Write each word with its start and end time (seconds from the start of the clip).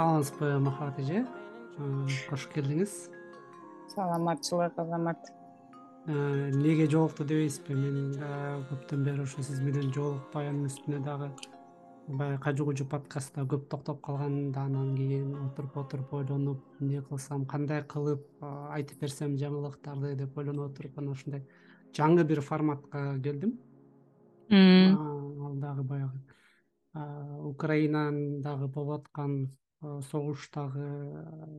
саламатсызбы 0.00 0.58
махабат 0.64 0.98
эже 1.02 1.26
кош 2.30 2.46
келдиңиз. 2.54 3.10
Саламатчылык 3.92 4.78
азамат 4.80 5.28
эмнеге 6.06 6.86
жолукту 6.88 7.26
дебейсизби? 7.28 7.76
Мен 7.76 8.14
көптөн 8.70 9.04
бери 9.04 9.20
ошо 9.26 9.44
сиз 9.44 9.60
менен 9.60 9.92
жолукпай 9.92 10.48
анын 10.48 10.70
үстүнө 10.70 11.02
дагы 11.04 11.28
баягы 12.08 12.40
кажы 12.40 12.64
кужу 12.64 12.88
подкастта 12.88 13.44
көп 13.44 13.68
токтоп 13.68 14.00
калган 14.00 14.52
да 14.56 14.64
анан 14.70 14.96
кийин 14.96 15.36
отуруп 15.44 15.76
отуруп 15.84 16.14
ойлонуп 16.22 16.64
эмне 16.80 17.02
кылсам 17.02 17.44
кандай 17.44 17.84
кылып 17.84 18.24
айтып 18.72 19.04
берсем 19.04 19.36
жаңылыктарды 19.36 20.16
деп 20.16 20.38
ойлонуп 20.38 20.72
отуруп 20.72 20.98
анан 20.98 21.12
ушундай 21.12 21.44
жаңы 21.92 22.24
бир 22.24 22.40
форматка 22.40 23.18
келдим. 23.22 23.58
Ал 24.50 25.56
дагы 25.60 25.82
баягы 25.82 26.20
украинадагы 27.52 28.66
болуп 28.68 29.02
аткан 29.02 29.50
согуштагы 29.80 30.88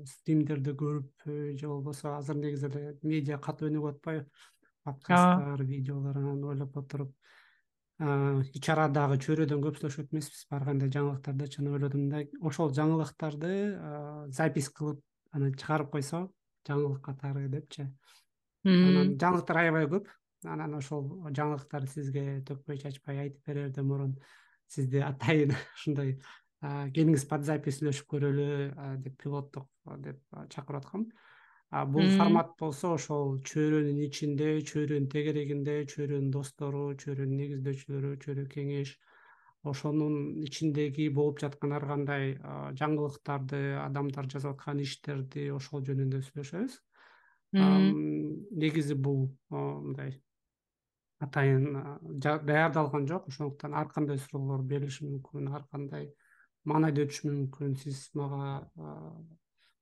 стримдерди 0.10 0.76
көрүп 0.78 1.26
же 1.58 1.68
болбосо 1.68 2.18
азыр 2.18 2.38
негизи 2.38 2.68
эле 2.70 2.84
медиа 3.04 3.40
катуу 3.42 3.70
өнүгүп 3.70 3.96
атпайбы 3.96 4.28
подкасттар 4.86 5.64
видеолор 5.66 6.18
анан 6.18 6.44
ойлоп 6.54 6.78
отуруп 6.78 7.16
ич 8.58 8.70
арадагы 8.74 9.18
чөйрөдөн 9.22 9.62
көп 9.66 9.80
сүйлөшөт 9.80 10.14
эмеспиз 10.14 10.46
ар 10.50 10.66
кандай 10.66 10.90
жаңылыктардычы 10.94 11.62
анан 11.62 11.78
ойлодум 11.78 12.08
да 12.10 12.24
ошол 12.42 12.74
жаңылыктарды 12.78 13.52
запись 14.34 14.70
кылып 14.70 15.02
анан 15.32 15.54
чыгарып 15.54 15.92
койсо 15.94 16.28
жаңылык 16.68 17.02
катары 17.06 17.48
депчи. 17.50 17.88
Анан 18.66 19.16
жаңылыктар 19.22 19.62
аябай 19.64 19.88
көп. 19.90 20.10
Анан 20.46 20.74
ошол 20.78 21.08
жаңылыктарды 21.30 21.90
сизге 21.90 22.26
төкпөй 22.48 22.82
чачпай 22.82 23.20
айтып 23.26 23.46
берерден 23.46 23.86
мурун 23.86 24.16
сизди 24.68 25.02
атайын. 25.06 25.54
Ушундай 25.78 26.18
келиңиз 26.62 27.28
под 27.30 27.46
запись 27.48 27.80
сүйлөшүп 27.80 28.10
көрөлү 28.16 28.48
деп 29.04 29.16
пилоттук 29.24 29.68
деп 30.06 30.42
чакырып 30.54 30.84
аткам 30.84 31.08
бул 31.94 32.10
формат 32.20 32.52
болсо 32.60 32.96
ошол 32.98 33.38
чөйрөнүн 33.52 34.02
ичинде 34.08 34.50
чөйрөнүн 34.72 35.08
тегерегинде 35.14 35.78
чөйрөнүн 35.94 36.30
достору 36.36 36.84
чөйрөнүн 37.04 37.42
негиздөөчүлөрү 37.44 38.18
чөйрө 38.26 38.46
кеңеш 38.52 38.98
ошонун 39.64 40.44
ичиндеги 40.46 41.10
болуп 41.14 41.40
жаткан 41.42 41.74
ар 41.78 41.86
кандай 41.88 42.34
жаңылыктарды 42.80 43.62
адамдар 43.82 44.30
жасап 44.30 44.58
аткан 44.58 44.82
иштерди 44.82 45.50
ошол 45.54 45.86
жөнүндө 45.86 46.22
сүйлөшөбүз. 46.28 46.80
Негизи 47.54 48.98
бул 48.98 49.30
мындай 49.54 50.16
атайын 51.22 51.78
даярдалган 52.26 53.08
жок. 53.08 53.28
Ошондуктан 53.30 53.78
ар 53.78 53.88
кандай 53.94 54.18
суроолор 54.18 54.66
берилиши 54.66 55.06
мүмкүн 55.06 55.54
ар 55.54 55.68
кандай 55.72 56.10
маанайда 56.66 57.06
өтүшү 57.06 57.30
мүмкүн. 57.30 57.78
Сиз 57.82 58.10
мага 58.18 58.62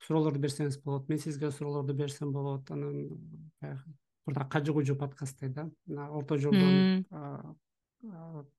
суроолорду 0.05 0.39
берсеңиз 0.39 0.79
болот 0.83 1.09
мен 1.09 1.19
сизге 1.19 1.51
суроолорду 1.51 1.93
берсем 1.93 2.31
болот. 2.33 2.69
Анан 2.71 3.09
баягы 3.61 3.95
мурдагы 4.25 4.49
кажы 4.49 4.73
кужу 4.73 4.95
подкасттей 4.95 5.49
да 5.49 5.69
орто 6.09 6.37
жолдон 6.37 7.05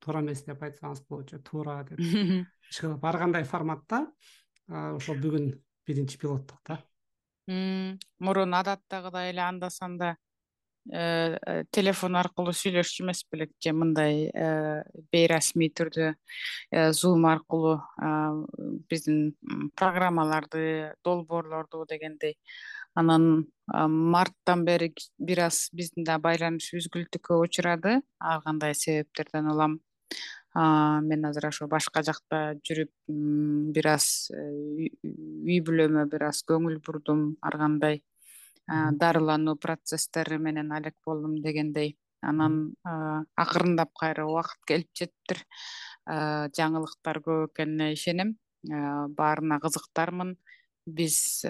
туура 0.00 0.20
эмес 0.20 0.42
деп 0.44 0.62
айтсаңыз 0.62 1.04
болот 1.08 1.30
же 1.30 1.38
туура 1.38 1.84
деп. 1.88 1.98
Ишкылып 2.70 3.04
ар 3.04 3.18
кандай 3.18 3.44
форматта 3.44 4.06
ошол 4.68 5.20
бүгүн 5.22 5.52
биринчи 5.86 6.18
пилоттук 6.18 6.60
да. 6.66 6.80
Мурун 8.18 8.54
адаттагыдай 8.54 9.30
эле 9.30 9.42
анда 9.42 9.70
санда 9.70 10.16
телефон 10.88 12.16
аркылуу 12.16 12.54
сүйлөшчү 12.56 13.04
эмес 13.04 13.20
белек 13.30 13.52
же 13.60 13.72
мындай 13.76 14.30
э, 14.32 14.82
бейрасмий 15.12 15.70
түрдө. 15.70 16.14
Зум 16.96 17.26
аркылуу 17.28 17.76
биздин 18.88 19.34
программаларды 19.76 20.94
долбоорлорду 21.04 21.84
дегендей. 21.86 22.38
Анан 22.94 23.46
марттан 23.68 24.64
бери 24.64 24.94
бир 25.18 25.44
аз 25.46 25.68
биздин 25.72 26.04
да 26.04 26.18
байланыш 26.18 26.72
үзгүлтүккө 26.74 27.38
учурады. 27.44 28.00
Ар 28.18 28.42
кандай 28.42 28.74
себептерден 28.74 29.52
улам? 29.52 29.80
Мен 30.54 31.24
азыр 31.24 31.46
ошо 31.46 31.68
башка 31.68 32.02
жакта 32.02 32.56
жүрүп 32.66 32.90
бир 33.70 33.86
аз 33.92 34.32
үй 34.34 35.60
бүлөмө 35.62 36.08
бир 36.10 36.24
аз 36.32 36.42
көңүл 36.42 36.80
бурдум 36.82 37.36
ар 37.46 37.56
кандай 37.60 38.02
дарылануу 38.68 39.56
процесстери 39.56 40.38
менен 40.38 40.72
алек 40.72 40.96
болдум 41.06 41.40
дегендей. 41.42 41.96
Анан 42.22 42.74
акырындап 43.36 43.92
кайра 43.98 44.26
убакыт 44.26 44.60
келип 44.68 44.90
жетиптир. 44.94 45.44
Жаңылыктар 46.06 47.20
көп 47.24 47.54
экенине 47.54 47.92
ишенем. 47.94 48.36
Баарына 48.64 49.60
кызыктармын. 49.60 50.36
Биз 50.86 51.44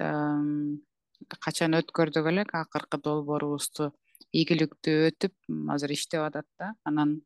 качан 1.41 1.77
өткөрдүк 1.81 2.27
элек 2.31 2.55
акыркы 2.55 2.99
долбоорубузду 3.03 3.91
ийгиликтүү 4.33 5.11
өтүп 5.11 5.35
азыр 5.75 5.93
иштеп 5.97 6.23
атат 6.23 6.47
да. 6.59 6.75
Анан 6.85 7.21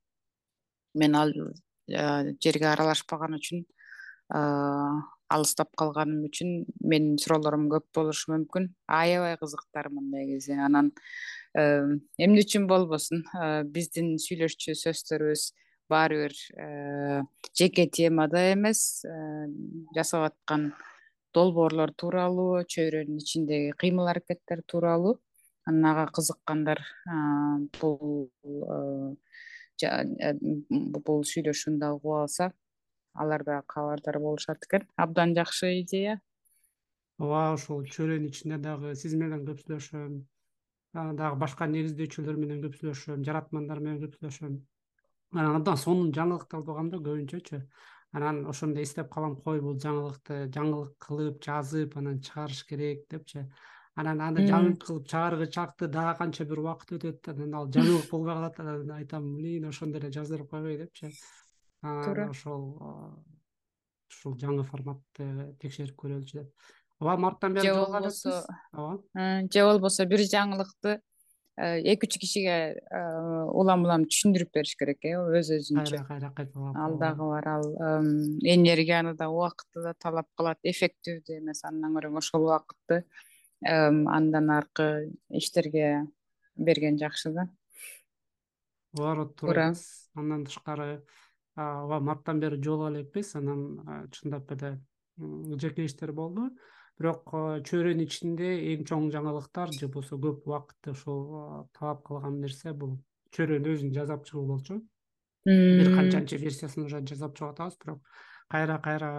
мен 0.95 1.15
ал 1.15 1.33
жерге 1.87 2.71
аралашпаган 2.73 3.37
үчүн 3.37 3.65
алыстап 5.35 5.71
калганым 5.81 6.25
үчүн 6.29 6.53
менин 6.81 7.19
суроолорум 7.23 7.67
көп 7.73 7.87
болушу 7.97 8.33
мүмкүн 8.33 8.71
аябай 9.01 9.37
кызыктармын 9.41 10.11
негизи 10.15 10.57
анан 10.69 10.93
эмне 11.55 12.45
үчүн 12.45 12.67
болбосун 12.71 13.25
биздин 13.75 14.15
сүйлөшчү 14.25 14.77
сөздөрүбүз 14.85 15.45
баары 15.93 16.23
бир 16.23 16.35
жеке 17.59 17.87
темада 17.99 18.43
эмес 18.55 19.05
жасап 19.97 20.31
аткан 20.31 20.73
долбоорлор 21.35 21.93
тууралуу 21.99 22.65
чөйрөнүн 22.75 23.21
ичиндеги 23.23 23.77
кыймыл 23.83 24.11
аракеттер 24.13 24.63
тууралуу 24.71 25.19
анан 25.67 25.91
ага 25.93 26.05
кызыккандар 26.17 26.83
бул 27.81 28.29
бул 31.07 31.25
сүйлөшүүнү 31.31 31.81
дагы 31.83 31.99
угуп 31.99 32.21
алса 32.23 32.53
алар 33.15 33.45
дагы 33.45 33.65
кабардар 33.67 34.19
болушат 34.19 34.65
экен. 34.67 34.87
Абдан 34.97 35.35
жакшы 35.35 35.81
идея. 35.81 36.21
Ооба 37.19 37.55
ушул 37.55 37.85
чөйрөнүн 37.87 38.29
ичинде 38.29 38.59
дагы 38.59 38.95
сиз 38.99 39.15
менен 39.15 39.45
көп 39.47 39.63
сүйлөшөм. 39.63 40.23
Дагы 40.95 41.39
башка 41.39 41.69
негиздөөчүлөр 41.71 42.39
менен 42.39 42.63
көп 42.65 42.79
сүйлөшөм 42.81 43.25
жаратмандар 43.27 43.83
менен 43.83 44.01
көп 44.03 44.17
сүйлөшөм. 44.19 44.57
Анан 45.35 45.61
абдан 45.61 45.79
сонун 45.79 46.11
жаңылыкты 46.15 46.59
алып 46.59 46.73
алгам 46.75 46.91
да 46.91 46.99
көбүнчөчү. 47.03 47.63
Анан 48.15 48.45
ошондо 48.51 48.83
эстеп 48.83 49.09
калам 49.15 49.37
кой 49.47 49.61
бул 49.63 49.79
жаңылыкты 49.83 50.45
жаңылык 50.55 50.99
кылып 51.03 51.41
жазып 51.43 51.97
анан 51.99 52.21
чыгарыш 52.23 52.65
керек 52.67 53.07
депчи. 53.11 53.47
Анан 53.99 54.21
аны 54.23 54.47
жаңылык 54.47 54.85
кылып 54.87 55.09
чыгаргычакты 55.11 55.89
дагы 55.91 56.19
канча 56.19 56.47
бир 56.51 56.63
убакыт 56.63 56.95
өтөт 56.99 57.33
анан 57.35 57.55
ал 57.59 57.71
жаңылык 57.75 58.11
болбой 58.11 58.35
калат 58.35 58.61
анан 58.61 58.91
айтам 58.99 59.35
блин 59.37 59.67
ошондо 59.71 59.99
эле 59.99 60.13
жаздырып 60.15 60.51
койбой 60.51 60.79
депчи 60.79 61.11
туура. 61.85 62.29
ошол 62.31 62.65
ушул 64.11 64.37
жаңы 64.41 64.65
форматты 64.65 65.55
текшерип 65.61 65.97
көрөлүчү 66.01 66.41
деп. 66.41 66.71
Ооба 67.01 67.17
марттан 67.29 67.57
бери 67.57 67.69
жолугуп 67.69 67.99
атасыз 68.01 68.47
ооба. 68.73 69.03
Же 69.53 69.65
болбосо 69.67 70.07
бир 70.09 70.25
жаңылыкты 70.25 71.01
эки 71.57 72.09
үч 72.09 72.19
кишиге 72.19 72.55
улам 73.55 73.85
улам 73.87 74.07
түшүндүрүп 74.11 74.51
бериш 74.55 74.75
керек 74.79 75.05
э 75.07 75.15
өз 75.19 75.53
өзүнчө. 75.59 76.01
Кайра 76.01 76.07
кайра 76.09 76.31
кайталап 76.35 76.77
ал 76.77 76.97
дагы 76.99 77.29
бар 77.31 77.49
ал 77.49 77.67
энергияны 78.43 79.15
да 79.15 79.29
убакытты 79.31 79.83
да 79.83 79.95
талап 79.95 80.27
кылат 80.37 80.59
эффективдүү 80.63 81.39
эмес 81.39 81.65
андан 81.65 81.95
көрө 81.95 82.17
ошол 82.19 82.49
убакытты 82.49 83.05
андан 83.63 84.51
аркы 84.51 85.13
иштерге 85.31 86.07
берген 86.57 86.99
жакшы 86.99 87.31
да. 87.31 87.49
Ооба 88.99 89.27
туура. 89.27 89.75
андан 90.15 90.45
тышкары 90.47 91.05
ооба 91.57 92.01
марттан 92.01 92.41
бери 92.41 92.61
жолугуп 92.63 92.93
элекпиз 92.95 93.35
анан 93.37 94.09
чындап 94.11 94.51
эле 94.53 94.81
жеке 95.61 95.85
иштер 95.87 96.13
болду. 96.13 96.51
Бирок 96.99 97.31
чөйрөнүн 97.67 98.05
ичинде 98.05 98.51
эң 98.73 98.85
чоң 98.87 99.09
жаңылыктар 99.15 99.73
же 99.75 99.89
болбосо 99.89 100.19
көп 100.19 100.47
убакытты 100.47 100.93
ушул 100.95 101.67
талап 101.79 102.05
кылган 102.07 102.41
нерсе 102.41 102.73
бул. 102.73 102.99
Чөйрөнүн 103.35 103.73
өзүн 103.73 103.95
жасап 103.95 104.27
чыгуу 104.29 104.47
болчу. 104.47 104.81
Бир 105.45 105.91
канчанчы 105.95 106.39
версиясын 106.39 106.87
уже 106.87 107.03
жасап 107.07 107.35
чыгып 107.37 107.55
атабыз 107.55 107.79
бирок 107.83 108.01
кайра 108.51 108.79
кайра 108.85 109.11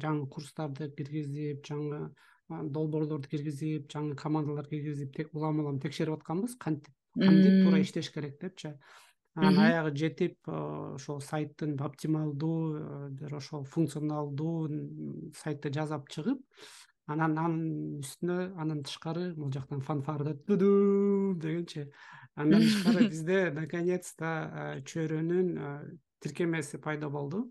жаңы 0.00 0.28
курстарды 0.32 0.88
киргизип 0.96 1.66
жаңы 1.68 2.08
долбоорлорду 2.48 3.28
киргизип 3.28 3.90
жаңы 3.92 4.16
командалар 4.16 4.68
киргизип 4.68 5.20
улам 5.32 5.60
улам 5.60 5.80
текшерип 5.80 6.16
атканбыз. 6.16 6.56
Кантип 6.56 6.94
кантип 7.14 7.62
туура 7.64 7.80
иштеш 7.82 8.10
керек 8.14 8.40
депчи 8.40 8.72
анан 9.38 9.58
аягы 9.64 9.94
жетип 10.02 10.50
ошол 10.50 11.20
сайттын 11.22 11.76
оптималдуу 11.88 13.08
бир 13.20 13.34
ошол 13.38 13.64
функционалдуу 13.64 14.68
сайтты 15.38 15.72
жасап 15.74 16.08
чыгып 16.14 16.42
анан 17.08 17.38
анын 17.40 18.00
үстүнө 18.02 18.38
андан 18.60 18.82
тышкары 18.84 19.30
могул 19.36 19.52
жактан 19.56 19.80
фанфарды 19.80 20.34
тудум 20.48 21.38
дегенчи 21.40 21.86
андан 22.34 22.66
тышкары 22.66 23.08
бизде 23.08 23.38
наконец 23.54 24.12
то 24.18 24.34
чөйрөнүн 24.84 25.54
тиркемеси 26.20 26.78
пайда 26.78 27.08
болду. 27.08 27.46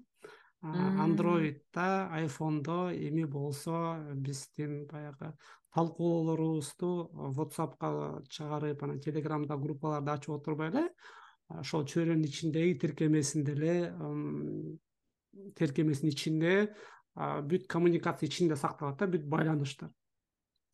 Андроидда 0.61 2.09
айфондо 2.11 2.89
эми 2.91 3.25
болсо 3.25 3.97
биздин 4.15 4.87
баягы 4.87 5.33
талкуулоорубузду 5.73 7.09
whatsappка 7.37 8.23
чыгарып 8.29 8.83
анан 8.83 8.99
телеграмда 8.99 9.57
группаларды 9.57 10.11
ачып 10.11 10.33
отурбай 10.39 10.71
ошол 11.49 11.85
чөйрөнүн 11.87 12.25
ичиндеги 12.27 12.77
тиркемесинде 12.81 13.55
эле 13.55 13.75
тиркемесинин 15.55 16.11
ичинде 16.11 16.53
бүт 17.17 17.67
коммуникация 17.71 18.27
ичинде 18.27 18.55
сакталат 18.55 18.99
да 18.99 19.07
бүт 19.07 19.25
байланыштар. 19.25 19.89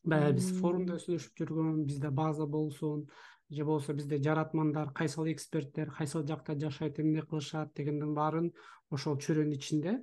Баягы 0.04 0.40
биз 0.40 0.50
форумда 0.60 0.98
сүйлөшүп 1.00 1.38
жүргөн 1.40 1.86
бизде 1.88 2.10
база 2.12 2.46
болсун 2.46 3.06
же 3.50 3.64
болбосо 3.64 3.94
бизде 3.94 4.18
жаратмандар 4.24 4.92
кайсыл 4.92 5.30
эксперттер 5.32 5.92
кайсыл 5.92 6.26
жакта 6.28 6.58
жашайт 6.60 7.00
эмне 7.00 7.22
кылышат 7.22 7.74
дегендин 7.76 8.14
баарын 8.18 8.52
ошол 8.92 9.18
чөйрөнүн 9.18 9.56
ичинде 9.56 10.00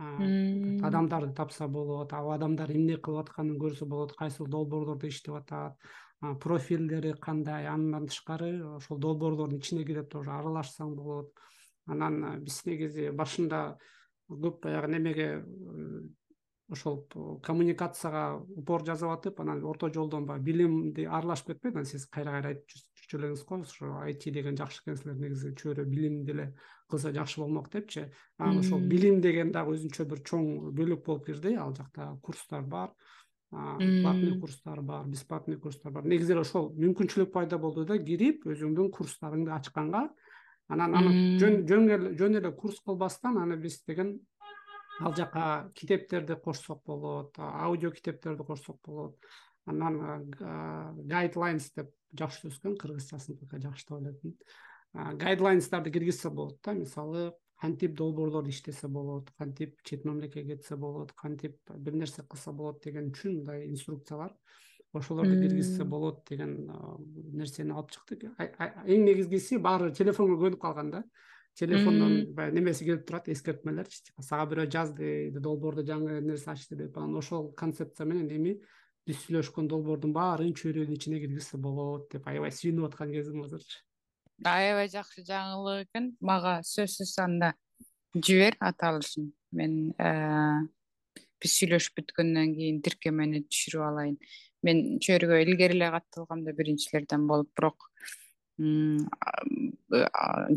адамдарды 0.00 1.34
тапса 1.34 1.68
болот 1.68 2.12
ал 2.12 2.30
адамдар 2.32 2.70
эмне 2.70 2.96
кылып 2.96 3.28
атканын 3.28 3.58
көрсө 3.60 3.88
болот 3.88 4.14
кайсыл 4.16 4.46
долбоорлордо 4.46 5.08
иштеп 5.08 5.34
атат 5.40 5.76
профилдери 6.20 7.14
кандай? 7.20 7.66
Андан 7.66 8.06
тышкары 8.06 8.52
ошол 8.76 8.98
долбоорлордун 8.98 9.58
ичине 9.58 9.84
кирип 9.84 10.10
тоже 10.12 10.30
аралашсаң 10.36 10.94
болот. 10.96 11.32
Анан 11.86 12.42
биз 12.44 12.62
негизи 12.66 13.10
башында 13.10 13.78
көп 14.30 14.60
баягы 14.62 14.92
немеге 14.92 15.28
ошол 16.70 17.00
коммуникацияга 17.42 18.44
упор 18.56 18.84
жасап 18.86 19.16
атып 19.16 19.40
анан 19.42 19.64
орто 19.66 19.88
жолдон 19.92 20.26
баягы 20.26 20.44
билимди 20.52 21.06
аралашып 21.06 21.54
кетпей 21.54 21.72
анан 21.72 21.88
сиз 21.88 22.06
кайра 22.06 22.36
кайра 22.36 22.52
айтып 22.52 22.76
жүрчү 23.00 23.18
элеңиз 23.18 23.44
го 23.48 23.58
ошо 23.64 23.94
айти 24.04 24.30
деген 24.30 24.58
жакшы 24.60 24.84
экен 24.84 25.00
силер 25.00 25.18
негизи 25.18 25.54
чөйрө 25.58 25.86
билим 25.90 26.22
деле 26.24 26.52
кылса 26.88 27.12
жакшы 27.14 27.40
болмок 27.40 27.70
депчи. 27.72 28.06
Анан 28.38 28.60
ошол 28.60 28.80
билим 28.80 29.20
деген 29.20 29.50
дагы 29.52 29.74
өзүнчө 29.74 30.06
бир 30.10 30.22
чоң 30.22 30.46
бөлүк 30.76 31.04
болуп 31.06 31.26
кирди. 31.26 31.56
Ал 31.56 31.74
жакта 31.74 32.12
курстар 32.22 32.62
бар 32.62 32.94
платный 33.50 34.38
курстар 34.40 34.80
бар 34.80 35.06
бесплатный 35.06 35.56
курстар 35.58 35.92
бар. 35.92 36.04
Негизи 36.04 36.32
эле 36.32 36.40
ошол 36.40 36.72
мүмкүнчүлүк 36.78 37.32
пайда 37.34 37.58
болду 37.58 37.84
да 37.84 37.98
кирип 37.98 38.46
өзүңдүн 38.46 38.90
курстарыңды 38.94 39.50
ачканга 39.56 40.08
анан 40.68 40.94
аны 40.94 41.38
жөн 41.38 42.38
эле 42.38 42.52
курс 42.52 42.80
кылбастан 42.86 43.38
аны 43.42 43.56
биз 43.56 43.82
деген 43.86 44.20
ал 45.00 45.14
жака 45.16 45.70
китептерди 45.74 46.36
кошсок 46.36 46.82
болот 46.86 47.34
аудио 47.38 47.90
китептерди 47.90 48.44
кошсок 48.44 48.78
болот. 48.84 49.16
Анан 49.66 50.30
гайдлайнс 51.06 51.72
деп 51.76 51.90
жакшы 52.16 52.48
сөз 52.48 52.58
экен 52.58 52.76
кыргызчасын 52.78 53.36
жакшы 53.62 53.84
деп 53.86 53.92
ойлойм 53.98 55.18
гайдлайнстарды 55.18 55.90
киргизсе 55.90 56.30
болот 56.30 56.58
да 56.64 56.72
мисалы 56.72 57.32
кантип 57.60 57.94
долбоорлорду 57.96 58.50
иштесе 58.50 58.88
болот 58.88 59.30
кантип 59.38 59.76
чет 59.84 60.04
мамлекетке 60.04 60.56
кетсе 60.56 60.76
болот 60.76 61.12
кантип 61.12 61.58
бир 61.76 61.94
нерсе 61.94 62.22
кылса 62.22 62.52
болот 62.52 62.82
деген 62.84 63.10
үчүн 63.10 63.40
мындай 63.40 63.66
инструкциялар 63.68 64.32
ошолорду 64.92 65.36
киргизсе 65.40 65.84
болот 65.84 66.22
деген 66.28 66.54
нерсени 67.32 67.72
алып 67.72 67.92
чыктык. 67.94 68.24
Эң 68.38 69.04
негизгиси 69.04 69.58
баары 69.58 69.92
телефонго 69.94 70.40
көнүп 70.40 70.60
калган 70.60 70.90
да. 70.90 71.04
Телефондон 71.58 72.32
баягы 72.34 72.56
немеси 72.56 72.86
келип 72.86 73.06
турат 73.06 73.28
эскертмелерчи 73.28 74.04
типа 74.08 74.22
сага 74.22 74.46
бирөө 74.52 74.70
жазды 74.70 75.30
долбоордо 75.36 75.84
жаңы 75.86 76.20
нерсе 76.24 76.50
ачты 76.52 76.76
деп. 76.78 76.96
Анан 76.96 77.18
ошол 77.20 77.52
концепция 77.52 78.06
менен 78.06 78.30
эми 78.30 78.56
биз 79.06 79.20
сүйлөшкөн 79.26 79.68
долбоордун 79.68 80.14
баарын 80.16 80.54
чөйрөнүн 80.54 80.96
ичине 80.96 81.20
киргизсе 81.20 81.58
болот 81.58 82.08
деп 82.12 82.26
аябай 82.30 82.54
сүйүнүп 82.54 82.90
аткан 82.90 83.12
кезим 83.12 83.42
азырчы 83.44 83.82
аябай 84.44 84.88
жакшы 84.88 85.24
жаңылык 85.26 85.88
экен 85.88 86.12
мага 86.20 86.60
сөзсүз 86.64 87.16
анда 87.22 87.54
жибер 88.14 88.56
аталышын 88.60 89.32
мен 89.52 89.92
э, 89.98 90.66
биз 91.40 91.56
сүйлөшүп 91.58 92.00
бүткөндөн 92.00 92.54
кийин 92.56 92.80
тиркемени 92.84 93.44
түшүрүп 93.48 93.86
алайын. 93.86 94.16
Мен 94.66 94.98
чөйрөгө 95.00 95.40
илгери 95.44 95.78
эле 95.78 95.90
катталгам 95.94 96.44
да 96.44 96.52
биринчилерден 96.56 97.26
болуп 97.28 97.50
бирок 97.56 97.88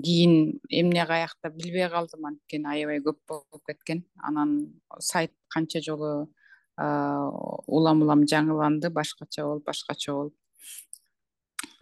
кийин 0.04 0.60
эмне 0.70 1.06
каякта 1.08 1.50
билбей 1.50 1.88
калдым. 1.90 2.26
Анткени 2.28 2.68
аябай 2.68 3.00
көп 3.06 3.20
болуп 3.28 3.64
кеткен. 3.68 4.04
Анан 4.18 4.74
сайт 5.00 5.32
канча 5.48 5.82
жолу 5.82 6.30
улам 6.78 8.02
улам 8.04 8.26
жаңыланды. 8.28 8.90
Башкача 8.90 9.48
болуп 9.48 9.66
башкача 9.72 10.14
болуп 10.14 10.36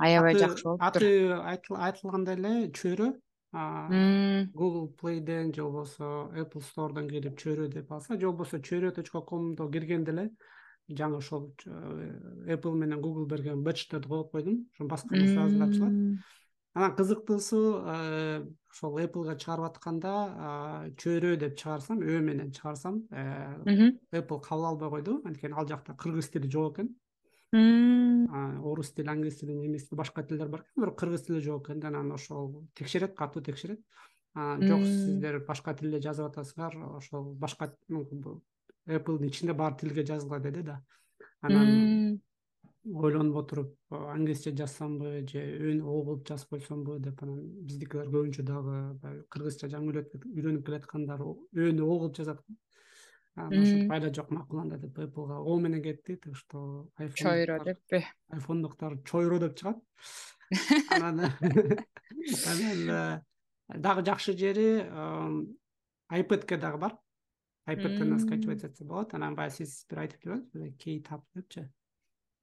аябай 0.08 0.38
жакшы 0.40 0.66
болуптур 0.66 0.86
аты 1.54 1.76
айтылгандай 1.88 2.40
эле 2.40 2.54
чөйрө. 2.78 3.12
Google 3.54 4.88
playден 4.96 5.54
же 5.54 5.64
болбосо 5.64 6.32
apple 6.34 6.64
storeдон 6.64 7.10
кирип 7.10 7.36
чөйрө 7.38 7.68
деп 7.68 7.92
алса 7.92 8.16
же 8.16 8.26
болбосо 8.28 8.62
чөйрө 8.64 8.94
точка 8.96 9.22
комдо 9.22 9.68
киргенде 9.68 10.14
эле 10.16 10.30
жаңы 10.88 11.20
ошол 11.20 11.52
э, 11.66 12.54
apple 12.56 12.76
менен 12.76 13.02
google 13.04 13.28
берген 13.28 13.64
бэчтерди 13.64 14.08
коюп 14.08 14.32
койдум. 14.32 14.68
Ошо 14.74 14.88
басканда 14.88 15.28
сразу 15.28 15.56
эле 15.56 15.66
ачылат 15.66 15.94
анан 16.74 16.96
кызыктуусу 16.96 17.84
э, 17.84 18.46
ошол 18.72 19.00
appleга 19.04 19.36
чыгарып 19.36 19.68
атканда 19.68 20.16
чөйрө 20.96 21.36
деп 21.44 21.58
чыгарсам 21.60 22.00
ө 22.00 22.22
менен 22.24 22.52
чыгарсам 22.56 23.04
э, 23.12 23.92
apple 24.16 24.40
кабыл 24.40 24.66
албай 24.72 24.90
койду. 24.90 25.22
Анткени 25.26 25.60
ал 25.60 25.68
жакта 25.68 25.94
кыргыз 25.94 26.30
тили 26.32 26.48
жок 26.48 26.80
экен 26.80 26.96
орус 27.54 28.94
тили 28.94 29.10
англис 29.10 29.40
тили 29.40 29.54
немис 29.54 29.88
тили 29.88 29.98
башка 29.98 30.24
тилдер 30.24 30.48
бар 30.48 30.62
экен 30.62 30.84
бирок 30.84 31.00
кыргыз 31.00 31.26
тили 31.26 31.40
жок 31.40 31.70
экен 31.70 31.80
да 31.80 31.88
анан 31.88 32.12
ошол 32.12 32.68
текшерет 32.76 33.16
катуу 33.16 33.44
текшерет. 33.44 33.80
Жок 34.36 34.86
сиздер 34.86 35.44
башка 35.46 35.74
тилде 35.76 36.00
жазып 36.00 36.32
атасыңар 36.32 36.98
ошол 36.98 37.34
башка 37.36 37.74
appleдин 38.88 39.28
ичинде 39.28 39.54
баары 39.54 39.76
тилге 39.80 40.06
жазылган 40.06 40.42
деди 40.42 40.62
да. 40.64 40.82
Анан 41.42 42.22
ойлонуп 42.86 43.36
отуруп 43.44 43.76
англисче 43.92 44.56
жазсамбы 44.58 45.28
же 45.30 45.42
өн 45.42 45.84
о 45.84 46.02
кылып 46.04 46.28
жазып 46.28 46.50
койсомбу 46.56 46.98
деп 47.00 47.22
анан 47.22 47.44
биздикилер 47.68 48.08
көбүнчө 48.10 48.44
дагы 48.48 48.98
баягы 49.04 49.26
кыргызча 49.30 49.70
жаңы 49.70 49.92
үйрөнүп 49.92 50.66
келаткандар 50.66 51.22
өөнү 51.22 51.84
о 51.86 52.00
кылып 52.00 52.18
жазат 52.18 52.42
айла 53.36 54.14
жок 54.14 54.32
макул 54.32 54.60
анда 54.60 54.78
деп 54.78 54.98
appleга. 55.00 55.40
О 55.40 55.60
менен 55.60 55.82
кетти 55.82 56.16
так 56.16 56.36
что 56.36 56.90
чойро 57.16 57.64
деппи. 57.64 58.06
айфондуктар 58.30 58.98
чойро 59.06 59.40
деп 59.40 59.56
чыгат. 59.56 59.78
Анан 60.92 61.20
анан 62.52 63.24
дагы 63.68 64.06
жакшы 64.06 64.38
жери 64.38 64.84
ipadке 66.12 66.58
дагы 66.58 66.78
бар. 66.78 66.98
ipadден 67.68 68.20
скачивать 68.20 68.64
этсе 68.64 68.84
болот. 68.84 69.14
Анан 69.14 69.36
баягы 69.36 69.56
сиз 69.56 69.86
бир 69.90 70.00
айтып 70.00 70.24
жүрбөдүңүзбү 70.26 70.78
кейтап 70.78 71.24
депчи. 71.34 71.70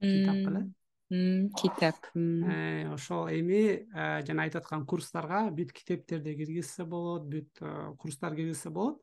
Китап 0.01 0.37
эле 0.37 0.71
китап 1.09 1.97
э, 2.15 2.87
ошол 2.93 3.29
эми 3.33 3.89
э, 3.89 4.23
жана 4.27 4.45
айтып 4.45 4.61
аткан 4.61 4.85
курстарга 4.85 5.47
бүт 5.49 5.73
китептерди 5.73 6.35
киргизсе 6.37 6.85
болот 6.85 7.25
бүт 7.33 7.63
э, 7.63 7.95
курстарды 7.97 8.43
киргизсе 8.43 8.69
болот 8.69 9.01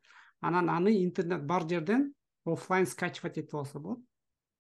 анан 0.48 0.70
аны 0.70 0.92
интернет 1.04 1.46
бар 1.46 1.68
жерден 1.70 2.14
оффлайн 2.46 2.86
скачивать 2.86 3.38
этип 3.38 3.56
алса 3.56 3.80
болот. 3.80 4.00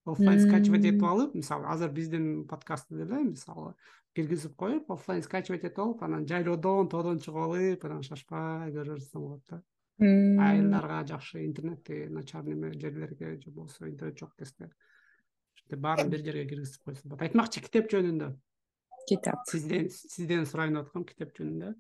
Оффлайн 0.05 0.39
скачивать 0.39 0.85
этип 0.85 1.03
алып 1.03 1.35
мисалы 1.35 1.65
азыр 1.67 1.91
биздин 1.91 2.47
подкастты 2.47 2.95
деле 2.97 3.23
мисалы 3.23 3.73
киргизип 4.13 4.55
коюп 4.55 4.91
оффлайн 4.91 5.23
скачивать 5.23 5.63
этип 5.63 5.79
алып 5.79 6.03
анан 6.03 6.27
жайлоодон 6.27 6.89
тоодон 6.89 7.19
чыгып 7.19 7.41
алып 7.41 7.85
анан 7.85 8.03
шашпай 8.03 8.71
көрө 8.71 8.99
берсе 8.99 9.17
болот 9.17 9.41
да. 9.49 9.61
Айылдарга 9.99 11.03
жакшы 11.07 11.45
интернети 11.45 12.07
начар 12.09 12.43
неме 12.43 12.73
жерлерге 12.73 13.39
же 13.41 13.51
болбосо 13.51 13.89
интернет 13.89 14.19
жок 14.19 14.35
кезде 14.37 14.69
ушинтип 15.55 15.79
баарын 15.79 16.09
бир 16.09 16.19
жерге 16.25 16.45
киргизип 16.49 16.83
койсо 16.83 17.07
болот. 17.07 17.21
Айтмакчы 17.21 17.61
китеп 17.61 17.89
жөнүндө 17.91 18.33
китап. 19.09 19.45
Сизден 19.49 19.89
сизден 19.89 20.45
сурайын 20.45 20.77
деп 20.77 20.87
аткам 20.89 21.05
китеп 21.05 21.33
жөнүндө 21.37 21.73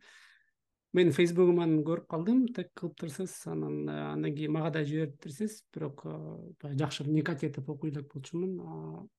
мен 0.95 1.11
фейсбугуман 1.15 1.81
көрүп 1.83 2.07
калдым 2.11 2.45
тег 2.55 2.69
кылыптырсыз 2.79 3.33
анан 3.51 3.89
э, 3.89 3.95
андан 4.13 4.35
кийин 4.35 4.53
мага 4.55 4.71
да 4.77 4.83
жибериптирсиз 4.87 5.63
бирок 5.73 6.05
э, 6.05 6.13
баягы 6.61 6.79
жакшы 6.79 7.03
вникать 7.03 7.43
этип 7.43 7.69
окуй 7.69 7.91
элек 7.91 8.13
болчумун. 8.13 9.09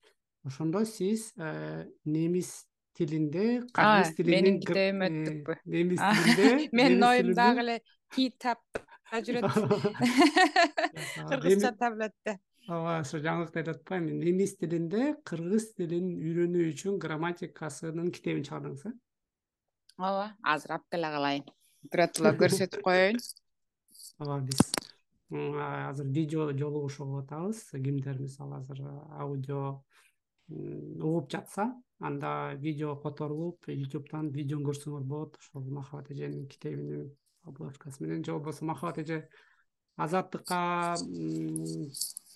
Ошондо 0.45 0.85
сиз 0.85 1.33
э, 1.37 1.87
немис 2.05 2.67
тилинде 2.97 3.63
кыргыз 3.77 4.15
тилинин 4.17 4.45
менин 4.45 4.61
китебим 4.61 5.05
өттүкпү. 5.09 5.57
немис 5.65 6.01
тилинде 6.01 6.69
менин 6.81 7.05
оюм 7.05 7.35
дагы 7.37 7.65
эле 7.67 7.77
китапта 8.15 9.21
жүрөт. 9.27 9.45
Кыргызча 11.29 11.75
таблетте. 11.77 12.39
Ооба 12.67 12.97
ошо 13.03 13.21
жаңылыкты 13.23 13.61
айтып 13.61 13.77
атпаймынбы 13.77 14.25
немис 14.31 14.57
тилинде 14.57 15.13
кыргыз 15.29 15.69
тилин 15.77 16.09
үйрөнүү 16.17 16.73
үчүн 16.73 16.97
грамматикасынын 17.05 18.09
китебин 18.17 18.49
чыгардыңыз 18.49 18.89
э? 18.89 18.97
Ооба 20.01 20.33
азыр 20.43 20.79
алып 20.79 20.89
келе 20.91 21.13
биротоло 21.93 22.33
көрсөтүп 22.41 22.83
коеюн. 22.87 23.21
Ооба 24.19 24.41
биз 24.49 24.61
азыр 25.31 26.07
видео 26.07 26.53
жолугушууга 26.53 27.23
атабыз. 27.25 27.65
Кимдер 27.73 28.19
мисалы 28.19 28.57
азыр 28.57 28.81
аудио 29.19 29.83
угуп 30.49 31.31
жатса 31.31 31.75
анда 32.01 32.55
видео 32.55 32.97
которулуп 32.97 33.69
ютубтан 33.69 34.31
видеону 34.31 34.71
көрсөңөр 34.71 35.03
болот. 35.03 35.37
Ошол 35.39 35.65
махабат 35.71 36.11
эженин 36.11 36.47
китебинин 36.47 37.11
обложкасы 37.45 38.03
менен. 38.03 38.25
Же 38.25 38.33
болбосо 38.33 38.65
махабат 38.65 38.99
эже 38.99 39.29
азаттыкка 39.97 40.97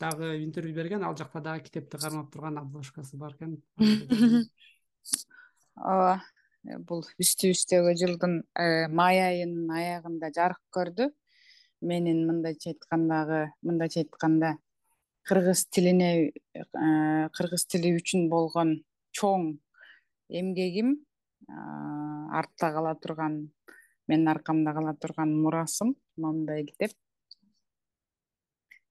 дагы 0.00 0.44
интервью 0.44 0.74
берген 0.74 1.04
ал 1.04 1.16
жакта 1.16 1.40
дагы 1.40 1.64
китепти 1.64 1.96
кармап 1.96 2.32
турган 2.32 2.58
обложкасы 2.58 3.16
бар 3.16 3.34
экен. 3.34 3.62
Ооба 5.76 6.22
бул 6.62 7.04
үстүбүздөгү 7.22 7.94
жылдын 8.00 8.34
э, 8.58 8.88
май 8.88 9.20
айынын 9.22 9.70
аягында 9.72 10.30
жарык 10.36 10.60
көрдү. 10.76 11.08
Менин 11.80 12.26
мындайча 12.28 12.74
айткандагы 12.74 13.46
мындайча 13.64 14.02
айтканда 14.04 14.56
кыргыз 15.28 15.66
тилине 15.72 16.10
э, 16.28 16.64
кыргыз 17.36 17.64
тили 17.66 17.94
үчүн 17.96 18.28
болгон 18.28 18.76
чоң 19.16 19.54
эмгегим 20.28 20.98
артта 21.48 22.70
кала 22.74 22.94
турган 22.94 23.40
менин 24.06 24.28
аркамда 24.28 24.74
кала 24.76 24.94
турган 24.94 25.32
мурасым 25.42 25.96
моундай 26.16 26.66
китеп 26.68 26.92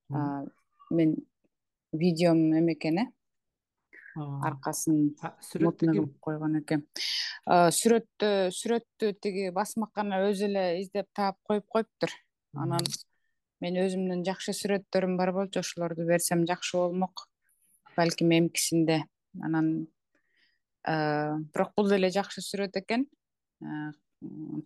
мен 0.10 1.16
видеом 1.94 2.52
эме 2.58 2.74
экен 2.74 2.98
э 2.98 3.06
аркасын 4.48 5.14
сүрөттү 5.50 5.92
ким? 5.94 6.08
койгон 6.24 6.60
экен. 6.62 6.86
Сүрөттү 7.48 8.32
сүрөттү 8.56 9.14
тиги 9.24 9.50
басмакана 9.56 10.22
өзү 10.30 10.50
эле 10.50 10.66
издеп 10.82 11.10
таап 11.16 11.38
коюп 11.48 11.66
коюптур. 11.68 12.14
Анан 12.58 12.86
мен 13.64 13.80
өзүмдүн 13.84 14.24
жакшы 14.28 14.56
сүрөттөрүм 14.56 15.18
бар 15.20 15.34
болчу 15.36 15.62
ошолорду 15.64 16.06
берсем 16.08 16.46
жакшы 16.48 16.78
болмок 16.78 17.28
балким 17.98 18.32
эмкисинде. 18.32 19.04
Анан 19.44 19.88
бирок 20.86 21.74
бул 21.78 21.90
деле 21.90 22.10
жакшы 22.10 22.42
сүрөт 22.42 22.78
экен. 22.80 23.08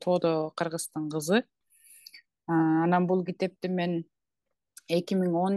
Тоодо 0.02 0.52
кыргыздын 0.58 1.10
кызы. 1.10 1.44
Анан 2.48 3.08
бул 3.08 3.24
китепти 3.26 3.68
мен 3.68 4.04
эки 4.90 5.16
миң 5.16 5.36
он 5.40 5.56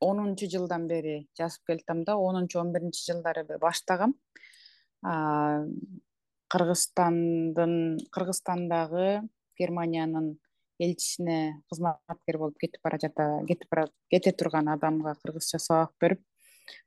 онунчу 0.00 0.48
жылдан 0.50 0.86
бери 0.88 1.28
жазып 1.38 1.66
келатам 1.66 2.04
да 2.04 2.16
онунчу 2.16 2.60
он 2.60 2.72
биринчи 2.72 3.04
жылдары 3.10 3.44
баштагам. 3.60 4.14
Кыргызстандын 6.52 7.98
кыргызстандагы 8.14 9.28
германиянын 9.58 10.36
элчисине 10.78 11.62
кызматкер 11.70 12.38
болуп 12.38 12.58
кетип 12.60 12.80
бара 12.84 12.98
жата 13.02 13.42
кетип 13.48 13.68
бара 13.70 13.88
кете 14.10 14.32
турган 14.32 14.68
адамга 14.68 15.14
кыргызча 15.22 15.58
сабак 15.58 15.92
берип 16.00 16.22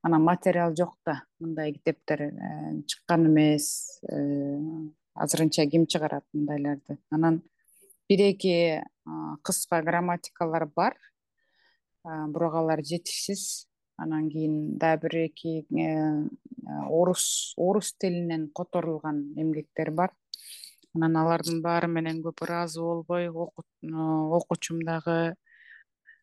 анан 0.04 0.24
материал 0.24 0.76
жок 0.76 0.98
да 1.06 1.24
мындай 1.40 1.74
китептер 1.74 2.22
э, 2.22 2.82
чыккан 2.88 3.28
эмес 3.28 4.00
э, 4.10 4.60
азырынча 5.14 5.66
ким 5.68 5.86
чыгарат 5.88 6.26
мындайларды. 6.34 6.98
Анан 7.10 7.42
бир 8.10 8.22
эки 8.32 8.84
кыска 9.44 9.82
грамматикалар 9.82 10.66
бар 10.66 10.98
бирок 12.06 12.56
алар 12.56 12.84
жетишсиз. 12.84 13.68
Анан 13.98 14.30
кийин 14.30 14.78
дагы 14.78 15.08
бир 15.08 15.16
эки 15.26 15.66
э, 15.76 16.30
орус 16.88 17.54
орус 17.58 17.94
тилинен 17.94 18.50
которулган 18.56 19.34
эмгектер 19.36 19.92
бар. 19.92 20.14
Анан 20.96 21.18
алардын 21.18 21.62
баары 21.62 21.88
менен 21.88 22.24
көп 22.24 22.46
ыраазы 22.46 22.82
болбой 22.82 23.30
окуучум 23.30 24.82
дагы 24.88 25.36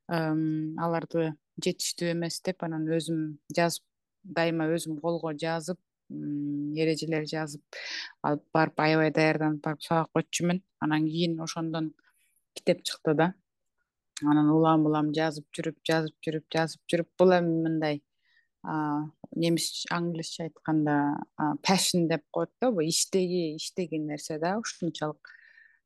аларды 0.09 1.35
жетиштүү 1.63 2.13
эмес 2.13 2.41
деп 2.45 2.63
анан 2.63 2.87
өзүм 2.97 3.39
жазып 3.57 3.85
дайыма 4.23 4.69
өзүм 4.75 5.01
колго 5.01 5.33
жазып 5.35 5.79
эрежелер 6.11 7.27
жазып 7.27 7.79
алып 8.23 8.45
барып 8.55 8.83
аябай 8.87 9.11
даярданып 9.11 9.63
барып 9.65 9.83
сабак 9.83 10.23
өтчүмүн 10.23 10.63
анан 10.87 11.09
кийин 11.11 11.41
ошондон 11.43 11.93
китеп 12.55 12.85
чыкты 12.87 13.15
да 13.15 13.33
анан 14.25 14.51
улам 14.51 14.87
улам 14.89 15.13
жазып 15.17 15.47
жүрүп 15.57 15.81
жазып 15.85 16.15
жүрүп 16.25 16.47
жазып 16.53 16.81
жүрүп 16.93 17.09
бул 17.19 17.35
эми 17.37 17.57
мындай 17.67 18.01
немис 19.37 19.85
англисче 19.93 20.47
айтканда 20.47 20.97
passion 21.63 22.09
деп 22.09 22.25
коет 22.33 22.51
да 22.61 22.71
бул 22.71 22.83
иштеги 22.83 23.57
иштеги 23.57 23.99
нерсе 23.99 24.39
да 24.39 24.57
ушунчалык 24.59 25.29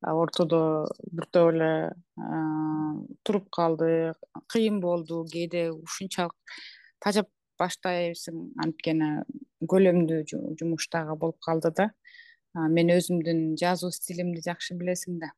ортодо 0.02 0.86
биртоп 1.12 1.52
эле 1.52 1.92
туруп 3.24 3.50
калды 3.50 4.14
кыйын 4.48 4.80
болду 4.80 5.24
кээде 5.32 5.70
ушунчалык 5.72 6.36
тажап 7.00 7.28
баштайсың 7.58 8.46
анткени 8.64 9.10
көлөмдүү 9.68 10.22
жумуш 10.60 10.88
дагы 10.92 11.18
болуп 11.20 11.42
калды 11.44 11.74
да 11.76 11.90
мен 12.54 12.94
өзүмдүн 12.96 13.56
жазуу 13.60 13.90
стилимди 13.92 14.40
жакшы 14.46 14.78
билесиң 14.78 15.20
да 15.20 15.34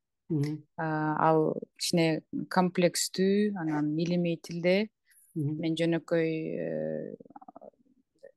ал 0.79 1.61
кичине 1.79 2.23
комплекстүү 2.51 3.55
анан 3.61 3.99
илимий 3.99 4.39
тилде 4.43 4.89
мен 5.35 5.75
жөнөкөй 5.79 6.31
э, 6.61 7.15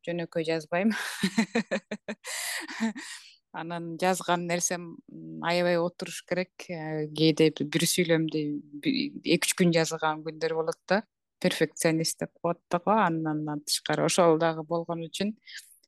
жөнөкөй 0.08 0.44
жазбайм. 0.48 0.94
Анан 3.56 3.96
жазган 4.00 4.48
нерсем 4.48 4.98
аябай 5.44 5.78
отуруш 5.80 6.24
керек. 6.28 6.52
Э, 6.70 7.08
кээде 7.16 7.52
бир 7.64 7.86
сүйлөмдү 7.88 8.40
эки 9.24 9.48
үч 9.48 9.54
күн 9.60 9.72
жазган 9.76 10.24
күндөр 10.26 10.54
болот 10.56 10.80
да. 10.88 11.04
Перфекционист 11.44 12.20
деп 12.20 12.32
коет 12.42 12.60
да 12.72 12.80
го 12.80 12.92
андан 12.92 13.62
тышкары 13.68 14.04
ошол 14.08 14.40
дагы 14.40 14.64
болгон 14.64 15.04
үчүн 15.08 15.36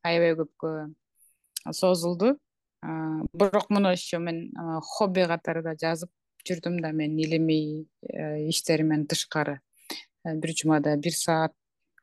аябай 0.03 0.35
көпкө 0.39 0.93
созулду 1.73 2.37
бирок 2.81 3.69
муну 3.69 3.91
еще 3.91 4.19
мен 4.19 4.51
хобби 4.81 5.25
катары 5.27 5.63
да 5.63 5.73
жазып 5.75 6.11
жүрдүм 6.47 6.79
да 6.81 6.91
мен 6.91 7.17
илимий 7.19 7.87
э, 8.01 8.47
иштеримден 8.49 9.07
тышкары. 9.07 9.59
Э, 10.23 10.35
бир 10.35 10.53
жумада 10.55 10.95
бир 10.97 11.13
саат 11.13 11.53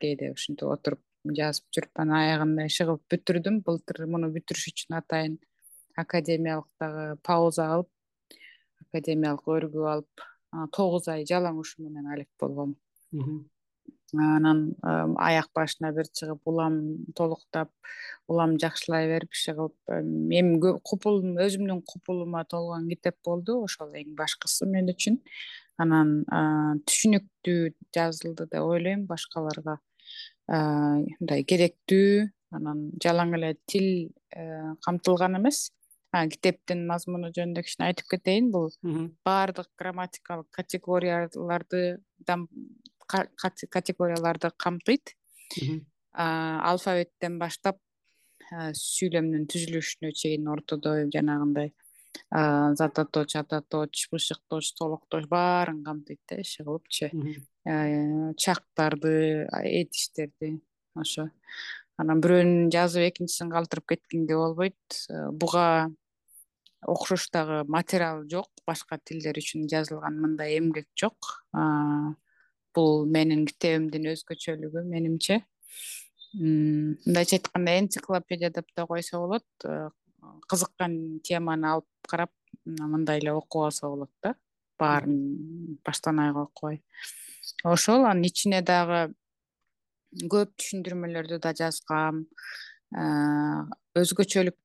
кээде 0.00 0.32
ушинтип 0.34 0.68
отуруп 0.68 1.00
жазып 1.24 1.64
жүрүп 1.72 2.02
анан 2.04 2.18
аягында 2.20 2.66
иши 2.68 2.84
кылып 2.84 3.04
бүтүрдүм. 3.14 3.62
Былтыр 3.64 4.06
муну 4.06 4.28
бүтүрүш 4.34 4.68
үчүн 4.72 4.98
атайын 5.00 5.38
академиялык 5.96 6.68
дагы 6.80 7.06
пауза 7.22 7.70
алып 7.76 7.90
академиялык 8.88 9.48
өргүп 9.56 9.90
алып 9.94 10.28
тогуз 10.76 11.08
ай 11.08 11.24
жалаң 11.28 11.58
ушуу 11.62 11.86
менен 11.86 12.10
алек 12.12 12.28
болгом 12.40 12.76
анан 14.20 14.60
аяк 15.18 15.50
башына 15.56 15.92
бир 15.96 16.08
чыгып 16.12 16.40
улам 16.50 16.78
толуктап 17.16 17.70
улам 18.28 18.56
жакшылай 18.60 19.08
берип 19.08 19.32
иши 19.34 19.54
кылып 19.56 19.94
эми 19.94 20.78
купулум 20.82 21.38
өзүмдүн 21.44 21.82
купулума 21.86 22.44
толгон 22.44 22.88
китеп 22.88 23.16
болду. 23.24 23.62
Ошол 23.64 23.94
эң 23.94 24.14
башкысы 24.18 24.66
мен 24.70 24.88
үчүн. 24.92 25.20
Анан 25.78 26.22
түшүнүктүү 26.88 27.74
жазылды 27.94 28.48
деп 28.50 28.62
ойлойм. 28.62 29.06
Башкаларга 29.10 29.78
мындай 30.48 31.44
керектүү 31.48 32.28
анан 32.54 32.90
жалаң 33.02 33.34
эле 33.38 33.54
тил 33.66 34.12
э, 34.36 34.74
камтылган 34.84 35.40
эмес. 35.40 35.70
Китептин 36.14 36.84
мазмуну 36.86 37.32
жөнүндө 37.34 37.64
кичине 37.66 37.88
айтып 37.88 38.12
кетейин. 38.12 38.52
Бул 38.54 38.70
баардык 39.26 39.66
грамматикалык 39.80 40.46
категорияларды 40.54 41.98
категорияларды 43.06 44.50
камтыйт. 44.56 45.14
Алфавиттен 46.14 47.38
баштап 47.38 47.80
сүйлөмдүн 48.50 49.48
түзүлүшүнө 49.50 50.12
чейин 50.14 50.48
ортодо 50.52 50.94
жанагындай 51.14 51.72
ататоч 52.30 54.08
бышыкточ 54.12 54.72
толукточ 54.78 55.26
баарын 55.28 55.82
камтыйт 55.84 56.20
да 56.28 56.40
иши 56.40 56.64
кылыпчы. 56.64 57.10
Чактарды 58.36 59.48
этиштерди 59.50 60.60
ошо. 60.94 61.30
Анан 61.96 62.20
бирөөнүн 62.20 62.70
жазып 62.74 63.08
экинчисин 63.08 63.50
калтырып 63.50 63.94
кеткенге 63.94 64.36
болбойт. 64.36 64.78
Буга 65.32 65.90
окшош 66.86 67.30
дагы 67.30 67.64
материал 67.68 68.24
жок 68.28 68.50
башка 68.66 68.98
тилдер 68.98 69.38
үчүн 69.38 69.68
жазылган 69.70 70.18
мындай 70.20 70.58
эмгек 70.58 70.88
жок 70.98 71.44
бул 72.74 73.04
менин 73.06 73.44
китебимдин 73.46 74.10
өзгөчөлүгү 74.12 74.84
менимче. 74.88 75.42
Мындайча 76.34 77.38
айтканда 77.38 77.78
энциклопедия 77.80 78.50
деп 78.50 78.70
да 78.76 78.86
койсо 78.86 79.20
болот. 79.22 79.46
Кызыккан 80.50 81.20
теманы 81.24 81.70
алып 81.74 82.08
карап 82.08 82.32
мындай 82.64 83.20
эле 83.22 83.32
окуп 83.32 83.68
алса 83.68 83.88
болот 83.88 84.10
да. 84.22 84.34
Баарын 84.78 85.78
баштан 85.86 86.18
аягка 86.18 86.48
окубай 86.48 86.82
ошол 87.64 88.04
анын 88.08 88.28
ичине 88.28 88.60
дагы 88.62 89.00
көп 90.30 90.52
түшүндүрмөлөрдү 90.60 91.40
да 91.42 91.52
жазгам. 91.56 92.24
Өзгөчөлүк 93.98 94.56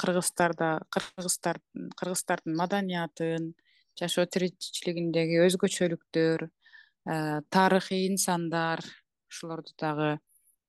кыргыздарда 0.00 0.70
кыргыздар 0.94 1.60
кыргыздардын 2.00 2.56
маданиятын 2.56 3.50
жашоо 4.00 4.24
тиричилигиндеги 4.26 5.42
өзгөчөлүктөр 5.46 6.46
тарыхый 7.06 8.06
инсандар 8.08 8.82
ушулорду 9.30 9.72
дагы 9.78 10.16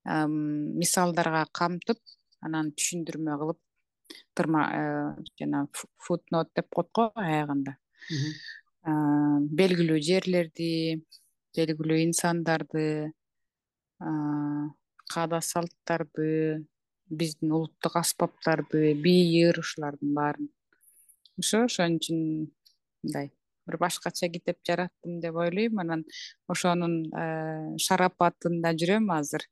мисалдарга 0.04 1.44
камтып 1.52 1.98
анан 2.46 2.70
түшүндүрмө 2.78 3.38
кылып 3.40 3.60
тырма 4.38 4.62
э, 4.72 4.82
жана 5.40 5.66
футнот 5.74 6.50
деп 6.56 6.68
коет 6.74 6.90
го 6.94 7.08
аягында. 7.18 7.76
Белгилүү 9.58 9.98
жерлерди 10.00 10.70
белгилүү 11.56 11.98
инсандарды 12.06 12.84
каада 15.12 15.40
салттарды 15.42 16.28
биздин 17.08 17.52
улуттук 17.58 17.96
аспаптарды 18.00 18.94
бий 18.94 19.42
ыр 19.48 19.58
ушулардын 19.64 20.14
баарын. 20.14 20.48
Ошо 21.40 21.64
ошон 21.66 21.98
үчүн 21.98 22.22
мындай 23.02 23.32
бир 23.68 23.78
башкача 23.80 24.28
китеп 24.32 24.58
жараттым 24.66 25.20
деп 25.20 25.36
ойлойм. 25.36 25.78
Анан 25.84 26.04
ошонун 26.48 27.04
шарапатында 27.86 28.74
жүрөм. 28.80 29.10
Азыр 29.14 29.44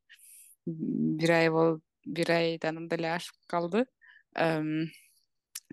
бир 0.67 1.33
ай 1.39 1.51
болуп 1.51 1.83
бир 2.07 2.33
айдан 2.33 2.89
деле 2.89 3.13
ашып 3.15 3.37
калды. 3.51 3.85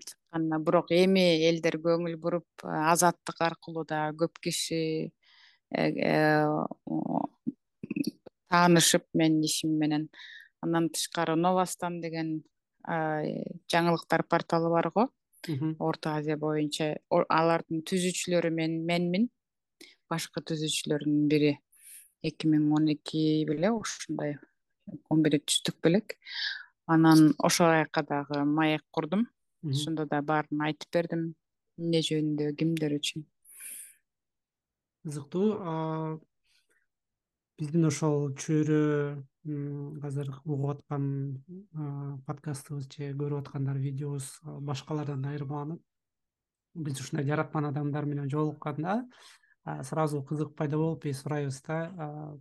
Чыкканына 0.04 0.58
бирок 0.66 0.90
эми 0.94 1.24
элдер 1.48 1.78
көңүл 1.82 2.16
буруп 2.20 2.64
азаттык 2.64 3.40
аркылуу 3.46 3.84
дагы 3.86 4.24
көп 4.24 4.40
киши 4.42 4.80
э, 5.70 5.84
э, 5.84 6.46
таанышып 8.50 9.06
менин 9.14 9.44
ишим 9.46 9.78
менен. 9.78 10.08
Андан 10.60 10.88
тышкары 10.90 11.36
новостан 11.36 12.00
деген 12.00 12.42
жаңылыктар 12.84 14.26
порталы 14.28 14.70
бар 14.70 14.90
го 14.92 15.08
орто 15.78 16.10
азия 16.16 16.36
боюнча. 16.36 16.94
Алардын 17.10 17.82
түзүүчүлөрү 17.88 18.50
менмин. 18.54 19.28
Башкы 20.10 20.42
түзүүчүлөрдүн 20.48 21.28
бири 21.28 21.54
эки 22.24 22.48
миң 22.48 22.70
он 22.72 22.88
эки 22.92 23.44
беле 23.48 23.70
ушундай 23.72 24.36
он 25.10 25.22
биринчи 25.24 25.60
түздүк 25.60 25.80
белек. 25.84 26.16
Анан 26.86 27.34
ошол 27.38 27.72
жака 27.72 28.02
дагы 28.02 28.44
маек 28.44 28.84
курдум. 28.90 29.26
Ошондо 29.64 30.04
да 30.06 30.20
баарын 30.22 30.60
айтып 30.68 30.92
бердим. 30.92 31.34
Эмне 31.78 32.00
жөнүндө 32.04 32.52
кимдер 32.58 32.96
үчүн. 32.98 33.24
Кызыктуу. 35.04 36.20
Биздин 37.58 37.88
ошол 37.88 38.32
чөйрө 38.40 39.24
азыр 39.44 40.30
угуп 40.44 40.70
аткан 40.74 41.04
подкастыбыз 42.26 42.88
же 42.88 43.10
көрүп 43.12 43.44
аткандар 43.44 43.78
видеобуз 43.78 44.30
башкалардан 44.44 45.24
айырмаланып 45.28 45.82
биз 46.74 47.00
ушундай 47.00 47.26
жараткан 47.28 47.68
адамдар 47.68 48.06
менен 48.06 48.30
жолукканда 48.30 49.02
сразу 49.82 50.22
кызык 50.22 50.54
пайда 50.56 50.76
болуп 50.76 51.04
биз 51.04 51.20
сурайбыз 51.22 51.60
да 51.68 52.38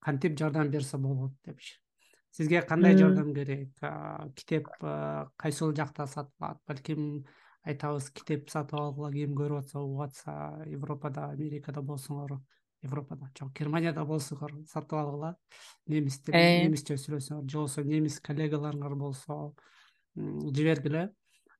кантип 0.00 0.38
жардам 0.38 0.70
берсе 0.70 0.98
болот 0.98 1.32
депчи. 1.44 1.80
Сизге 2.30 2.62
кандай 2.62 2.96
жардам 2.96 3.34
керек? 3.34 3.72
Китеп 4.36 4.68
кайсыл 5.36 5.74
жакта 5.74 6.06
сатылат? 6.06 6.60
Балким 6.68 7.24
айтабыз 7.64 8.10
китеп 8.10 8.50
сатып 8.50 8.78
алгыла 8.78 9.10
ким 9.12 9.34
көрүп 9.34 9.64
атса 9.64 9.80
угуп 9.80 10.04
атса 10.06 10.62
европада 10.66 11.30
америкада 11.32 11.82
болсоңор 11.82 12.38
европада. 12.86 13.28
Жок 13.38 13.52
германияда 13.58 14.04
болсоңор 14.08 14.54
сатып 14.70 14.96
алгыла. 15.00 15.34
Немис 15.86 16.20
тил 16.22 16.34
э. 16.34 16.64
немисче 16.64 16.96
сүйлөсөңөр 17.00 17.46
же 17.50 17.58
болбосо 17.58 17.84
немис 17.84 18.18
коллегаларыңар 18.24 18.96
болсо 18.98 19.38
жибергиле. 20.16 21.10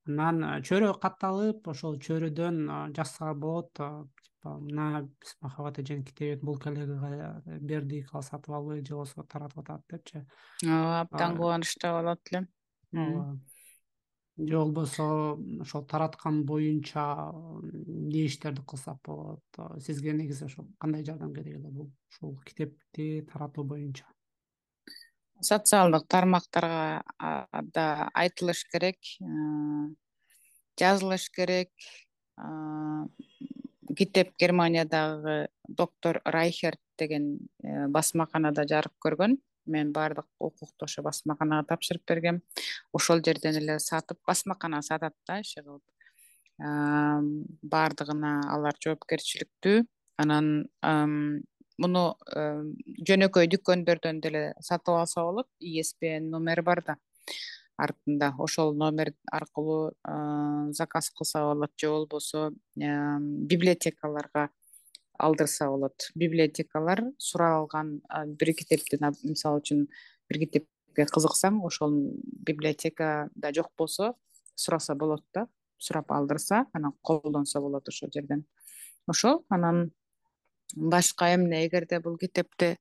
Анан 0.06 0.62
чөйрө 0.62 0.94
катталып 1.02 1.66
ошол 1.68 1.98
чөйрөдөн 1.98 2.92
жазсак 2.94 3.34
болот 3.42 3.72
типа 3.74 4.54
мына 4.62 5.02
биз 5.02 5.34
махабат 5.42 5.80
эженин 5.82 6.04
китебин 6.06 6.44
бул 6.46 6.58
коллегага 6.62 7.42
бердик 7.46 8.14
ал 8.14 8.22
сатып 8.22 8.54
албайбы 8.54 8.86
же 8.86 8.94
болбосо 8.94 9.26
таратып 9.26 9.64
атат 9.64 9.82
депчи. 9.90 10.24
Ооба 10.64 11.00
абдан 11.00 11.36
кубанычтуу 11.36 11.92
болот 11.98 12.32
элем 12.32 12.48
ооба 12.94 13.40
же 14.38 14.58
болбосо 14.58 15.38
ошол 15.60 15.84
тараткан 15.86 16.44
боюнча 16.44 17.32
эмне 17.62 18.26
иштерди 18.26 18.62
кылсак 18.62 18.98
болот. 19.04 19.42
Сизге 19.80 20.12
негизи 20.12 20.44
ошол 20.44 20.66
кандай 20.78 21.04
жардам 21.04 21.34
керек 21.34 21.56
эле 21.56 21.68
бул 21.68 21.90
ушул 22.10 22.38
китепти 22.44 23.26
таратуу 23.32 23.64
боюнча. 23.64 24.04
Социалдык 25.40 26.06
тармактарга 26.08 27.02
да 27.74 28.10
айтылыш 28.14 28.64
керек 28.72 28.98
жазылыш 30.78 31.30
керек. 31.30 31.70
Китеп 33.96 34.34
германиядагы 34.38 35.48
доктор 35.68 36.20
райхерт 36.24 36.80
деген 36.98 37.38
э, 37.62 37.86
басмаканада 37.88 38.66
жарык 38.68 38.92
көргөн 39.00 39.38
мен 39.66 39.92
баардык 39.92 40.26
укукту 40.38 40.86
басмаканага 41.02 41.66
тапшырып 41.72 42.02
бергем. 42.08 42.42
Ошол 42.92 43.20
жерден 43.24 43.56
эле 43.56 43.78
сатып 43.78 44.18
басмакана 44.26 44.82
сатат 44.82 45.14
да 45.26 45.40
иши 45.40 45.62
кылып. 45.62 45.82
Баардыгына 47.62 48.40
алар 48.52 48.74
жоопкерчиликтүү. 48.80 49.84
Анан 50.18 50.66
муну 51.78 52.04
жөнөкөй 53.10 53.50
дүкөндөрдөн 53.52 54.20
деле 54.24 54.54
сатып 54.60 54.94
алса 54.96 55.20
болот 55.26 55.48
испн 55.60 56.30
номери 56.30 56.62
бар 56.62 56.82
да. 56.86 56.96
Артында 57.76 58.30
ошол 58.40 58.72
номер 58.72 59.12
аркылуу 59.30 59.92
заказ 60.72 61.10
кылса 61.10 61.42
болот 61.44 61.72
же 61.76 61.90
болбосо 61.90 62.50
библиотекаларга 62.74 64.48
алдырса 65.18 65.68
болот. 65.70 66.10
Библиотекалар 66.14 67.02
суралган 67.18 68.00
бир 68.38 68.52
китептин 68.54 69.04
мисалы 69.24 69.60
үчүн 69.62 69.86
бир 70.28 70.40
китепке 70.42 71.06
кызыксаң 71.12 71.60
ошол 71.64 71.94
библиотекада 72.46 73.52
жок 73.54 73.72
болсо 73.78 74.14
сураса 74.54 74.94
болот 74.94 75.24
да. 75.34 75.46
Сурап 75.78 76.12
алдырса 76.12 76.66
анан 76.72 76.94
колдонсо 77.02 77.60
болот 77.60 77.88
ошол 77.88 78.10
жерден. 78.12 78.46
Ошол 79.06 79.44
анан 79.50 79.90
башка 80.74 81.34
эмне 81.34 81.66
эгерде 81.66 82.00
бул 82.00 82.16
китепти 82.18 82.76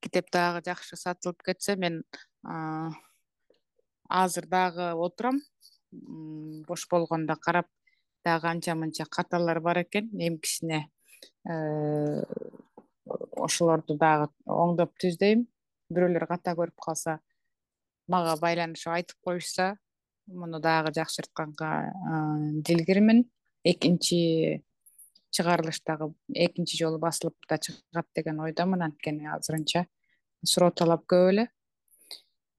китеп 0.00 0.30
дагы 0.32 0.62
жакшы 0.64 0.96
сатылып 0.96 1.42
кетсе 1.42 1.76
мен 1.76 2.02
азыр 4.08 4.46
дагы 4.46 4.92
отурам. 4.92 5.40
Бош 5.92 6.88
болгондо 6.90 7.36
карап 7.36 7.66
дагы 8.24 8.48
анча 8.48 8.74
мынча 8.74 9.04
каталар 9.04 9.60
бар 9.60 9.82
экен 9.82 10.10
эмкисине 10.12 10.90
ошолорду 13.44 13.96
дагы 13.98 14.28
оңдоп 14.46 14.94
түздөйм. 15.00 15.46
Бирөөлөр 15.94 16.26
ката 16.28 16.54
көрүп 16.56 16.78
калса 16.80 17.18
мага 18.08 18.36
байланышып 18.40 18.92
айтып 18.92 19.18
коюшса 19.24 19.74
муну 20.26 20.60
дагы 20.60 20.92
жакшыртканга 20.96 21.92
дилгирмин. 22.64 23.24
Экинчи 23.64 24.62
чыгарылыш 25.34 25.80
дагы 25.86 26.12
экинчи 26.34 26.78
жолу 26.78 26.98
басылып 26.98 27.36
да 27.48 27.58
чыгат 27.58 28.06
деген 28.14 28.40
ойдомун 28.40 28.82
анткени 28.82 29.28
азырынча. 29.36 29.86
Суроо 30.44 30.70
талап 30.70 31.04
көп 31.08 31.30
эле. 31.32 31.48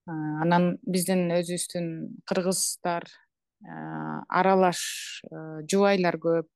Анан 0.05 0.77
биздин 0.85 1.31
өзүбүздүн 1.33 1.87
кыргыздар 2.29 3.05
аралаш 4.29 5.21
жубайлар 5.71 6.17
көп 6.21 6.49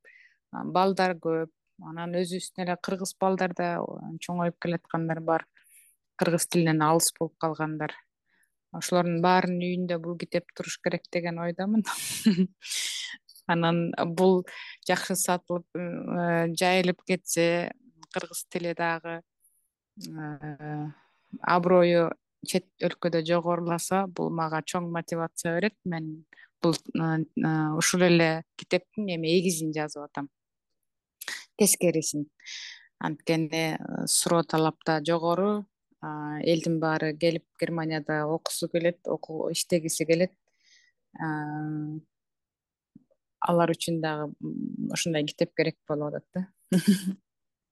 балдар 0.51 1.15
көп 1.17 1.49
анан 1.87 2.15
өзүбүздүн 2.19 2.65
эле 2.65 2.75
кыргыз 2.83 3.13
балдар 3.21 3.53
да 3.57 3.69
чоңоюп 4.25 4.57
келаткандар 4.63 5.21
бар. 5.23 5.45
Кыргыз 6.19 6.47
тилинен 6.51 6.83
алыс 6.83 7.11
болуп 7.17 7.37
калгандар. 7.39 7.93
Ошолордун 8.75 9.21
баарынын 9.23 9.65
үйүндө 9.65 9.97
бул 10.03 10.17
китеп 10.19 10.51
туруш 10.55 10.77
керек 10.83 11.07
деген 11.13 11.39
ойдомун. 11.41 11.83
Анан 13.49 13.89
бул 14.19 14.43
жакшы 14.87 15.15
сатылып 15.17 15.65
э, 15.73 16.51
жайылып 16.59 17.01
кетсе 17.07 17.71
кыргыз 18.13 18.43
тили 18.51 18.75
дагы 18.77 19.21
э, 20.05 20.87
аброю 21.41 22.11
чет 22.45 22.67
өлкөдө 22.83 23.23
жогоруласа 23.25 24.05
бул 24.07 24.29
мага 24.29 24.61
чоң 24.61 24.91
мотивация 24.93 25.55
берет. 25.55 25.77
Мен 25.85 26.25
бул 26.61 26.75
э, 26.75 27.23
ушул 27.79 28.05
эле 28.05 28.43
китептин 28.55 29.09
эми 29.15 29.33
эгизин 29.39 29.73
жазып 29.73 30.05
атам 30.05 30.29
тескерисин 31.59 32.25
анткени 32.99 33.65
э, 33.75 34.07
суроо 34.07 34.43
талап 34.43 34.79
да 34.85 34.99
жогору 35.05 35.65
элдин 36.01 36.79
баары 36.79 37.13
келип 37.17 37.45
германияда 37.59 38.25
окугусу 38.25 38.69
келет 38.69 38.99
иштегиси 39.51 40.05
келет. 40.05 40.31
Алар 43.39 43.71
үчүн 43.71 43.99
дагы 44.03 44.31
ушундай 44.93 45.25
китеп 45.25 45.55
керек 45.55 45.77
болуп 45.87 46.15
атат 46.15 46.27
да. 46.33 46.45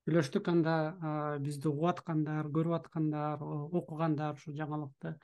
Сүйлөштүк 0.08 0.48
анда 0.48 1.38
бизди 1.44 1.68
угуп 1.68 1.90
аткандар 1.92 2.48
көрүп 2.48 2.78
аткандар 2.80 3.44
окугандар 3.44 4.36
ушул 4.36 4.56
жаңылыкты 4.56 5.16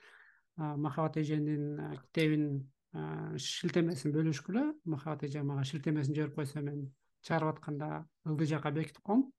махабат 0.57 1.17
эженин 1.17 1.79
китебин 2.03 2.49
шилтемесин 2.93 4.11
бөлүшкүлө 4.15 4.65
махабат 4.85 5.23
эже 5.27 5.43
мага 5.43 5.63
шилтемесин 5.65 6.15
жиберип 6.15 6.35
койсо 6.35 6.61
мен 6.61 6.91
чыгарып 7.23 7.55
атканда 7.55 8.05
ылдый 8.25 8.47
жакка 8.47 8.71
бекитип 8.71 9.03
коем 9.03 9.31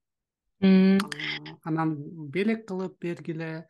анан 1.64 1.96
белек 2.30 2.66
кылып 2.68 2.98
бергиле 3.00 3.66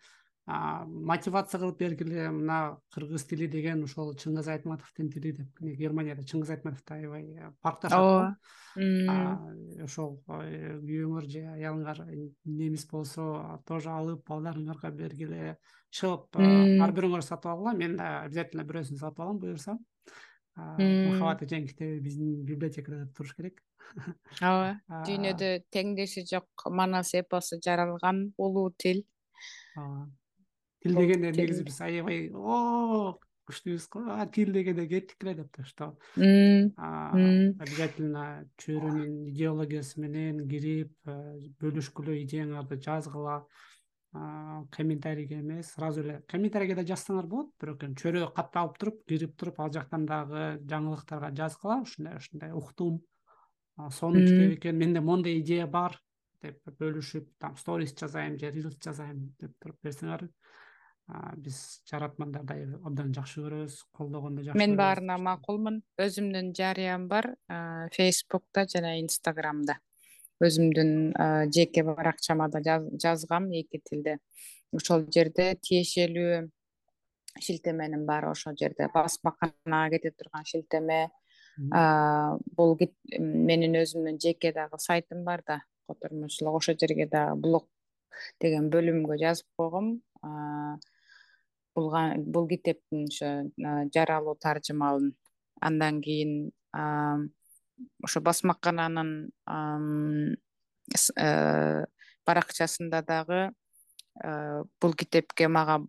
мотивация 0.46 1.58
кылып 1.60 1.78
бергиле 1.80 2.28
мына 2.30 2.76
кыргыз 2.94 3.24
тили 3.24 3.46
деген 3.48 3.82
ушол 3.82 4.12
чыңгыз 4.14 4.50
айтматовдун 4.52 5.08
тили 5.10 5.32
деп 5.38 5.62
германияда 5.78 6.22
чыңгыз 6.22 6.50
айтматов 6.56 6.84
да 6.84 6.98
аябай 6.98 7.50
паркташат 7.64 8.36
го 8.76 9.84
ошол 9.86 10.18
күйөөңөр 10.28 11.30
же 11.32 11.46
аялыңар 11.54 12.04
немис 12.44 12.84
болсо 12.90 13.62
тоже 13.66 13.88
алып 13.90 14.26
балдарыңарга 14.28 14.92
бергиле 14.92 15.56
шығып 15.96 16.38
ар 16.84 16.92
бирөөңөр 16.92 17.24
сатып 17.24 17.50
алгыла 17.54 17.74
мен 17.80 17.96
да 17.96 18.10
обязательно 18.26 18.68
бирөөсүн 18.68 19.00
сатып 19.00 19.24
алам 19.24 19.38
буюрса. 19.40 19.78
Махабат 20.54 21.42
эженин 21.42 21.66
китеби 21.66 22.00
биздин 22.00 22.44
библиотекада 22.44 23.08
туруш 23.16 23.34
керек 23.34 23.62
ооба 24.40 25.02
дүйнөдө 25.06 25.50
теңдеши 25.74 26.24
жок 26.30 26.68
манас 26.70 27.14
эпосу 27.14 27.60
жаралган 27.64 28.32
улуу 28.38 28.70
тил. 28.78 29.04
Ооба 29.76 30.10
тил 30.84 30.98
дегенде 31.00 31.32
негизи 31.32 31.64
биз 31.64 31.80
аябай 31.80 32.28
о 32.34 33.18
күчтүүбүз 33.48 33.86
го 33.92 34.00
тил 34.32 34.52
дегенде 34.52 34.86
кеттик 34.88 35.24
эле 35.24 35.34
деп 35.40 35.50
да. 35.56 35.64
Что 35.64 35.96
обязательно 37.60 38.24
чөйрөнүн 38.60 39.28
идеологиясы 39.32 40.00
менен 40.00 40.48
кирип 40.48 40.92
бөлүшкүлө 41.60 42.18
идеяңарды 42.24 42.80
жазгыла. 42.80 43.44
Комментарийге 44.70 45.40
эмес 45.40 45.72
сразу 45.74 46.00
эле 46.04 46.20
комментарийге 46.30 46.76
да 46.78 46.84
жазсаңар 46.86 47.26
болот 47.26 47.50
бирок 47.60 47.82
эми 47.82 47.96
чөйрө 47.98 48.28
катталып 48.36 48.78
туруп 48.78 49.00
кирип 49.08 49.34
туруп 49.36 49.58
ал 49.60 49.72
жактан 49.74 50.06
дагы 50.06 50.44
жаңылыктарга 50.70 51.32
жазгыла 51.34 51.80
ушундай 51.82 52.14
ушундай 52.20 52.52
уктум 52.54 53.00
сонун 53.90 54.26
китеп 54.26 54.58
экен 54.58 54.76
менде 54.78 55.00
моундай 55.00 55.40
идея 55.40 55.66
бар 55.66 55.98
деп 56.42 56.60
бөлүшүп 56.80 57.30
там 57.40 57.56
сторис 57.56 57.94
жазайын 57.98 58.38
же 58.38 58.50
рилс 58.54 58.76
жазайын 58.84 59.22
деп 59.40 59.54
туруп 59.60 59.78
берсеңер 59.82 60.28
биз 61.44 61.58
жаратмандарды 61.90 62.78
абдан 62.80 63.12
жакшы 63.12 63.42
көрөбүз 63.44 63.80
колдогонду 63.92 64.44
жакшы 64.44 64.58
мен 64.58 64.76
баарына 64.78 65.18
макулмун. 65.20 65.82
Өзүмдүн 66.00 66.54
жарыям 66.56 67.08
бар 67.10 67.34
фейсбукта 67.92 68.64
жана 68.70 68.94
инстаграмда. 69.02 69.76
Өзүмдүн 70.44 71.12
жеке 71.52 71.84
баракчама 71.84 72.48
да 72.48 72.62
жазгам 73.02 73.50
эки 73.52 73.82
тилде. 73.84 74.18
Ошол 74.72 75.04
жерде 75.12 75.52
тиешелүү 75.60 76.46
шилтеменин 77.40 78.06
баары 78.06 78.30
ошол 78.30 78.56
жерде 78.58 78.88
басмаканага 78.94 79.98
кете 79.98 80.14
турган 80.16 80.48
шилтеме 80.48 81.10
бул 81.56 82.76
менин 83.18 83.78
өзүмдүн 83.82 84.18
жеке 84.22 84.52
дагы 84.52 84.78
сайтым 84.82 85.24
бар 85.24 85.42
да 85.46 85.60
котормочулук 85.86 86.58
ошол 86.60 86.78
жерге 86.80 87.06
дагы 87.06 87.40
блог 87.40 87.68
деген 88.40 88.70
бөлүмгө 88.72 89.18
жазып 89.20 89.46
койгом 89.58 90.00
бул 91.74 92.48
китептин 92.48 93.06
ошо 93.10 93.30
жаралуу 93.94 94.36
таржымалын 94.46 95.12
андан 95.60 96.00
кийин 96.02 96.52
ошо 98.02 98.20
басмакананын 98.20 99.10
э, 101.16 101.84
баракчасында 102.26 103.02
дагы 103.02 103.40
э, 104.22 104.62
бул 104.80 104.94
китепке 104.94 105.48
мага 105.48 105.80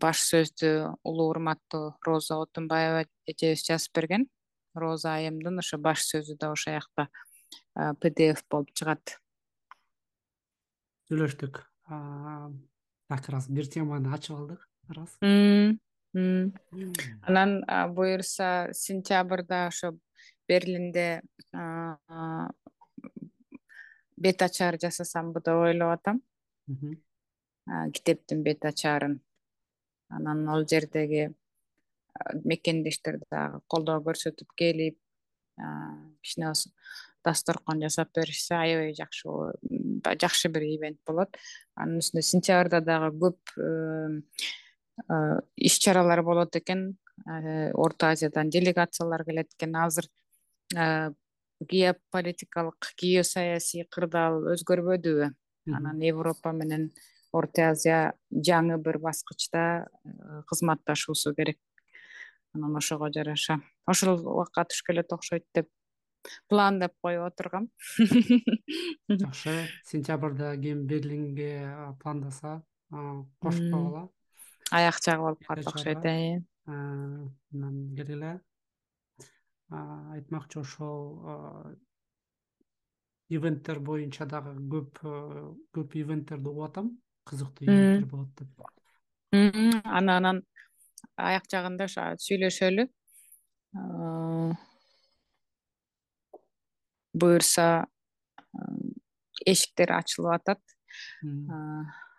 баш 0.00 0.22
сөздү 0.30 0.70
улуу 1.04 1.28
урматтуу 1.34 1.94
роза 2.06 2.40
отунбаева 2.44 3.04
эжебиз 3.26 3.66
жазып 3.68 4.00
берген 4.00 4.28
роза 4.74 5.16
айымдын 5.18 5.58
ошо 5.62 5.78
баш 5.78 6.04
сөзү 6.10 6.36
да 6.40 6.50
ошол 6.52 6.74
жакта 6.78 7.08
pdf 7.74 8.42
болуп 8.50 8.70
чыгат. 8.74 9.18
Сүйлөштүк. 11.08 11.62
Так 13.08 13.28
раз 13.28 13.48
бир 13.48 13.66
теманы 13.68 14.12
ачып 14.14 14.36
алдык 14.38 14.62
ырас 14.90 15.18
анан 16.14 17.64
буюрса 17.94 18.70
сентябрда 18.72 19.66
ошо 19.68 19.92
берлинде 20.48 21.22
бет 24.16 24.42
ачаар 24.42 24.78
жасасамбы 24.80 25.40
деп 25.40 25.58
ойлоп 25.68 25.98
атам. 25.98 26.22
Китептин 27.92 28.42
бет 28.42 28.64
ачаарын. 28.64 29.20
Анан 30.08 30.48
ал 30.48 30.66
жердеги 30.68 31.34
мекендештер 32.44 33.20
дагы 33.30 33.60
колдоо 33.66 34.00
көрсөтүп 34.04 34.54
келип 34.58 34.98
кичине 36.22 36.50
болсо 36.50 36.70
дасторкон 37.24 37.80
жасап 37.80 38.10
беришсе 38.14 38.54
аябай 38.58 38.94
жакшы 38.94 39.28
жакшы 40.20 40.50
бир 40.52 40.66
ивент 40.66 40.98
болот. 41.06 41.36
Анын 41.74 42.02
үстүнө 42.02 42.22
сентябрда 42.22 42.82
дагы 42.84 43.10
көп 43.22 43.38
иш 45.56 45.78
чаралар 45.80 46.22
болот 46.22 46.56
экен. 46.56 46.98
Орто 47.74 48.10
азиядан 48.12 48.50
делегациялар 48.50 49.24
келет 49.24 49.54
экен. 49.56 49.76
Азыр 49.76 50.10
геополитикалык 51.60 52.92
геосаясий 53.00 53.86
кырдаал 53.88 54.42
өзгөрбөдүбү. 54.52 55.32
Анан 55.72 56.02
европа 56.04 56.52
менен 56.52 56.90
орто 57.32 57.70
азия 57.70 58.12
жаңы 58.30 58.76
бир 58.78 58.98
баскычта 58.98 59.88
кызматташуусу 60.50 61.34
керек 61.34 61.58
анан 62.54 62.76
ошого 62.76 63.12
жараша. 63.12 63.60
Ошол 63.86 64.26
убакка 64.26 64.64
туш 64.64 64.82
келет 64.82 65.12
окшойт 65.12 65.44
деп 65.54 65.68
пландап 66.48 66.92
коюп 67.02 67.32
отургам. 67.32 67.68
Жакшы. 69.08 69.68
Сентябрда 69.84 70.56
ким 70.56 70.86
берлинге 70.86 71.94
пландаса 72.00 72.62
кошуп 72.90 73.70
койгула 73.70 74.08
аяк 74.70 74.98
жагы 75.02 75.22
болуп 75.22 75.46
калат 75.46 75.66
окшойт 75.66 76.04
э 76.04 76.40
анан 76.66 77.94
келгиле. 77.96 78.40
Айтмакчы 79.68 80.60
ошол 80.60 81.76
ивенттер 83.28 83.80
боюнча 83.80 84.26
дагы 84.26 84.54
көп 84.74 85.00
көп 85.74 85.96
ивенттерди 86.00 86.48
угуп 86.48 86.70
атам. 86.70 86.90
Кызыктуу 87.24 87.66
ивенттер 87.66 88.08
болот 88.08 88.34
деп. 88.38 88.48
Аны 89.32 90.16
анан 90.16 90.42
аяк 91.16 91.48
жагында 91.50 91.88
ошо 91.88 92.06
сүйлөшөлү. 92.26 92.86
Буюрса 97.14 97.68
эшиктер 99.46 99.92
ачылып 99.98 100.32
атат. 100.38 100.62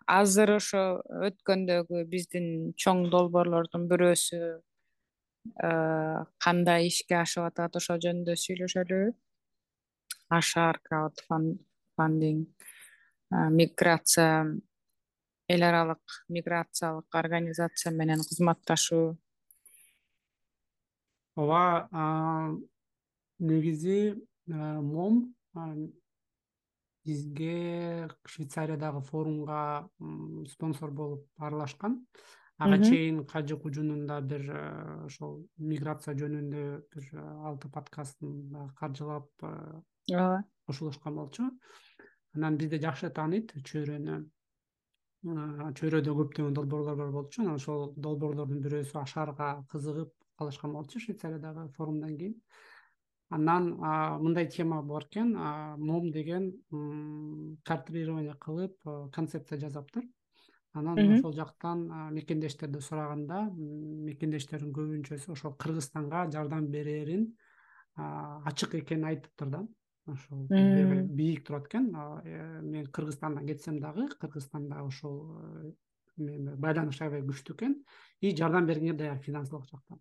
Азыр 0.05 0.55
ошо 0.59 0.85
өткөндөгү 1.29 2.05
биздин 2.11 2.73
чоң 2.77 3.09
долбоорлордун 3.13 3.87
бирөөсү 3.89 4.41
кандай 6.41 6.87
ишке 6.89 7.15
ашып 7.21 7.45
атат 7.49 7.75
ошол 7.79 7.99
жөнүндө 8.05 8.35
сүйлөшөлүбү 8.43 9.13
ашар 10.37 10.79
краудфандинг 10.87 12.47
миграция 13.57 14.45
эл 15.47 15.63
аралык 15.63 16.01
миграциялык 16.29 17.15
организация 17.15 17.91
менен 17.91 18.21
кызматташуу 18.25 19.17
ооба 21.35 22.57
негизи 23.39 24.15
мом 24.47 25.35
бизге 27.05 28.09
швейцариядагы 28.25 29.01
форумга 29.01 29.89
спонсор 30.49 30.91
болуп 30.91 31.27
аралашкан. 31.37 32.05
Ага 32.57 32.83
чейин 32.83 33.25
кажы 33.25 33.57
кужунун 33.57 34.07
бир 34.27 34.49
ошол 35.05 35.45
миграция 35.57 36.15
жөнүндө 36.15 36.63
бир 36.93 37.21
алты 37.45 37.69
подкастын 37.69 38.71
каржылап 38.79 39.29
ооба. 39.43 40.43
кошулушкан 40.65 41.15
болчу. 41.15 41.51
Анан 42.33 42.57
бизди 42.57 42.79
жакшы 42.79 43.09
тааныйт 43.09 43.53
чөйрөнү 43.63 44.25
чөйрөдө 45.25 46.13
көптөгөн 46.19 46.53
долбоорлор 46.53 46.97
бар 46.99 47.11
болчу. 47.11 47.41
Анан 47.41 47.59
ошол 47.59 47.93
долбоорлордун 47.97 48.61
бирөөсү 48.61 48.99
ашарга 49.01 49.65
кызыгып 49.71 50.11
калышкан 50.37 50.73
болчу 50.73 50.99
швейцариядагы 50.99 51.69
форумдан 51.77 52.17
кийин. 52.17 52.35
Анан 53.29 53.71
мындай 54.21 54.47
тема 54.47 54.81
бар 54.83 55.07
экен. 55.09 55.33
Мом 55.77 56.11
деген 56.11 56.51
картирование 57.63 58.35
кылып 58.39 58.77
концепция 59.11 59.59
жасаптыр 59.59 60.05
анан 60.75 61.17
ошол 61.17 61.33
жактан 61.33 61.87
мекендештерди 62.13 62.81
сураганда 62.83 63.49
мекендештердин 63.55 64.73
көбүнчөсү 64.75 65.31
ошол 65.31 65.55
кыргызстанга 65.55 66.25
жардам 66.31 66.67
берерин 66.71 67.29
ачык 67.95 68.75
экенин 68.81 69.07
айтыптыр 69.11 69.47
да 69.53 69.61
ошол 70.07 70.47
бийик 70.47 71.45
турат 71.45 71.67
экен. 71.67 71.93
Э, 72.23 72.61
мен 72.61 72.87
кыргызстандан 72.87 73.45
кетсем 73.47 73.79
дагы 73.79 74.07
кыргызстанда 74.19 74.83
ошол 74.83 75.37
э, 75.41 75.71
байланыш 76.17 77.01
аябай 77.01 77.21
күчтүү 77.21 77.55
экен 77.55 77.75
и 78.21 78.35
жардам 78.35 78.65
бергенге 78.65 78.93
даяр 78.93 79.17
финансылык 79.19 79.65
жактан. 79.71 79.99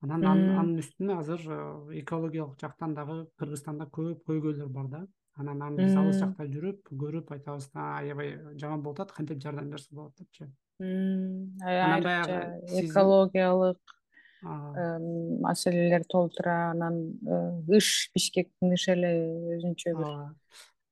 Анан 0.00 0.24
анын 0.24 0.78
үстүнө 0.82 1.18
азыр 1.18 1.40
э, 1.40 2.00
экологиялык 2.02 2.58
жактан 2.60 2.94
дагы 2.94 3.26
кыргызстанда 3.38 3.88
көп 3.90 4.24
көйгөйлөр 4.26 4.68
бар 4.68 4.88
да. 4.88 5.06
Анан 5.34 5.62
аны 5.62 5.84
биз 5.84 5.94
алыс 5.94 6.18
жакта 6.18 6.48
жүрүп 6.50 6.90
көрүп 6.90 7.30
айтабыз 7.30 7.70
аябай 7.74 8.34
жаман 8.58 8.82
болуп 8.82 8.98
атат 8.98 9.14
кантип 9.16 9.42
жардам 9.42 9.70
берсе 9.70 9.94
болот 9.94 10.16
депчи. 10.18 10.50
Анан 10.80 12.02
баягы 12.02 12.40
экологиялык 12.82 13.97
маселелер 14.42 16.04
толтура 16.04 16.70
анан 16.70 17.18
э, 17.26 17.76
ыш 17.76 18.10
бишкектин 18.14 18.72
ышы 18.74 18.92
эле 18.94 19.12
өзүнчө 19.56 19.94
бир 19.98 20.12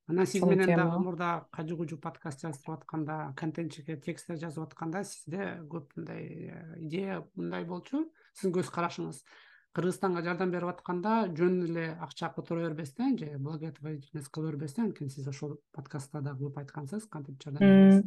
анан 0.09 0.27
сиз 0.27 0.43
менен 0.43 0.67
дагы 0.67 0.99
мурда 1.03 1.47
кажы 1.53 1.77
кужу 1.77 1.99
подкаст 1.99 2.43
жаздырып 2.43 2.81
атканда 2.81 3.35
контентчиге 3.37 3.97
тексттер 3.97 4.39
жазып 4.43 4.67
атканда 4.67 5.05
сизде 5.05 5.61
көп 5.71 5.95
мындай 5.97 6.51
э, 6.51 6.63
идея 6.79 7.25
мындай 7.35 7.65
болчу. 7.65 8.07
Сиздин 8.35 8.55
көз 8.59 8.71
карашыңыз 8.71 9.23
кыргызстанга 9.77 10.23
жардам 10.25 10.51
берип 10.51 10.73
атканда 10.73 11.27
жөн 11.37 11.61
эле 11.69 11.87
акча 12.01 12.31
которо 12.35 12.65
бербестен 12.65 13.19
же 13.19 13.37
благотворительность 13.39 14.29
кыла 14.29 14.51
бербестен 14.51 14.89
анткени 14.89 15.09
сиз 15.09 15.29
ошол 15.29 15.59
подкастта 15.73 16.23
дагы 16.23 16.49
көп 16.49 16.63
айткансыз 16.63 17.07
кантип 17.07 17.43
жардам 17.43 17.61
беребиз 17.61 18.05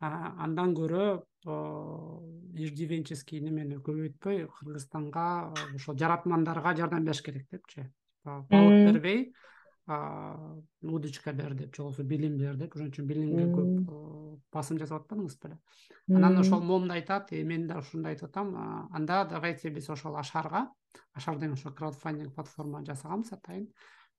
андан 0.00 0.74
көрө 0.76 1.22
иждивенческий 1.44 3.40
немени 3.40 3.76
көбөйтпөй 3.82 4.46
кыргызстанга 4.58 5.52
ошол 5.74 5.96
жаратмандарга 5.98 6.74
жардам 6.76 7.04
бериш 7.04 7.22
керек 7.22 7.48
депчи. 7.50 7.90
Балык 8.24 8.92
бербей 8.92 9.34
удочка 10.82 11.32
бер 11.32 11.54
деп 11.54 11.74
же 11.74 11.82
болбосо 11.82 12.04
билим 12.04 12.38
бер 12.38 12.54
деп. 12.56 12.76
Ошон 12.76 12.90
үчүн 12.92 13.06
билимге 13.06 13.48
көп 13.50 14.40
басым 14.52 14.78
жасап 14.78 15.02
атпадыңыз 15.02 15.38
беле 15.42 15.58
анан 16.08 16.38
ошол 16.38 16.60
момун 16.60 16.90
айтат 16.94 17.32
и 17.32 17.42
мен 17.42 17.66
да 17.66 17.78
ушуну 17.78 18.08
айтып 18.08 18.28
атам. 18.30 18.54
Анда 18.94 19.24
давайте 19.24 19.70
биз 19.70 19.90
ошол 19.90 20.16
ашарга 20.16 20.68
ашар 21.14 21.36
деген 21.38 21.54
ошол 21.54 21.72
краудфандинг 21.72 22.34
платформа 22.34 22.84
жасаганбыз 22.86 23.32
атайын. 23.32 23.66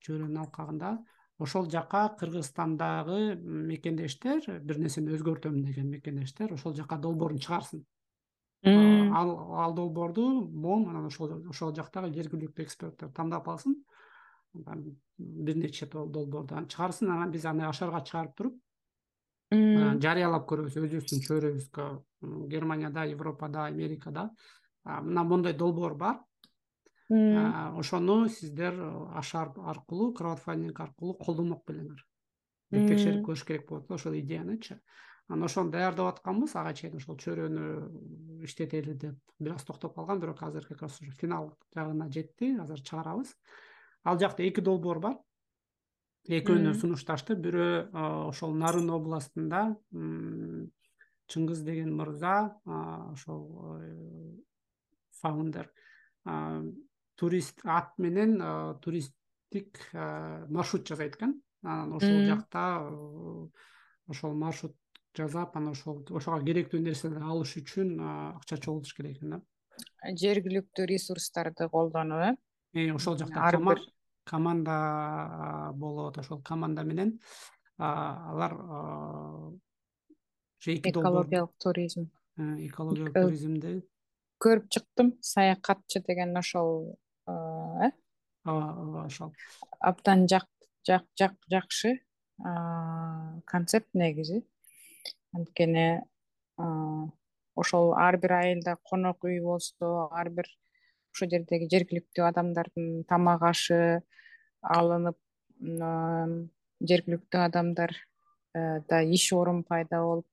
Чөйрөнүн 0.04 0.38
алкагында 0.44 0.98
ошол 1.40 1.70
жака 1.70 2.16
кыргызстандагы 2.20 3.36
мекендештер 3.36 4.60
бир 4.62 4.78
нерсени 4.80 5.14
өзгөртөм 5.16 5.64
деген 5.66 5.90
мекендештер 5.90 6.54
ошол 6.54 6.76
жака 6.76 6.98
долбоорун 6.98 7.40
чыгарсын. 7.40 7.86
Ал 8.64 9.32
ал 9.60 9.74
долбоорду 9.74 10.48
мом 10.50 10.90
анан 10.90 11.06
ошол 11.06 11.34
ошол 11.50 11.74
жактагы 11.76 12.14
жергиликтүү 12.14 12.66
эксперттер 12.66 13.10
тандап 13.10 13.50
алсын. 13.50 13.76
Бир 14.54 15.56
нече 15.58 15.86
долбоорду 15.88 16.56
анан 16.56 16.68
чыгарсын. 16.68 17.10
Анан 17.10 17.32
биз 17.32 17.46
аны 17.46 17.66
ашарга 17.68 18.02
чыгарып 18.02 18.36
туруп 18.38 18.60
жарыялап 19.54 20.48
көрөбүз. 20.50 20.78
Өзүбүздүн 20.80 21.26
чөйрөбүзгө 21.28 22.48
германияда 22.50 23.06
европада 23.06 23.66
америкада 23.66 24.30
мына 24.86 25.24
моундай 25.24 25.54
долбоор 25.54 25.96
бар 25.96 26.22
ошону 27.10 28.30
сиздер 28.30 28.74
ашар 29.14 29.52
аркылуу 29.58 30.14
краудфандинг 30.14 30.80
аркылуу 30.80 31.18
колдомок 31.18 31.64
белеңер. 31.68 32.06
Деп 32.72 32.88
текшерип 32.90 33.26
көрүш 33.26 33.46
керек 33.46 33.68
болот 33.70 33.88
да 33.88 33.96
ошол 33.96 34.16
идеянычы. 34.20 34.80
Анан 35.28 35.46
ошону 35.46 35.72
даярдап 35.72 36.14
атканбыз. 36.14 36.56
Ага 36.56 36.74
чейин 36.74 36.96
ошол 36.98 37.18
чөйрөнү 37.18 38.44
иштетели 38.48 38.94
деп 38.94 39.20
бир 39.40 39.54
аз 39.54 39.66
токтоп 39.66 39.96
калган. 39.96 40.20
Бирок 40.20 40.42
азыр 40.44 40.66
как 40.66 40.82
раз 40.82 41.00
уже 41.02 41.12
финал 41.12 41.58
жагына 41.76 42.10
жетти. 42.12 42.56
Азыр 42.60 42.82
чыгарабыз. 42.82 43.36
Ал 44.04 44.20
жакта 44.20 44.44
эки 44.44 44.62
долбоор 44.62 45.00
бар. 45.00 45.20
Экөөнү 46.28 46.74
сунушташты. 46.80 47.36
Бирөө 47.36 47.92
ошол 48.30 48.56
нарын 48.56 48.90
областында 48.90 49.76
чыңгыз 51.32 51.64
деген 51.64 51.94
мырза 51.96 52.60
ошол 52.66 53.78
э, 53.80 54.42
фаундер 55.22 55.70
турист 57.16 57.62
ат 57.66 57.94
менен 57.98 58.38
туристтик 58.82 59.80
маршрут 60.50 60.88
жасайт 60.88 61.16
экен. 61.16 61.42
Анан 61.64 61.94
ошол 61.94 62.26
жакта 62.28 62.64
ошол 64.08 64.34
маршрут 64.34 64.76
жасап 65.16 65.56
анан 65.58 65.72
ошол 65.72 66.04
ошого 66.10 66.42
керектүү 66.44 66.82
нерселерди 66.84 67.24
алыш 67.24 67.56
үчүн 67.62 68.00
акча 68.38 68.58
чогултуш 68.58 68.96
керек 68.98 69.18
экен 69.18 69.38
да. 69.38 69.42
Жергиликтүү 70.04 70.88
ресурстарды 70.90 71.70
колдонуп 71.70 72.38
э? 72.74 72.92
Ошол 72.94 73.18
жакта 73.18 73.78
команда 74.26 75.72
болот 75.76 76.18
ошол 76.18 76.42
команда 76.42 76.84
менен 76.84 77.20
алар 77.78 78.58
экологиялык 80.66 81.52
туризм. 81.60 82.10
Э, 82.38 82.56
экологиялык 82.68 83.14
туризмди 83.14 83.82
көрүп 84.44 84.68
чыктым. 84.70 85.14
Саякатчы 85.22 86.02
деген 86.04 86.36
ошол 86.38 86.92
э 86.92 87.03
ооба 88.46 89.06
ошол. 89.06 89.34
Абдан 89.80 90.28
жакшы 90.28 92.00
концепт 93.46 93.90
негизи. 93.94 94.44
Анткени 95.34 96.02
ошол 97.56 97.94
ар 97.94 98.18
бир 98.18 98.32
айылда 98.40 98.78
конок 98.84 99.24
үй 99.24 99.40
болсо 99.42 100.10
ар 100.12 100.30
бир 100.30 100.48
ошол 101.14 101.30
жердеги 101.30 101.70
жергиликтүү 101.70 102.26
адамдардын 102.26 103.04
тамак 103.10 103.44
ашы 103.50 103.80
алынып 104.62 105.18
жергиликтүү 105.62 107.42
адамдарда 107.48 109.00
э, 109.00 109.06
иш 109.18 109.32
орун 109.34 109.64
пайда 109.64 110.02
болуп 110.02 110.28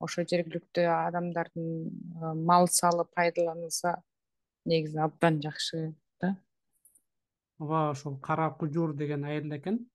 ошо 0.00 0.24
жергиликтүү 0.32 0.86
адамдардын 0.92 2.44
мал 2.44 2.68
салы 2.68 3.04
пайдаланылса 3.16 3.96
негизи 4.64 4.98
абдан 4.98 5.40
жакшы 5.42 5.94
да. 6.20 6.36
Ооба 7.58 7.90
ошол 7.90 8.18
кара 8.18 8.50
кужур 8.50 8.94
деген 8.94 9.24
айылда 9.24 9.56
экен. 9.60 9.86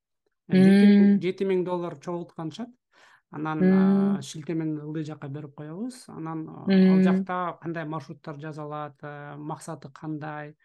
Жети 0.51 1.45
миң 1.45 1.63
доллар 1.65 1.97
чогултканышат 1.97 2.69
анан 3.31 4.21
шилтемени 4.21 4.79
ылдый 4.79 5.03
жакка 5.03 5.27
берип 5.27 5.55
коебуз. 5.55 6.05
Анан 6.07 6.47
ал 6.49 7.01
жакта 7.03 7.57
кандай 7.61 7.85
маршруттар 7.85 8.39
жасалат 8.39 9.01
максаты 9.37 9.89
кандай 9.89 10.55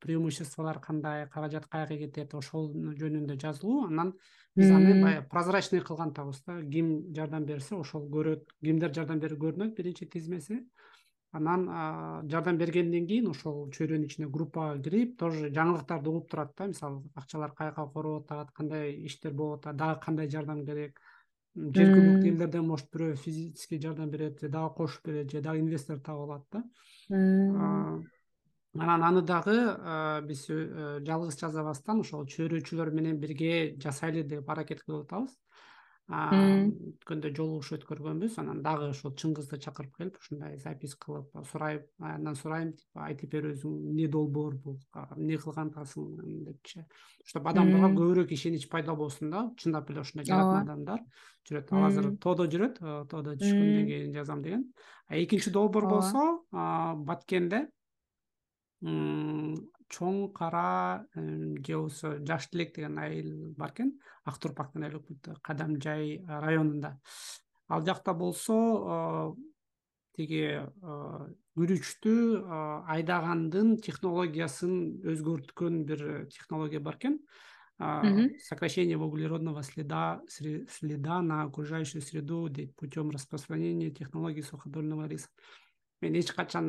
преимуществолору 0.00 0.80
кандай 0.80 1.26
каражат 1.28 1.66
каяка 1.66 1.96
кетет 1.96 2.34
ошол 2.34 2.70
жөнүндө 2.72 3.38
жазылуу. 3.40 3.86
Анан 3.86 4.14
биз 4.56 4.70
аны 4.70 5.02
баягы 5.02 5.26
прозрачный 5.28 5.80
кылган 5.80 6.10
атабыз 6.10 6.42
да. 6.46 6.60
Ким 6.62 7.14
жардам 7.14 7.44
берсе 7.44 7.74
ошол 7.76 8.08
көрөт 8.08 8.46
кимдер 8.62 8.94
жардам 8.94 9.20
берип 9.20 9.40
көрүнөт 9.42 9.74
биринчи 9.76 10.06
тизмеси 10.06 10.62
анан 11.32 11.66
жардам 12.30 12.58
бергенден 12.58 13.06
кийин 13.06 13.28
ошол 13.28 13.68
чөйрөнүн 13.74 14.06
ичине 14.06 14.28
группага 14.32 14.80
кирип 14.82 15.18
тоже 15.20 15.50
жаңылыктарды 15.52 16.08
угуп 16.08 16.30
турат 16.30 16.54
да. 16.56 16.66
Мисалы 16.66 17.02
акчалар 17.14 17.52
каяка 17.54 17.86
короп 17.92 18.32
атат 18.32 18.52
кандай 18.56 18.94
иштер 19.06 19.32
болуп 19.32 19.66
атат 19.66 19.76
дагы 19.76 20.00
кандай 20.04 20.30
жардам 20.30 20.64
керек? 20.66 21.00
Жергиликтүү 21.58 22.30
элдерден 22.30 22.64
может 22.64 22.88
бирөө 22.94 23.16
физический 23.16 23.80
жардам 23.82 24.10
берет 24.10 24.40
же 24.40 24.48
дагы 24.48 24.74
кошуп 24.74 25.04
берет 25.06 25.30
же 25.30 25.42
дагы 25.42 25.60
инвестор 25.60 25.98
таап 25.98 26.20
алат 26.20 26.44
да. 26.52 26.62
Анан 28.78 29.02
аны 29.02 29.22
дагы 29.22 29.56
биз 30.28 30.46
э, 30.50 31.00
жалгыз 31.04 31.38
жасабастан 31.40 32.00
ошол 32.04 32.26
чөйрөчүлөр 32.28 32.92
менен 32.94 33.18
бирге 33.18 33.74
жасайлы 33.82 34.22
деп 34.22 34.48
аракет 34.50 34.84
кылып 34.84 35.08
атабыз 35.08 35.34
өткөндө 36.08 37.30
жолугушуу 37.36 37.76
өткөргөнбүз. 37.76 38.38
Анан 38.40 38.62
дагы 38.64 38.88
ошол 38.94 39.12
чыңгызды 39.12 39.58
чакырып 39.60 39.98
келип 39.98 40.16
ушундай 40.16 40.56
запись 40.56 40.94
кылып 40.96 41.28
сурайм 41.50 41.84
андан 42.00 42.36
сурайм 42.38 42.72
айтып 42.96 43.34
бер 43.34 43.50
өзүң 43.52 43.74
эмне 43.90 44.08
долбоор 44.08 44.56
бул 44.64 44.78
эмне 45.16 45.36
кылган 45.36 45.68
атасың 45.68 46.08
депчи. 46.48 46.86
Чтобы 47.28 47.52
адамдарга 47.52 47.92
көбүрөөк 47.92 48.32
ишенич 48.32 48.68
пайда 48.72 48.96
болсун 48.96 49.30
да 49.30 49.50
чындап 49.60 49.90
эле 49.90 50.00
ушундай 50.00 50.24
жаратма 50.24 50.62
адамдар. 50.64 51.04
Жүрөт 51.48 51.72
ал 51.76 51.88
азыр 51.90 52.12
тоодо 52.16 52.48
жүрөт 52.48 52.80
тоодо 52.80 53.36
түшкөндөн 53.36 53.86
кийин 53.92 54.14
жазам 54.16 54.42
деген. 54.42 54.64
Экинчи 55.10 55.50
долбоор 55.52 55.88
болсо 55.88 56.40
баткенде 57.04 57.66
чоң 58.82 60.16
кара 60.36 61.04
же 61.14 61.74
болбосо 61.74 62.18
жаш 62.26 62.48
тилек 62.52 62.74
деген 62.76 62.98
айыл 62.98 63.52
бар 63.58 63.72
экен 63.72 63.92
ак 64.24 64.38
турпак 64.38 64.72
деген 64.72 64.86
айыл 64.86 65.00
өкмөттө 65.00 65.40
кадамжай 65.42 66.22
районунда. 66.26 66.98
Ал 67.68 67.84
жакта 67.84 68.14
болсо 68.14 69.34
тиги 70.16 70.62
күрүчтү 71.58 72.14
айдагандын 72.86 73.76
технологиясын 73.82 75.02
өзгөрткөн 75.10 75.84
бир 75.84 76.26
технология 76.30 76.80
бар 76.80 76.98
экен 77.00 77.18
сокращение 77.78 78.98
углеродного 78.98 79.62
следа 79.62 80.20
следа 80.28 81.22
на 81.22 81.42
окружающую 81.42 82.02
среду 82.02 82.48
дейт 82.48 82.74
путем 82.76 83.10
распространения 83.10 83.90
технологии 83.90 84.40
суходольного 84.42 85.06
риса 85.06 85.28
мен 86.02 86.14
эч 86.14 86.30
качан 86.32 86.68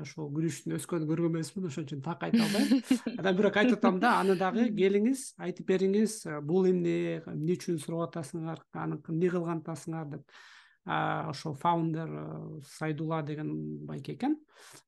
ушул 0.00 0.30
э, 0.30 0.32
күрүчтүн 0.38 0.76
өскөнүн 0.78 1.08
көргөн 1.10 1.34
эмесмин 1.36 1.68
ошон 1.68 1.84
үчүн 1.84 2.00
так 2.04 2.22
айта 2.24 2.40
албайм. 2.46 2.80
Анан 3.20 3.36
бирок 3.36 3.58
айтып 3.60 3.78
атам 3.78 3.98
да 4.00 4.14
аны 4.22 4.36
дагы 4.40 4.70
келиңиз 4.76 5.34
айтып 5.44 5.68
бериңиз 5.68 6.16
э, 6.30 6.40
бул 6.40 6.68
эмне 6.70 7.20
эмне 7.28 7.58
үчүн 7.58 7.80
сурап 7.82 8.08
атасыңар 8.08 8.62
аны 8.80 9.00
эмне 9.08 9.30
кылган 9.34 9.60
атасыңар 9.60 10.08
деп 10.14 10.38
ошол 10.86 11.58
фаундер 11.60 12.08
э, 12.08 12.62
сайдулла 12.78 13.22
деген 13.22 13.52
байке 13.86 14.14
экен. 14.14 14.38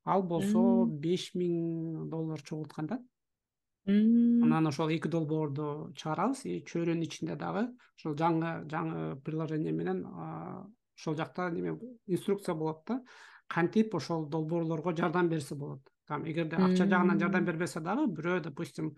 Ал 0.05 0.25
болсо 0.25 0.87
беш 0.87 1.35
миң 1.35 2.09
доллар 2.09 2.41
чогулткан 2.41 2.89
да. 2.89 3.01
Анан 3.87 4.67
ошол 4.67 4.89
эки 4.91 5.09
долбоорду 5.13 5.93
чыгарабыз 5.95 6.47
и 6.49 6.63
чөйрөнүн 6.65 7.05
ичинде 7.05 7.37
дагы 7.37 7.69
ошол 8.01 8.17
жаңы 8.19 8.57
жаңы 8.73 9.21
приложение 9.23 9.73
менен 9.73 10.03
ошол 10.97 11.15
жакта 11.15 11.51
неме 11.51 11.77
инструкция 12.07 12.55
болот 12.55 12.83
да 12.89 13.03
кантип 13.49 13.95
ошол 13.95 14.27
долбоорлорго 14.29 14.97
жардам 14.97 15.29
берсе 15.29 15.55
болот? 15.55 15.83
Там 16.07 16.25
эгерде 16.25 16.57
акча 16.57 16.87
жагынан 16.87 17.21
жардам 17.21 17.45
бербесе 17.45 17.81
дагы 17.81 18.07
бирөө 18.07 18.41
допустим 18.49 18.97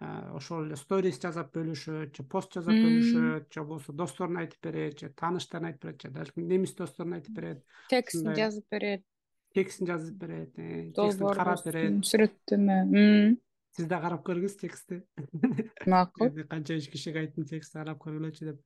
ошол 0.00 0.64
эле 0.64 0.76
сторис 0.80 1.20
жасап 1.20 1.52
бөлүшөт 1.56 2.16
же 2.16 2.24
пост 2.24 2.54
жасап 2.56 2.72
бөлүшөт 2.72 3.52
же 3.52 3.64
болбосо 3.64 3.92
досторуна 3.92 4.46
айтып 4.46 4.64
берет 4.64 5.00
же 5.00 5.10
тааныштарына 5.12 5.72
айтып 5.72 5.84
берет 5.84 6.02
же 6.02 6.10
даже 6.10 6.32
немис 6.36 6.74
досторуна 6.74 7.20
айтып 7.20 7.36
берет. 7.36 7.64
Текстин 7.90 8.34
жазып 8.34 8.64
берет. 8.70 9.04
текстин 9.54 9.86
жазып 9.86 10.16
берет 10.16 10.58
э, 10.58 10.92
текстин 10.96 11.26
карап 11.34 11.64
берет. 11.66 12.00
Сүрөттөмө 12.06 13.36
сиз 13.76 13.86
да 13.90 14.00
карап 14.02 14.24
көрүңүз 14.26 14.56
текстти 14.60 15.02
макул 15.86 16.32
канча 16.50 16.78
үч 16.78 16.88
кишиге 16.90 17.24
айттым 17.24 17.46
текстти 17.46 17.78
карап 17.78 18.00
көргүлөчү 18.02 18.48
деп 18.50 18.62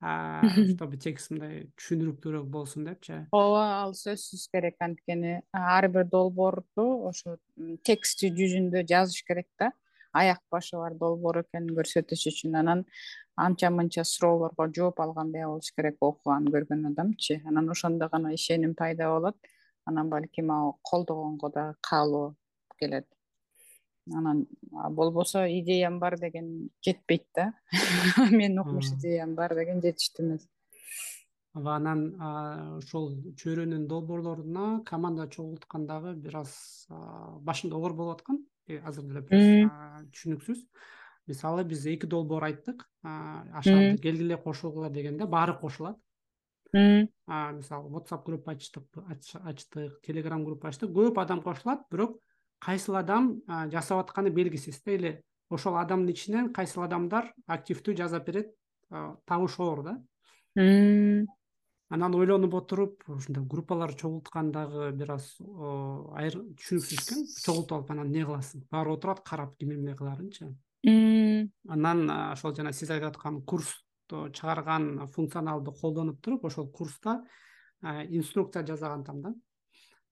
чтобы 0.76 0.98
текст 1.00 1.30
мындай 1.32 1.64
түшүнүрүктүүрөөк 1.80 2.48
болсун 2.52 2.84
депчи. 2.84 3.22
Ооба 3.32 3.62
ал 3.80 3.94
сөзсүз 3.96 4.46
керек 4.52 4.76
анткени 4.84 5.40
ар 5.56 5.88
бир 5.88 6.04
долбоорду 6.12 6.86
ошо 7.08 7.38
текстти 7.82 8.30
жүзүндө 8.36 8.84
жазыш 8.88 9.24
керек 9.24 9.48
да. 9.58 9.72
Аяк 10.12 10.42
башы 10.52 10.76
бар 10.76 10.94
долбоор 11.00 11.42
экенин 11.42 11.74
көрсөтүш 11.76 12.26
үчүн 12.32 12.60
анан 12.60 12.84
анча 13.36 13.70
мынча 13.72 14.04
суроолорго 14.04 14.68
жооп 14.76 15.00
алгандай 15.00 15.44
болуш 15.48 15.72
керек 15.76 15.96
окуган 16.00 16.48
көргөн 16.52 16.90
адамчы. 16.92 17.40
Анан 17.48 17.70
ошондо 17.72 18.08
гана 18.12 18.34
ишеним 18.34 18.74
пайда 18.74 19.10
болот. 19.12 19.36
Анан 19.86 20.10
балким 20.10 20.50
ал 20.50 20.78
колдогонго 20.82 21.50
дагы 21.52 21.76
каалоо 21.80 22.34
келет 22.80 23.06
анан 24.14 24.46
болбосо 24.70 25.46
идеям 25.48 25.98
бар 25.98 26.18
деген 26.18 26.70
жетпейт 26.84 27.26
да. 27.34 27.52
Менин 28.30 28.60
укмуш 28.60 28.92
идеям 28.94 29.34
бар 29.34 29.54
деген 29.54 29.80
жетиштүү 29.82 30.26
эмес. 30.26 30.48
Ооба 31.56 31.76
анан 31.80 32.02
ошол 32.78 33.14
чөйрөнүн 33.40 33.86
долбоорлоруна 33.88 34.82
команда 34.84 35.28
чогулткан 35.28 35.86
бир 36.20 36.36
аз 36.42 36.86
башымда 37.40 37.76
оор 37.76 37.94
болуп 37.94 38.20
аткан. 38.20 38.44
Азыр 38.84 39.04
деле 39.04 39.22
бир 39.22 39.38
аз 39.38 40.10
түшүнүксүз. 40.12 40.66
Мисалы 41.26 41.64
биз 41.64 41.86
эки 41.86 42.06
долбоор 42.06 42.44
айттык. 42.44 42.84
Келгиле 44.02 44.36
кошулгула 44.36 44.90
дегенде 44.90 45.26
баары 45.26 45.58
кошулат. 45.58 45.96
Мисалы 46.72 47.90
whatsapp 47.90 48.24
группа 48.24 48.52
ачтык 48.52 48.84
ачтык 49.42 50.00
telegram 50.06 50.44
группа 50.44 50.68
ачтык. 50.68 50.90
Көп 50.90 51.18
адам 51.22 51.42
кошулат 51.42 51.88
бирок 51.90 52.20
кайсыл 52.66 52.98
адам 52.98 53.30
жасап 53.70 54.02
атканы 54.02 54.34
белгисиз 54.34 54.82
да. 54.82 54.92
Или 54.98 55.14
ошол 55.50 55.78
адамдын 55.78 56.10
ичинен 56.12 56.52
кайсыл 56.52 56.82
адамдар 56.82 57.32
активдүү 57.46 57.96
жасап 58.02 58.26
берет 58.26 58.52
табыш 58.90 59.58
оор 59.62 59.82
да. 59.86 59.98
Анан 61.88 62.14
ойлонуп 62.18 62.54
отуруп 62.58 63.04
ушундай 63.06 63.44
группалар 63.46 63.94
чогулткан 63.94 64.50
дагы 64.50 64.90
бир 64.98 65.12
аз 65.14 65.36
түшүнүксүз 65.38 66.94
экен. 66.98 67.26
Чогултуп 67.44 67.76
алып 67.76 67.90
анан 67.94 68.08
эмне 68.10 68.24
кыласың? 68.26 68.64
Баары 68.72 68.90
отурат 68.96 69.20
карап 69.22 69.54
ким 69.60 69.70
эмне 69.76 69.94
кылаарынчы 69.94 70.50
анан 70.86 72.10
ошол 72.10 72.54
жана 72.58 72.72
сиз 72.72 72.90
айтып 72.90 73.14
аткан 73.14 73.40
курсту 73.42 74.26
чыгарган 74.34 75.06
функционалды 75.14 75.70
колдонуп 75.80 76.20
туруп 76.22 76.44
ошол 76.50 76.68
курста 76.70 77.20
инструкция 77.82 78.66
жасагантам 78.66 79.22
да 79.22 79.34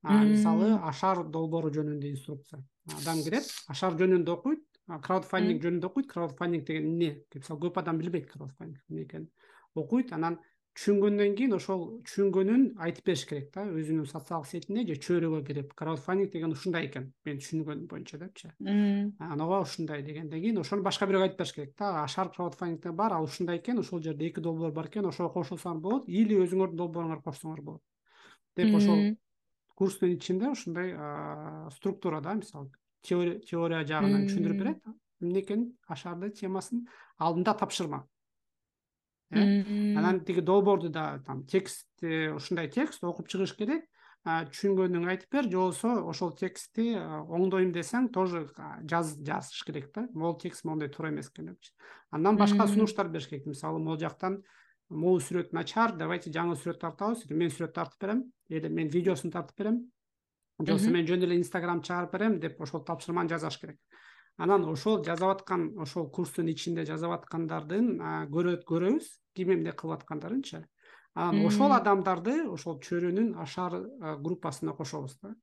мисалы 0.04 0.74
ашар 0.84 1.24
долбоору 1.24 1.72
жөнүндө 1.74 2.10
инструкция. 2.12 2.62
Адам 3.00 3.22
кирет 3.24 3.48
ашар 3.68 3.96
жөнүндө 3.98 4.38
окуйт 4.38 4.64
краудфандинг 4.86 5.62
жөнүндө 5.64 5.88
окуйт. 5.88 6.08
Краудфандинг 6.10 6.66
деген 6.66 6.90
эмне? 6.92 7.12
Мисалы 7.34 7.60
көп 7.68 7.78
адам 7.80 7.98
билбейт 7.98 8.26
краудфандинг 8.30 8.82
эмне 8.90 9.06
экенин. 9.06 9.30
Окуйт 9.74 10.12
анан 10.12 10.36
түшүнгөндөн 10.74 11.36
кийин 11.38 11.54
ошол 11.54 11.84
түшүнгөнүн 12.02 12.62
айтып 12.82 13.06
бериш 13.06 13.22
керек 13.30 13.52
да 13.54 13.62
өзүнүн 13.62 14.08
социалдык 14.10 14.50
сетине 14.50 14.82
же 14.88 14.96
чөйрөгө 14.98 15.40
кирип. 15.46 15.72
Краудфандинг 15.78 16.32
деген 16.32 16.52
ушундай 16.52 16.88
экен 16.88 17.12
менин 17.24 17.40
түшүнгөнүм 17.40 17.86
боюнча 17.86 18.18
депчи. 18.18 18.50
Анан 19.22 19.40
ооба 19.40 19.60
ушундай 19.62 20.02
дегенден 20.02 20.42
кийин 20.42 20.58
ошону 20.58 20.82
башка 20.82 21.06
бирөөгө 21.06 21.30
айтып 21.30 21.38
бериш 21.38 21.54
керек 21.54 21.76
да. 21.78 22.02
Ашар 22.02 22.32
краудфандингде 22.34 22.90
бар 22.90 23.14
ал 23.14 23.24
ушундай 23.24 23.62
экен 23.62 23.78
ошол 23.78 24.02
жерде 24.02 24.26
эки 24.26 24.40
долбоор 24.40 24.72
бар 24.72 24.90
экен 24.90 25.06
ошого 25.06 25.30
кошулсаңар 25.30 25.80
болот 25.80 26.08
или 26.08 26.34
өзүңөрдүн 26.42 26.76
долбооруңарды 26.76 27.22
кошсоңор 27.22 27.62
болот. 27.62 27.82
Деп 28.56 28.74
ошол 28.74 29.14
курстун 29.74 30.14
ичинде 30.14 30.50
ушундай 30.50 30.94
структура 31.74 32.20
да 32.20 32.34
мисалы 32.34 32.70
теория 33.02 33.84
жагынан 33.84 34.28
түшүндүрүп 34.28 34.60
берет. 34.60 34.82
Эмне 35.22 35.40
экенин 35.40 35.72
ашарды 35.88 36.30
темасын 36.30 36.86
алдында 37.18 37.54
тапшырма. 37.58 38.04
Э? 39.30 39.96
Анан 39.98 40.20
тиги 40.24 40.40
долбоорду 40.40 40.88
да 40.88 41.22
там 41.26 41.44
текст 41.46 41.88
ушундай 42.02 42.70
текст 42.70 43.04
окуп 43.04 43.28
чыгыш 43.28 43.56
керек. 43.58 43.84
Түшүнгөнүңдү 44.24 45.10
айтып 45.12 45.34
бер 45.36 45.44
же 45.50 45.58
болбосо 45.58 45.90
ошол 46.08 46.30
текстти 46.32 46.94
оңдойм 46.96 47.74
десең 47.74 48.08
тоже 48.08 48.46
жазыш 48.88 49.64
керек 49.66 49.90
да. 49.92 50.06
Могул 50.14 50.38
текст 50.40 50.64
моундай 50.64 50.88
туура 50.88 51.10
эмес 51.12 51.28
экен 51.28 51.50
депчи. 51.52 51.74
Андан 52.10 52.38
башка 52.40 52.66
сунуштар 52.66 53.10
бериш 53.12 53.28
керек. 53.28 53.44
Мисалы 53.44 53.78
могул 53.78 54.00
жактан 54.00 54.40
могу 54.94 55.18
сүрөт 55.20 55.52
начар 55.52 55.96
давайте 55.96 56.30
жаңы 56.30 56.56
сүрөт 56.56 56.80
тартабыз 56.80 57.26
мен 57.30 57.50
сүрөт 57.50 57.74
тартып 57.74 58.00
берем. 58.00 58.24
Или 58.48 58.68
мен 58.68 58.88
видеосун 58.88 59.30
тартып 59.30 59.58
берем. 59.58 59.84
Же 60.60 60.72
болбосо 60.72 60.90
мен 60.90 61.06
жөн 61.06 61.22
эле 61.26 61.36
инстаграм 61.36 61.82
чыгарып 61.82 62.12
берем 62.12 62.40
деп 62.40 62.60
ошол 62.60 62.84
тапшырманы 62.84 63.28
жасаш 63.28 63.58
керек. 63.58 63.78
Анан 64.36 64.64
ошол 64.64 65.04
жасап 65.04 65.30
аткан 65.30 65.78
ошол 65.78 66.10
курстун 66.10 66.48
ичинде 66.48 66.84
жасап 66.86 67.12
аткандардын 67.18 67.98
көрөбүз 68.30 69.10
ким 69.34 69.52
эмне 69.54 69.72
кылып 69.72 70.02
аткандарынчы 70.02 70.64
анан 71.14 71.46
ошол 71.46 71.72
адамдарды 71.72 72.44
ошол 72.50 72.80
чөйрөнүн 72.82 73.34
ашар 73.38 73.78
группасына 74.18 74.74
кошобуз 74.74 75.18
да. 75.22 75.34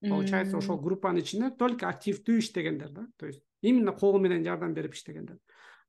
Получается 0.00 0.56
ошол 0.56 0.80
группанын 0.80 1.20
ичинде 1.20 1.50
только 1.50 1.88
активдүү 1.88 2.38
иштегендер 2.38 2.90
да. 2.90 3.06
То 3.18 3.26
есть 3.26 3.42
именно 3.60 3.92
колу 3.92 4.18
менен 4.18 4.44
жардам 4.44 4.74
берип 4.74 4.94
иштегендер. 4.94 5.38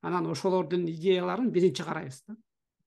Анан 0.02 0.28
ошолордун 0.28 0.86
идеяларын 0.86 1.50
биринчи 1.50 1.84
карайбыз 1.84 2.24
да 2.28 2.36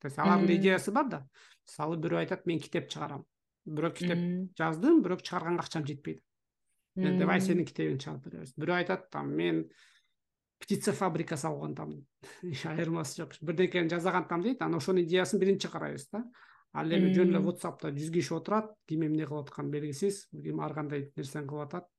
то 0.01 0.09
есть 0.09 0.19
алардын 0.19 0.57
идеясы 0.57 0.93
бар 0.93 1.09
да. 1.09 1.27
Мисалы 1.67 1.97
бирөө 1.97 2.23
айтат 2.25 2.47
мен 2.47 2.61
китеп 2.61 2.89
чыгарам 2.93 3.25
бирок 3.65 3.97
китеп 3.99 4.19
жаздым 4.59 5.03
бирок 5.03 5.23
чыгарганга 5.23 5.65
акчам 5.65 5.87
жетпейт 5.87 6.23
давай 6.97 7.41
сенин 7.41 7.67
китебиңди 7.67 8.05
чыгарып 8.05 8.25
беребиз. 8.29 8.55
Бирөө 8.57 8.81
айтат 8.81 9.11
там 9.11 9.33
мен 9.37 9.65
птица 10.61 10.93
фабрика 10.93 11.37
салган 11.37 11.75
атам 11.77 11.97
айырмасы 12.73 13.23
жок 13.23 13.37
бирдекени 13.41 13.91
жасаган 13.93 14.25
атам 14.25 14.43
дейт 14.43 14.63
анан 14.63 14.81
ошонун 14.81 15.05
идеясын 15.05 15.41
биринчи 15.41 15.69
карайбыз 15.69 16.09
да. 16.13 16.25
Ал 16.73 16.93
эми 16.93 17.13
жөн 17.15 17.33
эле 17.33 17.43
whatsappта 17.45 17.93
жүз 17.93 18.13
киши 18.13 18.35
отурат 18.37 18.73
ким 18.89 19.05
эмне 19.07 19.27
кылып 19.27 19.49
атканы 19.49 19.71
белгисиз. 19.73 20.27
Ким 20.33 20.61
ар 20.61 20.75
кандай 20.75 21.11
нерсени 21.17 21.49
кылып 21.49 21.69
атат 21.69 21.91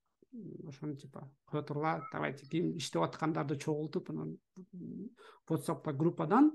ошону 0.68 0.96
типа 0.96 1.30
кое 1.46 1.64
тургула 1.64 2.02
давайте 2.12 2.46
ким 2.46 2.76
иштеп 2.78 3.02
аткандарды 3.02 3.58
чогултуп 3.58 4.10
анан 4.12 4.38
whatsappта 5.50 5.94
группадан 5.94 6.52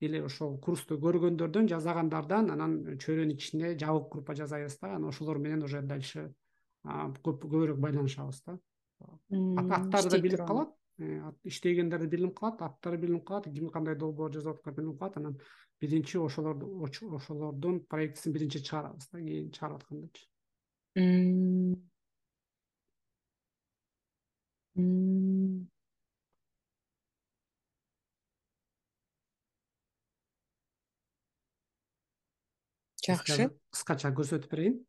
или 0.00 0.20
ошол 0.24 0.58
курсту 0.64 0.96
көргөндөрдөн 1.00 1.68
жасагандардан 1.70 2.50
анан 2.54 2.76
чөйрөнүн 2.96 3.36
ичинде 3.36 3.74
жабык 3.78 4.08
группа 4.12 4.34
жасайбыз 4.34 4.78
да. 4.80 4.94
Анан 4.96 5.08
ошолор 5.12 5.38
менен 5.38 5.62
уже 5.62 5.82
дальше 5.82 6.32
көбүрөөк 6.84 7.80
байланышабыз 7.80 8.42
да. 8.46 8.58
Аттары 9.00 10.10
да 10.10 10.18
билинип 10.18 10.46
калат. 10.46 10.72
Э, 11.00 11.32
иштегендери 11.44 12.08
билинип 12.08 12.38
калат 12.38 12.62
аттары 12.62 12.96
билинип 12.98 13.24
калат 13.28 13.48
ким 13.52 13.68
кандай 13.68 13.96
долбоор 13.96 14.32
жасап 14.32 14.58
атканы 14.58 14.76
билинип 14.76 14.98
калат. 14.98 15.16
Анан 15.16 15.38
биринчи 15.80 16.18
ошолорду 16.18 16.84
ошолордун 16.84 17.80
проектисин 17.84 18.32
биринчи 18.32 18.62
чыгарабыз 18.64 19.08
да 19.12 19.18
кийин 19.18 19.50
чыгарып 19.50 19.76
аткандачы 19.80 20.26
жакшы 33.10 33.50
кыскача 33.74 34.12
көрсөтүп 34.16 34.50
берейин. 34.54 34.80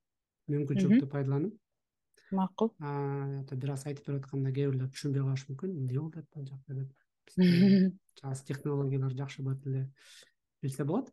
Мүмкүнчүлүктү 0.52 1.10
пайдаланып. 1.12 1.58
Макул. 2.32 2.72
Бир 2.80 3.74
аз 3.74 3.86
айтып 3.90 4.08
берип 4.08 4.26
атканда 4.26 4.52
кээ 4.56 4.72
бирлер 4.72 4.92
түшүнбөй 4.94 5.24
калышы 5.26 5.50
мүмкүн. 5.52 5.76
Эмне 5.78 5.98
болуп 6.00 6.18
атат 6.18 6.30
бул 6.36 6.48
жакта 6.48 6.78
деп. 6.80 6.92
Азыр 8.32 8.46
технологиялар 8.48 9.16
жакшы 9.18 9.44
болот 9.44 9.68
эле 9.68 9.86
билсе 10.64 10.86
болот. 10.88 11.12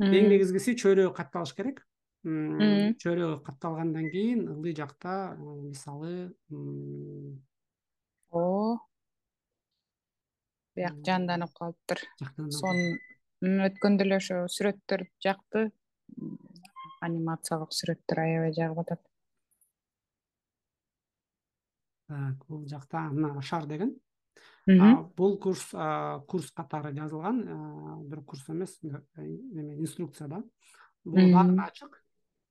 Эң 0.00 0.30
негизгиси 0.32 0.76
чөйрөгү 0.80 1.14
катталыш 1.16 1.54
керек. 1.58 1.82
Чөйрөгү 2.24 3.40
катталгандан 3.46 4.10
кийин 4.12 4.46
ылдый 4.54 4.76
жакта 4.76 5.34
мисалы 5.40 6.32
о. 8.30 8.78
Бияк 10.76 11.00
жанданып 11.04 11.52
калыптыр. 11.58 12.04
сонун 12.54 13.64
өткөндө 13.66 14.06
эле 14.06 14.20
ошо 14.20 14.44
сүрөттөр 14.52 15.06
жакты 15.24 15.70
анимациялык 17.00 17.72
сүрөттөр 17.72 18.20
аябай 18.24 18.52
жагып 18.56 18.82
атат. 18.84 19.02
Так 22.10 22.46
бул 22.48 22.66
жакта 22.68 23.06
мына 23.10 23.36
ашар 23.38 23.66
деген. 23.70 23.94
Бул 25.16 25.38
курс 25.38 25.70
курс 26.28 26.50
катары 26.52 26.92
жазылган 26.94 27.42
бирок 28.08 28.26
курс 28.32 28.48
эмес 28.48 28.78
эме 28.82 29.76
инструкция 29.78 30.28
да. 30.28 30.42
Бул 31.04 31.32
баарына 31.32 31.66
ачык. 31.70 32.02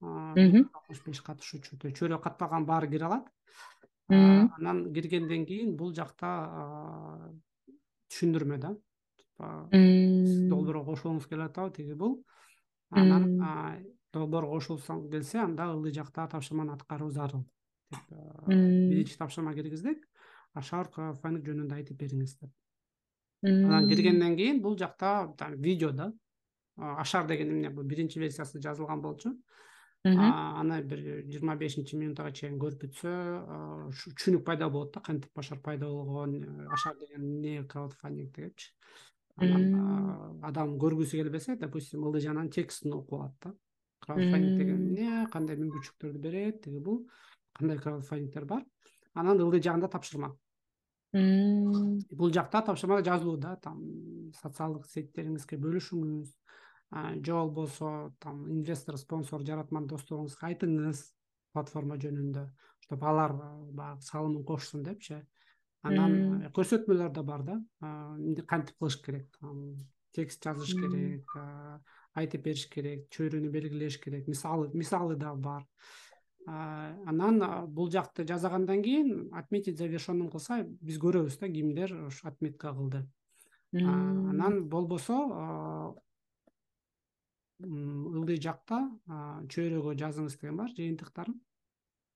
Алтымыш 0.01 1.03
беш 1.05 1.21
катышуучу 1.21 1.77
чөйрө 1.91 2.21
катталган 2.23 2.65
баары 2.65 2.89
кире 2.89 3.05
алат. 3.05 3.27
Анан 4.09 4.93
киргенден 4.93 5.45
кийин 5.45 5.75
бул 5.77 5.93
жакта 5.93 6.31
түшүндүрмө 8.09 8.57
да. 8.63 8.73
Сиз 9.71 10.49
долбоорго 10.49 10.85
кошулгуңуз 10.89 11.27
келип 11.29 11.51
атабы 11.51 11.75
тиги 11.77 11.93
бул 11.93 12.23
анан 12.91 13.83
долбоорго 14.13 14.57
кошулсоң 14.57 15.09
келсе 15.11 15.39
анда 15.43 15.69
ылдый 15.73 15.93
жакта 15.93 16.27
тапшырманы 16.27 16.73
аткаруу 16.73 17.11
зарыл 17.11 17.43
деп 17.91 18.47
биринчи 18.47 19.17
тапшырма 19.17 19.53
киргиздик. 19.53 20.07
Ашар 20.53 20.89
кафаник 20.89 21.45
жөнүндө 21.45 21.75
айтып 21.75 21.99
бериңиз 22.01 22.39
деп 22.39 22.51
анан 23.45 23.87
киргенден 23.89 24.35
кийин 24.35 24.61
бул 24.61 24.77
жакта 24.77 25.29
видео 25.57 25.91
да 25.91 26.11
ашар 26.77 27.27
деген 27.27 27.51
эмне 27.51 27.69
бул 27.69 27.83
биринчи 27.83 28.19
версиясы 28.19 28.61
жазылган 28.61 29.01
болчу. 29.01 29.35
Аны 30.03 30.81
бир 30.81 30.99
жыйырма 31.27 31.57
бешинчи 31.59 31.97
минутага 31.99 32.31
чейин 32.31 32.57
көрүп 32.57 32.85
бүтсө 32.85 33.11
түшүнүк 34.15 34.45
пайда 34.47 34.69
болот 34.71 34.93
да 34.95 35.01
кантип 35.03 35.37
ашар 35.37 35.59
пайда 35.59 35.89
болгон 35.91 36.69
ашар 36.71 36.95
деген 37.01 37.25
эмне 37.25 37.65
краудфандинг 37.67 38.39
анан 38.39 38.53
адам 39.39 40.75
көргүсү 40.81 41.19
келбесе 41.21 41.55
допустим 41.59 42.05
ылдый 42.07 42.21
жагынан 42.25 42.49
текстин 42.49 42.93
окуп 42.93 43.19
алат 43.19 43.35
да. 43.43 43.53
Краудфандинг 44.05 44.57
деген 44.57 44.83
эмне 44.87 45.25
кандай 45.31 45.57
мүмкүнчүлүктөрдү 45.59 46.21
берет 46.23 46.61
тиги 46.63 46.79
бул. 46.79 47.03
Кандай 47.53 47.77
краудфандингдер 47.77 48.45
бар. 48.45 48.63
Анан 49.13 49.41
ылдый 49.41 49.61
жагында 49.61 49.89
тапшырма. 49.91 50.31
Бул 51.13 52.33
жакта 52.33 52.61
тапшырма 52.61 53.01
жазылуу 53.03 53.37
да 53.37 53.55
там 53.57 53.81
социалдык 54.39 54.85
сеттериңизге 54.85 55.57
бөлүшүңүз 55.57 56.35
же 57.25 57.33
болбосо 57.33 58.13
там 58.19 58.47
инвестор 58.49 58.97
спонсор 58.97 59.41
жаратман 59.45 59.87
досторуңузга 59.87 60.47
айтыңыз 60.49 61.03
платформа 61.53 61.97
жөнүндө 62.01 62.45
чтобы 62.85 63.09
алар 63.09 63.33
баягы 63.73 64.01
салымын 64.05 64.43
кошсун 64.45 64.83
депчи 64.83 65.19
анан 65.83 66.49
көрсөтмөлөр 66.55 67.13
да 67.13 67.23
бар 67.23 67.43
да. 67.47 67.55
Кантип 68.47 68.77
кылыш 68.79 68.99
керек? 69.03 69.27
Текст 70.15 70.43
жазыш 70.43 70.73
керек 70.73 71.35
айтып 72.17 72.43
бериш 72.43 72.65
керек 72.71 73.07
чөйрөнү 73.13 73.51
белгилеш 73.53 73.99
керек. 74.01 74.27
Мисалы 74.27 74.69
мисалы 74.73 75.15
да 75.15 75.35
бар. 75.35 75.65
Анан 76.47 77.39
бул 77.67 77.91
жакты 77.91 78.25
жасагандан 78.27 78.81
кийин 78.83 79.29
отметить 79.33 79.77
завершенным 79.77 80.29
кылса 80.31 80.63
биз 80.63 80.97
көрөбүз 80.99 81.39
да 81.39 81.49
кимдер 81.49 81.93
ошо 82.07 82.27
отметка 82.27 82.73
кылды. 82.73 83.05
Анан 83.73 84.63
болбосо 84.69 85.19
ылдый 87.59 88.39
жакта 88.41 88.81
чөйрөгө 89.51 89.93
жазыңыз 89.99 90.39
деген 90.39 90.57
бар 90.57 90.73
жыйынтыктарын 90.73 91.35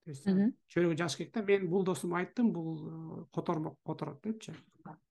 то 0.04 0.12
есть 0.12 0.26
чөйрөгө 0.74 0.98
жазыш 1.00 1.18
керек 1.18 1.34
да. 1.34 1.44
Мен 1.48 1.68
бул 1.70 1.84
досума 1.84 2.20
айттым 2.20 2.52
бул 2.54 3.28
котормок 3.34 3.78
которот 3.86 4.22
депчи. 4.24 4.54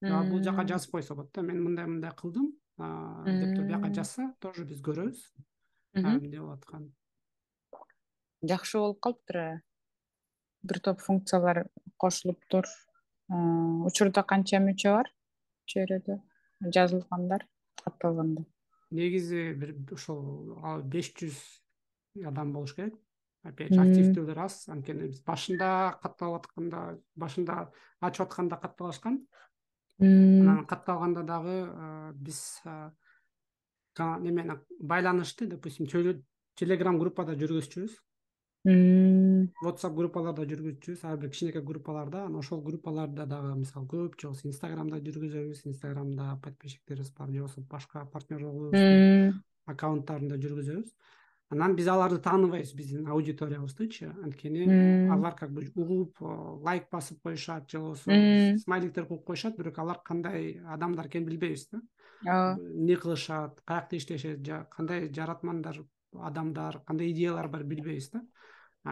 Бул 0.01 0.43
жака 0.43 0.66
жазып 0.68 0.93
койсо 0.93 1.14
болот 1.14 1.32
да. 1.32 1.43
Мен 1.43 1.62
мындай 1.64 1.86
мындай 1.86 2.12
кылдым. 2.16 2.53
Деп 2.78 3.55
туруп 3.55 3.68
бияка 3.68 3.93
жазса 3.95 4.32
тоже 4.40 4.64
биз 4.64 4.82
көрөбүз. 4.82 5.24
Эмне 5.95 6.40
болуп 6.40 6.59
атканын 6.59 6.93
жакшы 8.43 8.78
болуп 8.78 9.01
калыптыр 9.01 9.36
э. 9.36 9.61
Бир 10.62 10.80
топ 10.80 11.01
функциялар 11.01 11.66
кошулуптур. 11.97 12.66
Учурда 13.28 14.22
канча 14.22 14.59
мүчө 14.62 14.97
бар? 14.97 15.12
Чөйрөдө 15.70 16.18
жазылгандар 16.74 17.47
катталгандар 17.82 18.47
негизи 18.93 19.53
бир 19.57 19.72
ошол 19.97 20.82
беш 20.95 21.11
жүз 21.18 21.38
адам 22.28 22.53
болуш 22.53 22.74
керек 22.76 22.99
опять 23.43 23.74
же 23.74 23.80
активдүүлөр 23.80 24.38
аз 24.45 24.68
анткени 24.72 25.09
биз 25.11 25.22
башында 25.26 25.99
катталып 26.03 26.47
атканда 26.47 26.82
башында 27.16 27.70
ачып 28.01 28.26
атканда 28.26 28.57
катталышкан. 28.62 29.18
Анан 30.01 30.64
катталганда 30.66 31.22
дагы 31.22 31.57
биз 32.14 32.62
немени 33.99 34.59
байланышты 34.80 35.47
допустим 35.47 35.86
телеграм 36.55 36.99
группада 36.99 37.34
жүргүзчүбүз. 37.34 37.99
Whatsapp 38.62 39.95
группаларда 39.97 40.45
жүргүзчүбүз 40.47 41.01
ар 41.05 41.16
бир 41.18 41.30
кичинекей 41.30 41.62
группаларда 41.66 42.26
анан 42.26 42.38
ошол 42.38 42.62
группаларда 42.62 43.26
дагы 43.26 43.57
мисалы 43.59 43.88
көп 43.90 44.14
же 44.20 44.28
болбосо 44.28 44.47
инстаграмда 44.49 45.01
жүргүзөбүз 45.03 45.64
инстаграмда 45.66 46.36
подписчиктерибиз 46.45 47.11
бар 47.16 47.32
же 47.32 47.40
болбосо 47.40 47.64
башка 47.66 48.05
партнерлорубуздун 48.12 49.43
аккаунттарында 49.66 50.38
жүргүзөбүз 50.38 50.95
анан 51.53 51.76
биз 51.76 51.88
аларды 51.92 52.18
тааныбайбыз 52.24 52.72
биздин 52.74 53.07
аудиториябыздычы. 53.07 54.11
Анткени 54.24 54.66
алар 55.12 55.34
как 55.36 55.53
бы 55.53 55.66
угуп 55.74 56.20
лайк 56.64 56.88
басып 56.90 57.22
коюшат 57.22 57.70
же 57.70 57.78
болбосо 57.78 58.11
смайликтер 58.64 59.07
коюп 59.07 59.24
коюшат 59.26 59.57
бирок 59.59 59.78
алар 59.78 60.00
кандай 60.05 60.61
адамдар 60.66 61.07
экенин 61.07 61.28
билбейбиз 61.28 61.68
да. 61.70 61.82
Ооба. 62.24 62.61
Эмне 62.62 62.96
кылышат 62.96 63.61
каякта 63.64 63.96
иштешет 63.96 64.48
кандай 64.70 65.12
жаратмандар 65.12 65.84
адамдар 66.12 66.80
кандай 66.86 67.12
идеялар 67.12 67.48
бар 67.48 67.64
билбейбиз 67.64 68.11
да. 68.11 68.22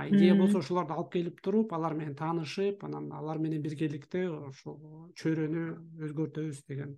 Идея 0.07 0.37
болсо 0.39 0.59
ошолорду 0.59 0.95
алып 0.95 1.13
келип 1.13 1.41
туруп 1.43 1.73
алар 1.75 1.95
менен 1.99 2.15
таанышып 2.15 2.85
анан 2.85 3.11
алар 3.13 3.39
менен 3.43 3.63
биргеликте 3.63 4.29
ошол 4.31 5.11
чөйрөнү 5.19 5.65
өзгөртөбүз 6.07 6.61
деген 6.69 6.93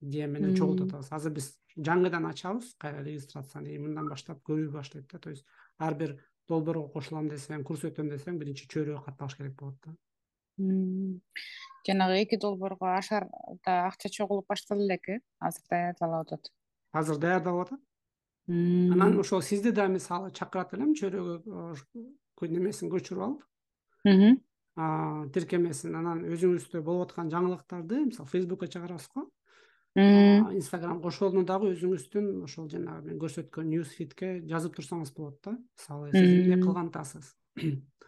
идея 0.00 0.26
менен 0.28 0.56
чогултуп 0.56 0.88
атабыз 0.88 1.12
азыр 1.12 1.32
биз 1.36 1.52
жаңыдан 1.76 2.26
ачабыз 2.30 2.74
кайра 2.78 3.02
регистрацияны 3.04 3.74
и 3.74 3.78
мындан 3.78 4.08
баштап 4.08 4.42
көрүү 4.46 4.70
баштайт 4.72 5.06
да. 5.12 5.18
То 5.18 5.30
есть 5.30 5.44
ар 5.78 5.94
бир 5.94 6.16
долбоорго 6.48 6.88
кошулам 6.92 7.28
десең 7.28 7.64
курс 7.64 7.84
өтөм 7.84 8.08
десең 8.10 8.38
биринчи 8.38 8.66
чөйрөгө 8.68 9.04
катталыш 9.04 9.36
керек 9.36 9.54
болот 9.60 9.76
да. 9.84 9.94
Жанагы 11.86 12.18
эки 12.22 12.36
долбоорго 12.40 12.96
ашарда 12.96 13.86
акча 13.86 14.08
чогулуп 14.08 14.48
башталды 14.48 14.84
элеки 14.88 15.20
азыр 15.38 15.62
даярдалып 15.70 16.26
атат. 16.26 16.52
Азыр 16.92 17.16
даярдалып 17.18 17.68
атат. 17.68 17.80
Анан 18.48 19.18
ошол 19.20 19.42
сизди 19.42 19.70
да 19.70 19.86
мисалы 19.88 20.30
чакырат 20.32 20.74
элем 20.74 20.94
чөйрөгө 20.98 22.48
немесин 22.48 22.90
көчүрүп 22.90 23.22
алып. 23.26 24.40
Тиркемесин 25.34 25.94
анан 25.94 26.24
өзүңүздө 26.24 26.80
болуп 26.82 27.10
аткан 27.10 27.30
жаңылыктарды 27.30 28.06
мисалы 28.06 28.28
фейсбукка 28.32 28.66
чыгарасыз 28.66 29.10
го 29.14 29.28
инстаграм 29.96 31.00
кошулууну 31.02 31.44
дагы 31.46 31.72
өзүңүздүн 31.74 32.44
ошол 32.44 32.68
жанагы 32.70 33.10
мен 33.10 33.18
көрсөткөн 33.18 33.70
ньюс 33.72 33.94
фитке 33.96 34.38
жазып 34.46 34.76
турсаңыз 34.78 35.10
болот 35.16 35.40
да. 35.44 35.56
Мисалы 35.78 36.12
сиз 36.12 36.30
эмне 36.30 36.60
кылган 36.62 36.92
атасыз 36.92 37.34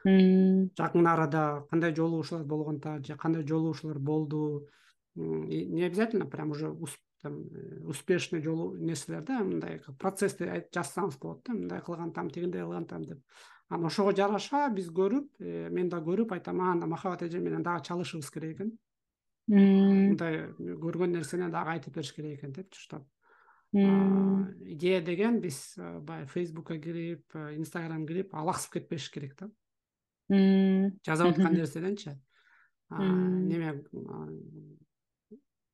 жакын 0.05 1.07
арада 1.07 1.64
кандай 1.70 1.95
жолугушуулар 1.95 2.47
болгон 2.47 2.76
атат 2.76 3.07
же 3.07 3.16
кандай 3.16 3.47
жолугушуулар 3.47 3.99
болду? 3.99 4.68
Не 5.14 5.85
обязательно 5.85 6.26
прям 6.26 6.51
уже 6.51 6.74
там 7.22 7.45
э, 7.55 7.80
успешный 7.85 8.43
жолу 8.43 8.74
нерселер 8.74 9.22
да 9.22 9.45
мындай 9.45 9.80
процессти 9.99 10.45
жазсаңыз 10.74 11.18
болот 11.20 11.45
да 11.47 11.53
мындай 11.53 11.80
кылган 11.80 12.11
атам 12.11 12.30
тигиндей 12.30 12.62
кылган 12.62 12.83
атам 12.83 13.05
деп. 13.05 13.20
Анан 13.68 13.87
ошого 13.87 14.12
жараша 14.12 14.68
биз 14.74 14.89
көрүп 14.91 15.28
э, 15.39 15.68
мен 15.70 15.89
да 15.89 15.99
көрүп 15.99 16.33
айтам 16.33 16.61
анда 16.61 16.87
махабат 16.87 17.22
эже 17.22 17.39
менен 17.39 17.62
дагы 17.62 17.85
чалышыбыз 17.87 18.30
керек 18.30 18.57
экен 18.57 18.72
мындай 19.53 20.46
көргөн 20.59 21.12
нерсени 21.12 21.50
дагы 21.53 21.76
айтып 21.76 21.98
бериш 21.98 22.12
керек 22.16 22.38
экен 22.38 22.53
депчи 22.57 22.80
чтобы 22.80 23.07
идея 23.72 25.03
деген 25.05 25.40
биз 25.40 25.74
баягы 25.76 26.28
фейсбукка 26.32 26.78
кирип 26.80 27.36
инстаграм 27.57 28.07
кирип 28.07 28.34
алаксып 28.34 28.78
кетпеш 28.78 29.11
керек 29.12 29.36
да. 29.38 29.50
Жазып 31.07 31.32
аткан 31.34 31.53
нерседенчи 31.57 32.16
неме 32.90 33.82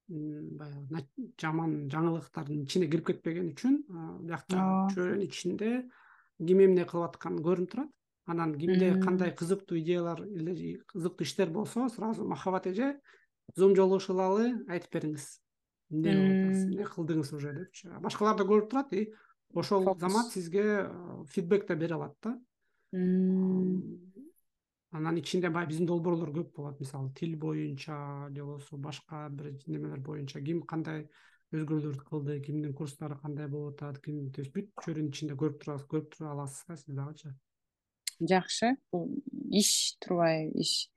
баягы 0.09 1.05
жаман 1.41 1.77
жаңылыктардын 1.93 2.65
ичине 2.65 2.89
кирип 2.91 3.07
кетпеген 3.13 3.53
үчүн 3.53 3.79
биякча 4.25 4.65
чөйрөнүн 4.95 5.23
ичинде 5.27 5.71
ким 6.39 6.65
эмне 6.65 6.87
кылып 6.89 7.13
атканы 7.13 7.43
көрүнүп 7.45 7.71
турат. 7.71 7.91
Анан 8.29 8.55
кимде 8.61 8.93
кандай 9.01 9.31
кызыктуу 9.35 9.79
идеялар 9.79 10.21
или 10.27 10.83
кызыктуу 10.93 11.25
иштер 11.25 11.49
болсо 11.51 11.89
сразу 11.89 12.27
махабат 12.29 12.67
эже 12.67 13.01
зум 13.57 13.75
жолугушуулалы 13.77 14.51
айтып 14.69 14.99
бериңиз. 14.99 15.29
Эмне 15.91 16.13
эмне 16.13 16.85
кылдыңыз 16.85 17.33
уже 17.37 17.55
депчи. 17.57 17.89
Башкалар 18.03 18.37
да 18.37 18.45
көрүп 18.49 18.69
турат 18.71 18.93
и 18.93 19.13
ошол 19.55 19.95
замат 19.99 20.33
сизге 20.33 20.91
фидбек 21.33 21.67
да 21.69 21.77
бере 21.77 21.95
алат 21.95 22.17
да. 22.23 22.37
Анан 24.91 25.19
ичинде 25.21 25.51
баягы 25.51 25.73
биздин 25.73 25.87
долбоорлор 25.87 26.31
көп 26.33 26.53
болот. 26.57 26.81
Мисалы 26.81 27.13
тил 27.15 27.37
боюнча 27.37 28.29
же 28.31 28.45
болбосо 28.45 28.77
башка 28.77 29.29
бир 29.31 29.53
немелер 29.67 30.01
боюнча 30.01 30.41
ким 30.41 30.63
кандай 30.63 31.09
өзгөрүүлөрдү 31.53 32.05
кылды 32.05 32.41
кимдин 32.45 32.75
курстары 32.77 33.17
кандай 33.21 33.49
болуп 33.49 33.83
атат 33.83 34.03
ким 34.05 34.31
то 34.33 34.43
есть 34.43 34.53
бүт 34.53 34.69
чөйрөнүн 34.85 35.13
ичинде 35.13 35.37
көрүп 35.41 35.63
тура 35.63 35.79
көрүп 35.93 36.17
тура 36.17 36.33
аласыз 36.35 36.65
да 36.69 36.77
сиз 36.77 36.95
дагычы? 36.97 37.33
Жакшы. 38.21 38.75
Бул 38.93 39.09
иш 39.53 39.97
турбайбы 40.05 40.61
иш 40.61 40.91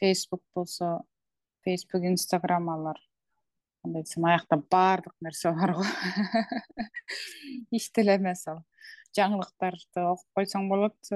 фейсбук 0.00 0.42
болсо 0.54 1.00
фейсбук 1.64 2.04
инстаграм 2.04 2.68
алар. 2.68 2.98
Кандай 3.82 4.02
десем 4.02 4.24
аякта 4.24 4.56
баардык 4.56 5.14
нерсе 5.20 5.52
бар 5.52 5.72
го 5.74 5.84
иш 7.70 7.90
деле 7.94 8.16
эмес 8.16 8.46
ал. 8.48 8.62
Жаңылыктарды 9.16 10.04
окуп 10.04 10.26
койсоң 10.36 10.68
болот 10.68 11.12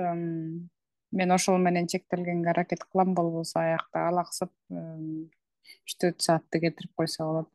мен 1.12 1.34
ошол 1.34 1.58
менен 1.58 1.86
чектелгенге 1.86 2.50
аракет 2.50 2.84
кылам. 2.84 3.14
Болбосо 3.14 3.60
аякта 3.60 4.08
ала 4.08 4.24
кысып 4.24 4.52
үч 4.70 5.96
төрт 6.00 6.22
саатты 6.22 6.60
кетирип 6.60 6.94
койсо 6.96 7.26
болот. 7.26 7.50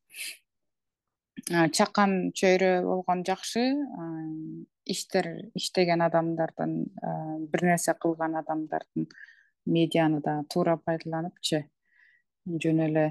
Чакан 1.46 2.32
чөйрө 2.32 2.82
болгон 2.86 3.24
жакшы 3.28 3.66
иштер 4.86 5.28
иштеген 5.58 6.02
адамдардын 6.06 6.76
бир 7.52 7.64
нерсе 7.72 7.94
кылган 8.00 8.38
адамдардын 8.40 9.10
медианы 9.66 10.22
да 10.22 10.44
туура 10.50 10.78
пайдаланыпчы. 10.78 11.66
Жөн 12.46 12.80
эле 12.88 13.06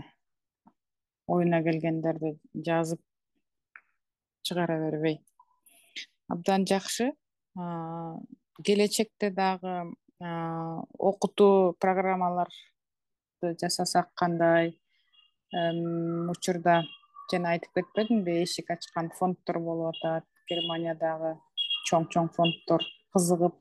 оюна 1.26 1.62
келгендерди 1.62 2.38
жазып 2.55 3.00
чыгара 4.42 4.78
бербей. 4.78 5.20
Абдан 6.28 6.66
жакшы 6.66 7.12
келечекте 8.62 9.30
дагы 9.30 9.94
окутуу 10.98 11.74
программаларды 11.80 13.55
жасасак 13.61 14.12
кандай 14.14 14.76
учурда 15.52 16.82
жана 17.32 17.55
айтып 17.55 17.80
кетпедимби 17.80 18.42
эшик 18.42 18.70
ачкан 18.70 19.11
фонддор 19.18 19.59
болуп 19.59 19.96
атат 19.96 20.26
германиядагы 20.50 21.34
чоң 21.88 22.09
чоң 22.14 22.30
фонддор 22.36 22.84
кызыгып 23.14 23.57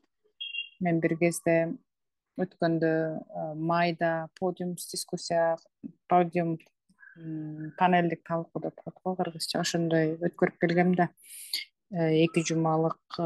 мен 0.80 1.00
бир 1.04 1.18
кезде 1.18 1.56
өткөндө 2.42 2.92
майда 3.56 4.30
подиум 4.40 4.76
дискуссия 4.76 5.56
подиум 6.10 6.58
панелдик 7.78 8.24
талкуу 8.26 8.62
деп 8.62 8.76
коет 8.82 8.98
го 9.04 9.16
кыргызча 9.20 9.60
ошондой 9.60 10.16
өткөрүп 10.18 10.58
келгем 10.62 10.96
да. 10.96 11.10
Эки 11.94 12.42
жумалык 12.50 13.20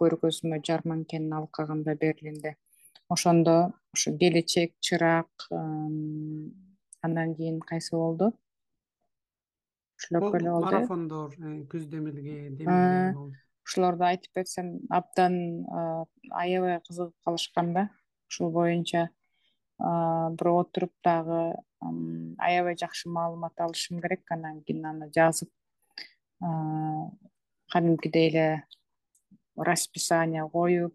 көргөзмө 0.00 0.58
жарманкенин 0.66 1.32
алкагында 1.40 1.94
берлинде 1.94 2.56
ошондо 3.08 3.72
ушу 3.94 4.16
келечек 4.18 4.74
чырак 4.80 5.46
андан 5.50 7.34
кийин 7.36 7.60
кайсы 7.60 7.94
болду? 7.94 8.32
Э? 8.32 8.34
марафондор 10.10 11.30
э, 11.38 11.64
күз 11.70 11.86
демилге 11.88 12.50
демилге 12.50 13.38
болду 13.64 13.80
ошолорду 13.88 14.04
айтып 14.04 14.34
берсем 14.34 14.80
абдан 14.90 15.64
аябай 16.30 16.80
кызыгып 16.80 17.14
калышкан 17.24 17.74
да. 17.74 17.90
Ушул 18.28 18.50
боюнча 18.50 19.10
бирок 19.78 20.68
отуруп 20.68 20.92
дагы 21.02 21.56
аябай 22.38 22.76
жакшы 22.76 23.08
маалымат 23.08 23.60
алышым 23.60 24.00
керек 24.00 24.30
анан 24.30 24.62
кийин 24.62 24.84
аны 24.86 25.10
жазып 25.14 25.50
кадимкидей 27.72 28.28
эле 28.28 28.64
расписание 29.56 30.48
коюп 30.48 30.94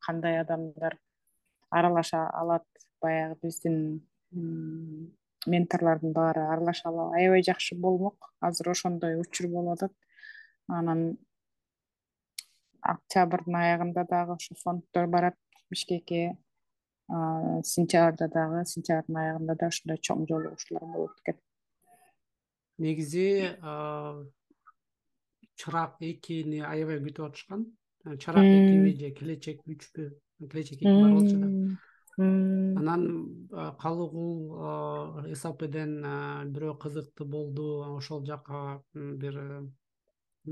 кандай 0.00 0.40
адамдар 0.40 0.98
аралаша 1.70 2.28
алат 2.30 2.64
баягы 3.00 3.36
биздин 3.42 4.00
менторлордун 5.46 6.12
баары 6.12 6.40
аралаша 6.40 6.88
алат. 6.88 7.14
Аябай 7.14 7.42
жакшы 7.42 7.76
болмок. 7.76 8.32
Азыр 8.40 8.70
ошондой 8.70 9.20
учур 9.20 9.48
болуп 9.48 9.72
атат. 9.72 9.92
Анан 10.68 11.18
октябрдын 12.84 13.56
аягында 13.60 14.04
дагы 14.10 14.36
ошо 14.36 14.54
фонддор 14.62 15.06
барат 15.08 15.36
бишкекке 15.70 16.36
сентябрда 17.08 18.28
дагы 18.32 18.64
сентябрдын 18.68 19.16
аягында 19.22 19.56
да 19.60 19.68
ушундай 19.72 19.98
чоң 20.08 20.26
жолугушуулар 20.28 20.92
болот 20.92 21.16
экен. 21.22 21.40
Негизи 22.78 23.56
чырак 25.60 25.96
экини 26.00 26.60
аябай 26.66 27.00
күтүп 27.04 27.28
атышкан. 27.28 27.66
Чырак 28.04 28.44
эки 28.44 28.78
медиа 28.84 29.10
келечек 29.16 29.62
үчпү 29.68 30.10
келечек 30.50 30.80
эки 30.80 30.94
бар 31.00 31.12
болчу 31.14 31.36
да. 31.42 31.48
Анан 32.16 33.04
калыгул 33.80 35.34
слпден 35.34 35.96
бирөө 36.56 36.76
кызыктуу 36.82 37.26
болду 37.26 37.68
ошол 37.96 38.24
жака 38.26 38.82
бир 38.94 39.38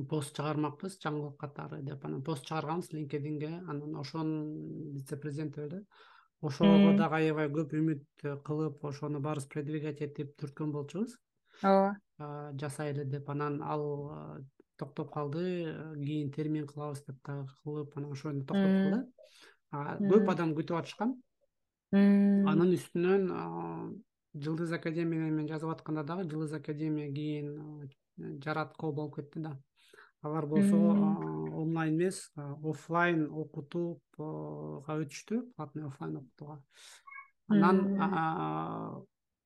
пост 0.08 0.36
чыгармакпыз 0.36 0.96
жаңылык 1.02 1.36
катары 1.40 1.82
деп. 1.82 2.04
Анан 2.04 2.22
пост 2.24 2.46
чыгарганбыз 2.48 2.92
линkedинге 2.92 3.50
анан 3.68 3.96
ошонун 4.00 4.92
вице 4.94 5.16
президенти 5.16 5.60
эле. 5.60 5.82
Ошого 6.40 6.96
дагы 6.96 7.20
аябай 7.20 7.48
көп 7.52 7.74
үмүт 7.76 8.24
кылып 8.46 8.84
ошону 8.84 9.20
баарыбыз 9.20 9.46
продвигать 9.52 10.00
этип 10.02 10.32
түрткөн 10.40 10.72
болчубуз. 10.72 11.18
Ооба. 11.62 11.98
Жасайлы 12.58 13.04
деп. 13.04 13.28
Анан 13.30 13.60
ал 13.62 14.44
токтоп 14.78 15.12
калды. 15.12 15.74
Кийин 15.96 16.32
термин 16.32 16.66
кылабыз 16.66 17.04
деп 17.06 17.20
дагы 17.26 17.46
кылып 17.62 17.96
анан 17.96 18.12
ошону 18.12 18.46
токтотту 18.46 18.90
да 18.96 19.98
көп 20.00 20.32
адам 20.32 20.54
күтүп 20.56 20.80
атышкан. 20.80 21.14
Анын 21.92 22.72
үстүнөн 22.78 23.28
жылдыз 24.34 24.72
академия 24.72 25.20
менен 25.20 25.46
жазып 25.46 25.68
атканда 25.68 26.02
дагы 26.02 26.24
жылдыз 26.30 26.54
академия 26.56 27.12
кийин 27.12 27.90
жараткоо 28.42 28.92
болуп 28.92 29.16
кетти 29.16 29.40
да 29.44 29.58
алар 30.22 30.46
болсо 30.46 30.76
онлайн 31.62 31.94
эмес 31.94 32.18
оффлайн 32.38 33.28
окутууга 33.30 34.98
өтүштү 35.04 35.40
платный 35.56 35.86
оффлайн 35.86 36.16
окутууга. 36.22 36.60
Анан 37.48 37.78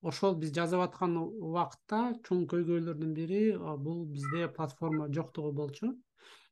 ошол 0.01 0.35
биз 0.41 0.53
жазып 0.55 0.83
аткан 0.85 1.17
убакытта 1.17 2.01
чоң 2.27 2.45
көйгөйлөрдүн 2.51 3.13
бири 3.17 3.41
бул 3.57 4.05
бизде 4.05 4.47
платформа 4.47 5.09
жоктугу 5.13 5.51
болчу. 5.51 5.95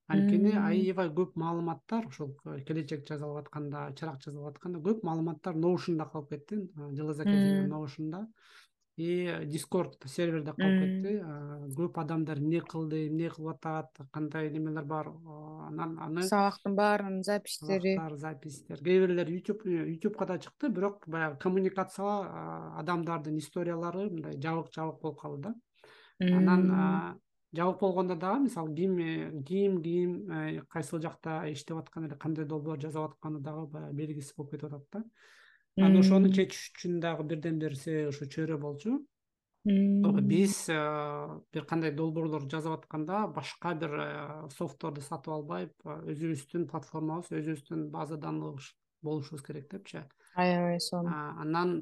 Анткени 0.08 0.52
аябай 0.54 1.10
көп 1.10 1.38
маалыматтар 1.42 2.06
ошол 2.10 2.36
келечек 2.68 3.08
жазылып 3.08 3.46
атканда 3.46 3.88
чырак 3.98 4.20
жазылып 4.22 4.52
атканда 4.52 4.82
көп 4.86 5.06
маалыматтар 5.08 5.56
ноушнда 5.58 6.06
калып 6.12 6.30
кетти. 6.30 6.60
Жылдыз 6.98 7.20
академия 7.24 7.68
ноушнда 7.68 8.28
и 8.98 9.28
дискорд 9.52 9.98
серверде 10.08 10.54
калып 10.56 10.78
кетти. 10.82 11.16
Көп 11.76 11.98
адамдар 12.00 12.40
эмне 12.40 12.62
кылды 12.64 13.02
эмне 13.10 13.30
кылып 13.30 13.66
атат 13.68 14.08
кандай 14.16 14.50
немелер 14.54 14.86
бар 14.88 15.10
анан 15.68 15.98
аны 16.00 16.24
сабактын 16.24 16.76
баарынын 16.76 17.24
записьтери. 17.24 17.98
записьтер. 18.16 18.80
Кээ 18.80 19.02
бирлери 19.04 19.36
youtube 19.36 19.68
youtubека 19.68 20.26
да 20.26 20.40
чыкты 20.40 20.70
бирок 20.70 21.04
баягы 21.08 21.38
коммуникация 21.40 22.80
адамдардын 22.80 23.38
историялары 23.38 24.10
мындай 24.10 24.40
жабык 24.40 24.72
жабык 24.74 25.02
болуп 25.02 25.20
калды 25.20 25.50
да. 25.50 25.56
Анан 26.20 27.20
жабык 27.56 27.80
болгондо 27.80 28.16
дагы 28.16 28.44
мисалы 28.44 28.74
ким 28.76 29.44
ким 29.44 29.82
ким 29.84 30.32
э, 30.32 30.62
кайсыл 30.70 31.02
жакта 31.02 31.44
иштеп 31.52 31.78
атканы 31.78 32.08
эле 32.08 32.16
кандай 32.16 32.46
долбоор 32.46 32.80
жасап 32.80 33.12
атканы 33.12 33.40
дагы 33.40 33.68
баягы 33.68 33.96
белгисиз 33.96 34.34
болуп 34.38 34.52
кетип 34.52 34.74
атат 34.74 34.88
да 34.92 35.04
анан 35.78 36.00
ошону 36.00 36.32
чечиш 36.32 36.72
үчүн 36.72 37.02
дагы 37.04 37.26
бирден 37.28 37.60
бир 37.60 37.76
себеби 37.76 38.10
ушу 38.14 38.30
чөйрө 38.32 38.58
болчу. 38.62 39.00
Биз 39.66 40.68
бир 40.70 41.66
кандай 41.66 41.92
долбоорлор 41.92 42.46
жасап 42.52 42.78
атканда 42.80 43.26
башка 43.34 43.74
бир 43.76 43.96
софтторду 44.54 45.02
сатып 45.02 45.34
албай 45.34 45.68
өзүбүздүн 45.84 46.68
платформабыз 46.70 47.34
өзүбүздүн 47.34 47.90
база 47.92 48.18
данных 48.22 48.62
болушубуз 49.02 49.42
керек 49.46 49.68
депчи. 49.72 50.04
Аябай 50.36 50.80
сонун 50.80 51.12
анан 51.12 51.74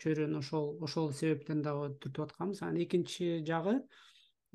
чөйрөнү 0.00 0.40
ошол 0.40 0.74
ошол 0.82 1.12
себептен 1.12 1.62
дагы 1.62 1.92
түртүп 2.00 2.24
атканбыз. 2.28 2.62
Анан 2.62 2.82
экинчи 2.82 3.44
жагы 3.46 3.82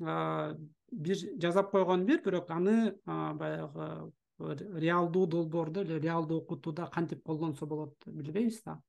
бир 0.00 1.16
жасап 1.40 1.70
койгон 1.70 2.04
бир 2.04 2.20
бирок 2.24 2.50
аны 2.50 2.96
баягы 3.06 4.10
реалдуу 4.40 5.26
долбоорду 5.26 5.82
эле 5.82 5.98
реалдуу 6.00 6.40
окутууда 6.40 6.88
кантип 6.92 7.22
колдонсо 7.24 7.66
болот 7.66 7.94
билбейбиз 8.06 8.62
да. 8.64 8.80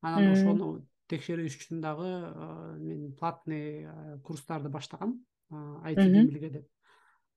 Анан 0.00 0.32
ошону 0.32 0.86
текшериш 1.08 1.56
үчүн 1.56 1.80
дагы 1.80 2.10
мен 2.78 3.12
платный 3.18 3.88
курстарды 4.24 4.68
баштагам 4.68 5.18
айти 5.50 6.06
демилге 6.06 6.50
деп. 6.50 6.68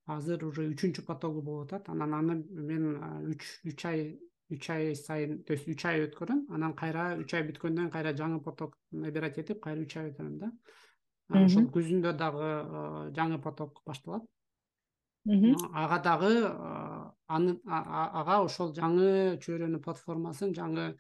Азыр 0.06 0.44
уже 0.46 0.68
үчүнчү 0.68 1.06
потогу 1.08 1.42
болуп 1.42 1.72
атат. 1.72 1.90
Анан 1.90 2.14
аны 2.14 2.44
мен 2.52 3.00
үч 3.32 3.44
үч 3.64 3.86
ай 3.86 4.20
үч 4.52 4.70
ай 4.70 4.96
сайын 4.96 5.44
то 5.44 5.54
есть 5.54 5.68
үч 5.68 5.86
ай 5.86 6.04
өткөрөм. 6.06 6.48
Анан 6.52 6.74
кайра 6.76 7.16
үч 7.18 7.34
ай 7.34 7.48
бүткөндөн 7.48 7.90
кайра 7.90 8.12
жаңы 8.14 8.42
поток 8.44 8.76
набирать 8.92 9.40
этип 9.40 9.64
кайра 9.64 9.82
үч 9.82 9.96
ай 9.98 10.12
өтөрөм 10.12 10.38
да. 10.40 10.52
Ошол 11.32 11.70
күзүндө 11.72 12.12
дагы 12.20 12.50
жаңы 13.16 13.40
поток 13.42 13.80
башталат 13.88 14.28
ага 15.26 16.00
дагы 16.04 16.32
аны 17.28 17.58
ага 17.66 18.40
ошол 18.44 18.74
жаңы 18.76 19.38
чөйрөнүн 19.44 19.82
платформасын 19.84 20.54
жаңы 20.54 20.94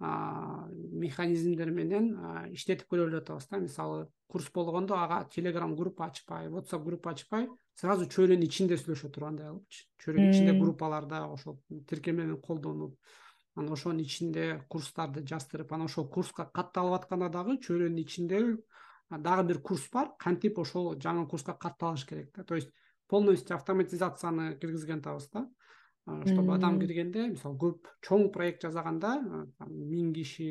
механизмдер 0.00 1.70
менен 1.70 2.12
иштетип 2.52 2.86
көрөлү 2.90 3.18
деп 3.18 3.24
атабыз 3.24 3.48
да. 3.50 3.58
Мисалы 3.58 4.06
курс 4.28 4.50
болгондо 4.54 4.94
ага 4.98 5.24
телеграм 5.30 5.74
группа 5.76 6.06
ачпай 6.06 6.48
whatsapp 6.48 6.84
группа 6.84 7.10
ачпай 7.10 7.48
сразу 7.74 8.06
чөйрөнүн 8.06 8.46
ичинде 8.46 8.78
сүйлөшө 8.78 9.10
тургандай 9.14 9.50
кылыпчы 9.50 9.86
чөйрөнүн 10.04 10.30
ичинде 10.30 10.58
группаларда 10.58 11.24
ошол 11.30 11.58
тиркемени 11.88 12.38
колдонуп 12.42 12.98
анан 13.54 13.72
ошонун 13.72 14.02
ичинде 14.02 14.64
курстарды 14.68 15.22
жаздырып 15.26 15.72
анан 15.72 15.86
ошол 15.86 16.08
курска 16.10 16.50
катталып 16.50 16.98
атканда 17.00 17.30
дагы 17.30 17.58
чөйрөнүн 17.62 18.02
ичинде 18.02 18.42
дагы 19.10 19.44
бир 19.46 19.60
курс 19.60 19.88
бар. 19.92 20.10
Кантип 20.18 20.58
ошол 20.58 20.96
жаңы 20.98 21.28
курска 21.28 21.54
катталыш 21.54 22.04
керек 22.04 22.32
да? 22.34 22.42
То 22.42 22.56
есть 22.56 22.70
полностью 23.14 23.56
автоматизацияны 23.56 24.54
киргизген 24.58 25.02
атабыз 25.04 25.30
да. 25.32 25.46
Чтобы 26.26 26.52
адам 26.52 26.76
киргенде 26.82 27.30
мисалы 27.32 27.56
көп 27.56 27.86
чоң 28.04 28.26
проект 28.32 28.66
жасаганда 28.66 29.14
миң 29.64 30.10
киши 30.12 30.48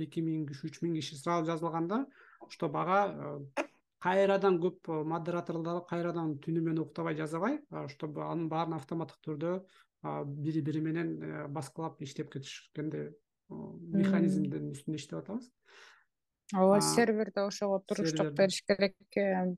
эки 0.00 0.22
миң 0.24 0.46
киши 0.48 0.70
үч 0.70 0.78
миң 0.84 0.94
киши 0.96 1.18
сразу 1.20 1.50
жазылганда 1.50 2.06
чтобы 2.54 2.80
ага 2.80 3.66
кайрадан 4.00 4.56
көп 4.62 4.88
модераторлор 5.12 5.82
кайрадан 5.90 6.38
түнү 6.40 6.62
менен 6.62 6.80
уктабай 6.86 7.18
жасабай 7.18 7.58
чтобы 7.92 8.24
анын 8.24 8.48
баарын 8.48 8.78
автоматтык 8.78 9.20
түрдө 9.26 9.52
бири 10.02 10.62
бири 10.62 10.80
менен 10.80 11.22
э, 11.22 11.46
баскылап 11.48 12.00
иштеп 12.02 12.32
кетишкенде 12.32 13.10
механизмдин 13.48 14.70
үстүндө 14.72 15.00
иштеп 15.00 15.18
атабыз. 15.22 15.48
Ооба 16.54 16.80
серверде 16.80 17.42
ошого 17.44 17.80
туруштук 17.86 18.32
бериш 18.36 18.62
керек 18.64 18.94
э, 19.16 19.54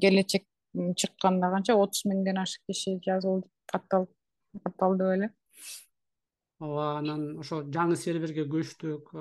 келечек 0.00 0.46
чыкканда 0.74 1.50
канча 1.52 1.76
отуз 1.76 2.04
миңден 2.08 2.40
ашык 2.42 2.64
киши 2.68 2.98
жазылды 3.04 3.48
катталып 3.70 4.10
катталды 4.64 5.08
беле. 5.10 5.30
Ооба 6.62 6.98
анан 6.98 7.38
ошо 7.42 7.62
жаңы 7.74 7.96
серверге 7.98 8.46
көчтүк 8.50 9.12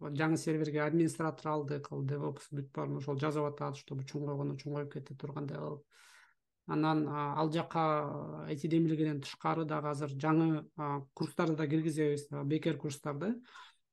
жаңы 0.00 0.38
серверге 0.40 0.82
администратор 0.82 1.52
алдык 1.52 1.90
ал 1.92 2.04
девопс 2.08 2.48
бүт 2.50 2.70
баарын 2.74 3.00
ошол 3.02 3.18
жазып 3.20 3.50
атат 3.50 3.76
чтобы 3.76 4.06
чоңойгондо 4.08 4.56
чоңоюп 4.62 4.94
кете 4.94 5.14
тургандай 5.14 5.60
кылып. 5.60 5.84
Анан 6.66 7.06
ал 7.10 7.50
жака 7.52 8.46
эти 8.48 8.70
демилгеден 8.70 9.20
тышкары 9.20 9.64
дагы 9.64 9.90
азыр 9.90 10.14
жаңы 10.14 10.64
курстарды 11.14 11.56
да 11.56 11.66
киргизебиз 11.66 12.28
бекер 12.44 12.78
курстарды. 12.78 13.34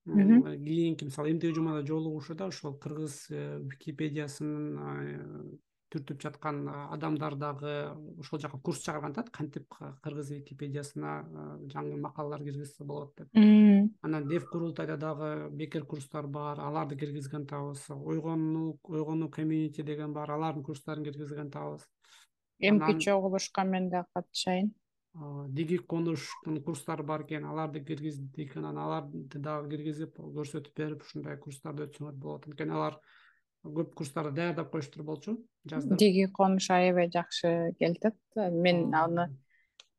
Кийинки 0.05 1.03
мисалы 1.03 1.31
эмтиги 1.31 1.51
жумада 1.51 1.85
жолугушууда 1.85 2.47
ошол 2.47 2.77
кыргыз 2.79 3.25
э, 3.29 3.59
википедиясынын 3.59 5.59
түртүп 5.93 6.21
жаткан 6.21 6.67
адамдар 6.67 7.35
дагы 7.39 7.73
ошол 8.19 8.39
жака 8.39 8.57
курс 8.59 8.81
чыгарган 8.83 9.13
атат 9.15 9.29
кантип 9.31 9.73
кыргыз 10.03 10.31
википедиясына 10.35 11.13
жаңы 11.73 11.99
макалалар 12.01 12.43
киргизсе 12.43 12.83
болот 12.83 13.13
деп. 13.17 13.29
Анан 14.01 14.27
дев 14.27 14.49
курултайда 14.49 14.97
дагы 14.97 15.49
бекер 15.51 15.85
курстар 15.85 16.27
бар 16.27 16.59
аларды 16.59 16.97
киргизген 16.97 17.45
атабыз 17.47 17.85
ойгонуу 17.89 18.79
ойгонуу 18.83 19.29
комьюнити 19.29 19.81
деген 19.81 20.13
бар 20.13 20.31
алардын 20.31 20.63
курстарын 20.63 21.03
киргизген 21.05 21.47
атабыз 21.47 21.87
эмки 22.59 22.99
чогулушка 22.99 23.63
мен 23.63 23.89
дагы 23.89 24.07
катышайын. 24.13 24.73
Диги 25.49 25.77
конуштун 25.77 26.61
курстары 26.61 27.03
бар 27.03 27.23
экен 27.23 27.45
аларды 27.45 27.79
киргиздик 27.79 28.57
анан 28.57 28.77
аларды 28.77 29.39
дагы 29.39 29.69
киргизип 29.71 30.19
көрсөтүп 30.19 30.75
берип 30.75 31.01
ушундай 31.01 31.37
курстарды 31.37 31.87
өтсөңөр 31.87 32.13
болот. 32.13 32.45
Анткени 32.45 32.75
алар 32.75 32.99
көп 33.75 33.93
курстарды 33.99 34.35
даярдап 34.41 34.71
коюштур 34.71 35.03
болчу 35.03 35.37
жаздыр 35.65 35.97
диги 35.97 36.25
конуш 36.33 36.69
аябай 36.71 37.09
жакшы 37.13 37.73
келатат 37.79 38.17
мен 38.35 38.93
аны 38.95 39.29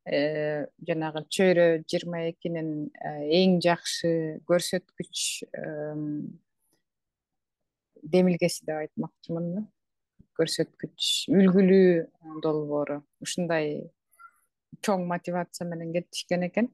э, 0.05 0.67
жанагы 0.87 1.25
чөйрө 1.29 1.67
жыйырма 1.85 2.29
экинин 2.31 2.89
э, 2.93 3.15
эң 3.41 3.59
жакшы 3.63 4.11
көрсөткүч 4.49 5.25
демилгеси 8.03 8.65
деп 8.65 8.81
айтмакчымын 8.85 9.53
да. 9.57 9.63
Көрсөткүч 10.39 11.07
үлгүлүү 11.35 12.39
долбоору. 12.43 13.01
Ушундай 13.19 13.89
чоң 14.85 15.03
мотивация 15.09 15.67
менен 15.67 15.91
кетишкен 15.95 16.45
экен. 16.47 16.69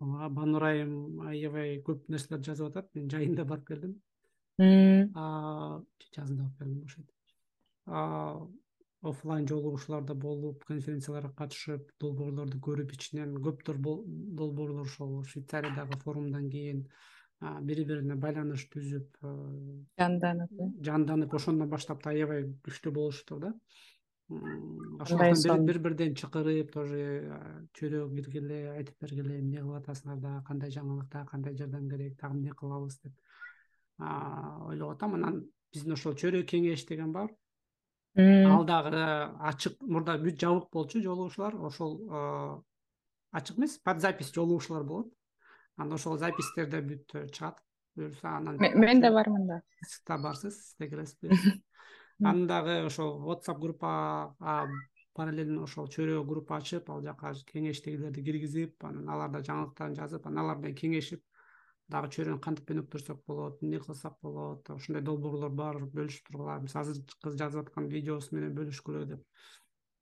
Ооба 0.00 0.30
банур 0.32 0.64
айым 0.70 1.20
аябай 1.28 1.76
көп 1.84 2.06
нерселерди 2.08 2.48
жазып 2.48 2.70
атат. 2.70 2.88
Мен 2.96 3.10
жайында 3.12 3.44
барып 3.44 3.66
келдим 3.68 3.98
жазында 4.58 6.48
келдим 6.58 6.84
ошентип 6.84 7.14
оффлайн 9.08 9.46
жолугушууларда 9.46 10.14
болуп 10.14 10.64
конференцияларга 10.66 11.30
катышып 11.40 11.92
долбоорлорду 12.02 12.58
көрүп 12.58 12.94
ичинен 12.96 13.36
көптөр 13.44 13.78
долбоорлор 13.78 14.86
ошол 14.86 15.22
швейцариядагы 15.32 16.00
форумдан 16.02 16.48
кийин 16.50 16.82
бири 17.62 17.84
бирине 17.86 18.16
байланыш 18.18 18.64
түзүп 18.72 19.20
жанданып 20.02 20.50
э? 20.58 20.66
жанданып 20.88 21.38
ошондон 21.38 21.70
баштап 21.70 22.02
да 22.02 22.10
аябай 22.10 22.48
күчтүү 22.66 22.92
болушуптур 22.98 23.40
да. 23.44 23.52
Ошондон 25.06 25.64
бири 25.68 25.84
бирден 25.84 26.16
чакырып 26.18 26.72
тоже 26.74 26.98
чөйрөгө 27.78 28.16
киргиле 28.16 28.58
айтып 28.74 29.06
бергиле 29.06 29.38
эмне 29.38 29.62
кылып 29.62 29.84
атасыңар 29.84 30.18
дагы 30.26 30.42
кандай 30.50 30.74
жаңылык 30.74 31.12
дагы 31.14 31.30
кандай 31.30 31.56
жардам 31.62 31.88
керек 31.88 32.18
дагы 32.20 32.40
эмне 32.40 32.58
кылабыз 32.58 32.98
деп 33.04 33.14
ойлоп 33.98 34.96
атам 34.96 35.14
анан 35.14 35.44
биздин 35.72 35.92
ошол 35.92 36.14
чөйрө 36.14 36.42
кеңеш 36.48 36.86
деген 36.88 37.12
бар. 37.12 37.30
Ал 38.16 38.64
дагы 38.64 39.04
ачык 39.52 39.78
мурда 39.82 40.18
бүт 40.18 40.40
жабык 40.40 40.70
болчу 40.72 41.02
жолугушуулар 41.02 41.54
ошол 41.70 42.64
ачык 43.32 43.58
эмес 43.58 43.78
под 43.78 44.00
запись 44.00 44.32
жолугушуулар 44.34 44.84
болот. 44.84 45.14
Анан 45.76 45.94
ошол 45.94 46.18
записьтерде 46.18 46.80
бүт 46.82 47.16
чыгат. 47.32 47.62
Буюрса 47.98 48.36
анан 48.36 48.58
мен 48.58 49.00
да 49.00 49.10
бармын 49.10 49.46
да 49.46 49.62
сиз 49.82 50.02
да 50.06 50.18
барсыз 50.18 50.76
киресиз 50.78 51.18
анан 52.20 52.46
дагы 52.46 52.84
ошол 52.86 53.18
whatsapp 53.26 53.58
группага 53.58 54.68
параллельно 55.14 55.64
ошол 55.66 55.88
чөйрөгө 55.90 56.24
группа 56.28 56.58
ачып 56.58 56.90
ал 56.90 57.02
жака 57.02 57.32
кеңештегилерди 57.50 58.22
киргизип 58.22 58.84
анан 58.84 59.08
алар 59.08 59.32
да 59.34 59.40
жаңылыктарын 59.48 59.96
жазып 59.98 60.26
анан 60.30 60.44
алар 60.44 60.62
менен 60.62 60.76
кеңешип 60.78 61.22
дагы 61.92 62.10
чөйрөнү 62.14 62.40
кантип 62.44 62.70
өнүктүрсөк 62.74 63.22
болот 63.26 63.62
эмне 63.64 63.78
кылсак 63.84 64.18
болот 64.22 64.68
ушундай 64.74 65.02
долбоорлор 65.04 65.54
бар 65.60 65.78
бөлүшүп 65.94 66.26
тургула 66.28 66.58
мисалы 66.64 66.92
азыр 66.92 67.16
кыз 67.24 67.38
жазып 67.40 67.62
аткан 67.64 67.88
видеосу 67.94 68.36
менен 68.36 68.52
бөлүшкүлө 68.58 69.06
деп. 69.12 69.22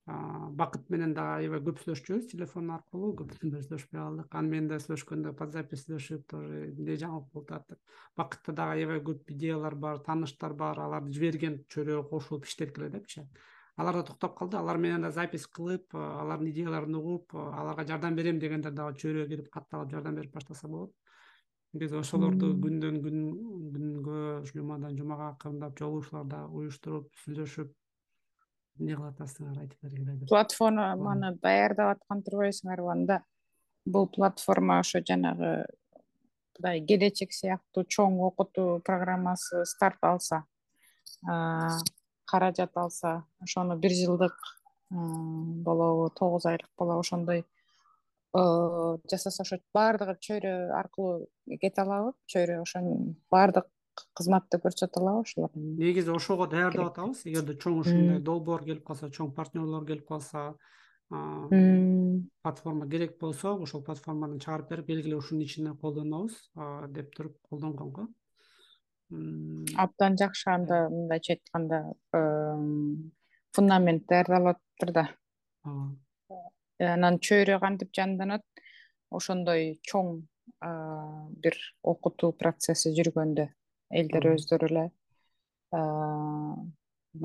Бакыт 0.07 0.91
менен 0.95 1.15
дагы 1.15 1.41
аябай 1.41 1.63
көп 1.67 1.81
сүйлөшчүбүз 1.83 2.29
телефон 2.31 2.69
аркылуу 2.75 3.09
көптөн 3.21 3.51
бери 3.55 3.67
сүйлөшпөй 3.67 3.99
калдык 3.99 4.37
аны 4.39 4.53
менен 4.53 4.69
да 4.71 4.79
сүйлөшкөндө 4.85 5.33
под 5.41 5.51
запись 5.55 5.83
сүйлөшүп 5.87 6.29
тоже 6.31 6.61
эмне 6.69 6.95
жаңылык 7.01 7.33
болуп 7.33 7.51
атат 7.57 7.73
деп 7.73 7.97
бакытта 8.21 8.55
дагы 8.61 8.77
аябай 8.77 9.03
көп 9.09 9.33
идеялар 9.35 9.75
бар 9.87 9.99
тааныштар 10.07 10.55
бар 10.55 10.79
аларды 10.85 11.11
жиберген 11.17 11.59
чөйрөгө 11.75 12.07
кошулуп 12.13 12.47
иштеткиле 12.47 12.91
депчи. 12.95 13.27
Алар 13.77 13.99
да 13.99 14.05
токтоп 14.09 14.39
калды. 14.39 14.57
Алар 14.57 14.79
менен 14.79 15.03
да 15.03 15.11
запись 15.11 15.47
кылып 15.47 15.95
алардын 15.99 16.53
идеяларын 16.53 16.95
угуп 16.95 17.35
аларга 17.35 17.85
жардам 17.91 18.15
берем 18.15 18.39
дегендер 18.39 18.73
дагы 18.79 18.97
чөйрөгө 19.03 19.29
кирип 19.35 19.51
катталып 19.53 19.91
жардам 19.91 20.15
берип 20.15 20.33
баштаса 20.33 20.69
болот 20.69 20.95
биз 21.81 21.95
ошолорду 22.01 22.53
күндөн 22.63 23.01
күн 23.05 23.23
күнгө 23.75 24.21
жумадан 24.51 24.97
жумага 24.99 25.31
акырындап 25.33 25.79
жолугушууларда 25.81 26.45
уюштуруп 26.59 27.09
сүйлөшүп 27.25 27.73
эмне 28.81 28.97
кылып 28.97 29.15
атасыңар 29.15 29.63
айтып 29.65 29.87
бергиле 29.87 30.19
платформаны 30.31 31.33
даярдап 31.43 31.97
аткан 31.97 32.23
турбайсыңарбы 32.27 32.93
анда 32.93 33.21
бул 33.87 34.09
платформа 34.13 34.81
ошо 34.83 35.01
жанагы 35.01 35.53
мындай 36.57 36.83
келечек 36.89 37.33
сыяктуу 37.37 37.85
чоң 37.97 38.21
окутуу 38.29 38.81
программасы 38.85 39.65
старт 39.65 40.05
алса 40.05 40.45
каражат 42.27 42.77
алса 42.77 43.25
ошону 43.41 43.77
бир 43.77 43.93
жылдык 43.93 44.37
болобу 44.91 46.11
тогуз 46.11 46.47
айлык 46.47 46.71
болобу 46.79 47.01
ошондой 47.01 47.45
жасаса 49.11 49.43
ошо 49.43 49.59
баардыгы 49.75 50.17
чөйрө 50.27 50.53
аркылуу 50.79 51.27
кете 51.63 51.83
алабы. 51.83 52.13
Чөйрө 52.33 52.61
ошонун 52.63 53.17
баардык 53.33 53.69
кызматты 54.19 54.61
көрсөтө 54.63 55.03
алабы. 55.03 55.25
Ошолор 55.27 55.51
негизи 55.57 56.11
ошого 56.11 56.47
даярдап 56.47 56.93
атабыз. 56.93 57.25
Эгерде 57.27 57.57
чоң 57.57 57.81
ушундай 57.83 58.21
долбоор 58.21 58.65
келип 58.65 58.85
калса 58.87 59.11
чоң 59.11 59.33
партнерлор 59.35 59.87
келип 59.89 60.07
калса 60.09 60.53
платформа 61.09 62.89
керек 62.91 63.19
болсо 63.21 63.55
ошол 63.63 63.85
платформаны 63.87 64.41
чыгарып 64.43 64.71
берип 64.71 64.87
келгиле 64.87 65.17
ушунун 65.17 65.45
ичинде 65.45 65.77
колдонобуз 65.79 66.35
деп 66.89 67.15
туруп 67.15 67.37
колдонгон 67.49 67.93
го 67.93 68.09
абдан 69.77 70.17
жакшы 70.19 70.51
анда 70.51 70.89
мындайча 70.91 71.37
айтканда 71.37 71.95
фундамент 73.55 74.07
даярдалып 74.11 74.57
атыптыр 74.57 74.93
да. 74.93 75.05
Э, 75.65 75.71
анан 76.83 77.19
чөйрө 77.19 77.61
кантип 77.61 77.93
жанданат. 77.97 78.45
Ошондой 79.11 79.79
чоң 79.87 80.27
бир 81.43 81.57
окутуу 81.83 82.33
процесси 82.33 82.93
жүргөндө 82.97 83.47
элдер 84.01 84.33
өздөрү 84.33 84.69
эле 84.71 84.85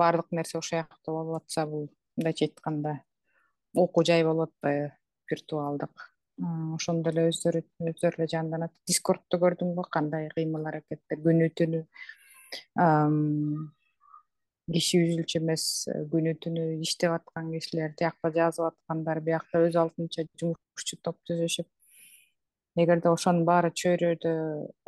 баардык 0.02 0.30
нерсе 0.36 0.58
ошол 0.58 0.82
жакта 0.82 1.12
болуп 1.12 1.42
атса 1.42 1.66
бул 1.66 1.88
мындайча 2.16 2.46
айтканда 2.46 2.96
окуу 3.74 4.04
жай 4.04 4.24
болуп 4.24 4.50
атпайбы 4.50 4.92
виртуалдык. 5.30 6.08
Ошондо 6.76 7.10
эле 7.10 7.28
өздөрү 7.30 7.62
өздөрү 7.90 8.20
эле 8.20 8.28
жанданат. 8.30 8.72
Дискордто 8.86 9.38
көрдүңбү 9.42 9.86
кандай 9.90 10.28
кыймыл 10.34 10.66
аракеттер 10.70 11.20
күнү 11.24 11.50
түнү 11.58 11.84
киши 14.70 15.02
үзүлчү 15.02 15.40
эмес 15.42 15.64
э, 15.90 16.02
күнү 16.12 16.36
түнү 16.44 16.66
иштеп 16.86 17.16
аткан 17.16 17.50
кишилер 17.54 17.94
тиякта 17.98 18.32
жазып 18.36 18.70
аткандар 18.70 19.20
биякта 19.26 19.64
өз 19.66 19.78
алдынча 19.82 20.26
жумушчу 20.38 21.00
топ 21.02 21.18
түзүшүп 21.28 21.68
эгерде 22.80 23.10
ошонун 23.12 23.44
баары 23.44 23.70
чөйрөдө 23.76 24.32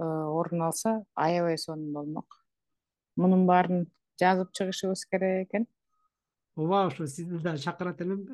орун 0.00 0.62
алса 0.64 1.02
аябай 1.14 1.58
сонун 1.58 1.92
болмок. 1.92 2.38
Мунун 3.16 3.46
баарын 3.46 3.86
жазып 4.20 4.52
чыгышыбыз 4.56 5.04
керек 5.10 5.48
экен. 5.48 5.66
Ооба 6.56 6.86
ушу 6.86 7.06
сизди 7.06 7.38
да 7.42 7.56
чакырат 7.58 8.00
элем. 8.00 8.24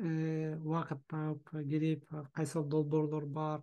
Убакыт 0.63 1.01
таап 1.09 1.51
келип 1.51 2.05
кайсыл 2.33 2.63
долбоорлор 2.63 3.25
бар 3.25 3.61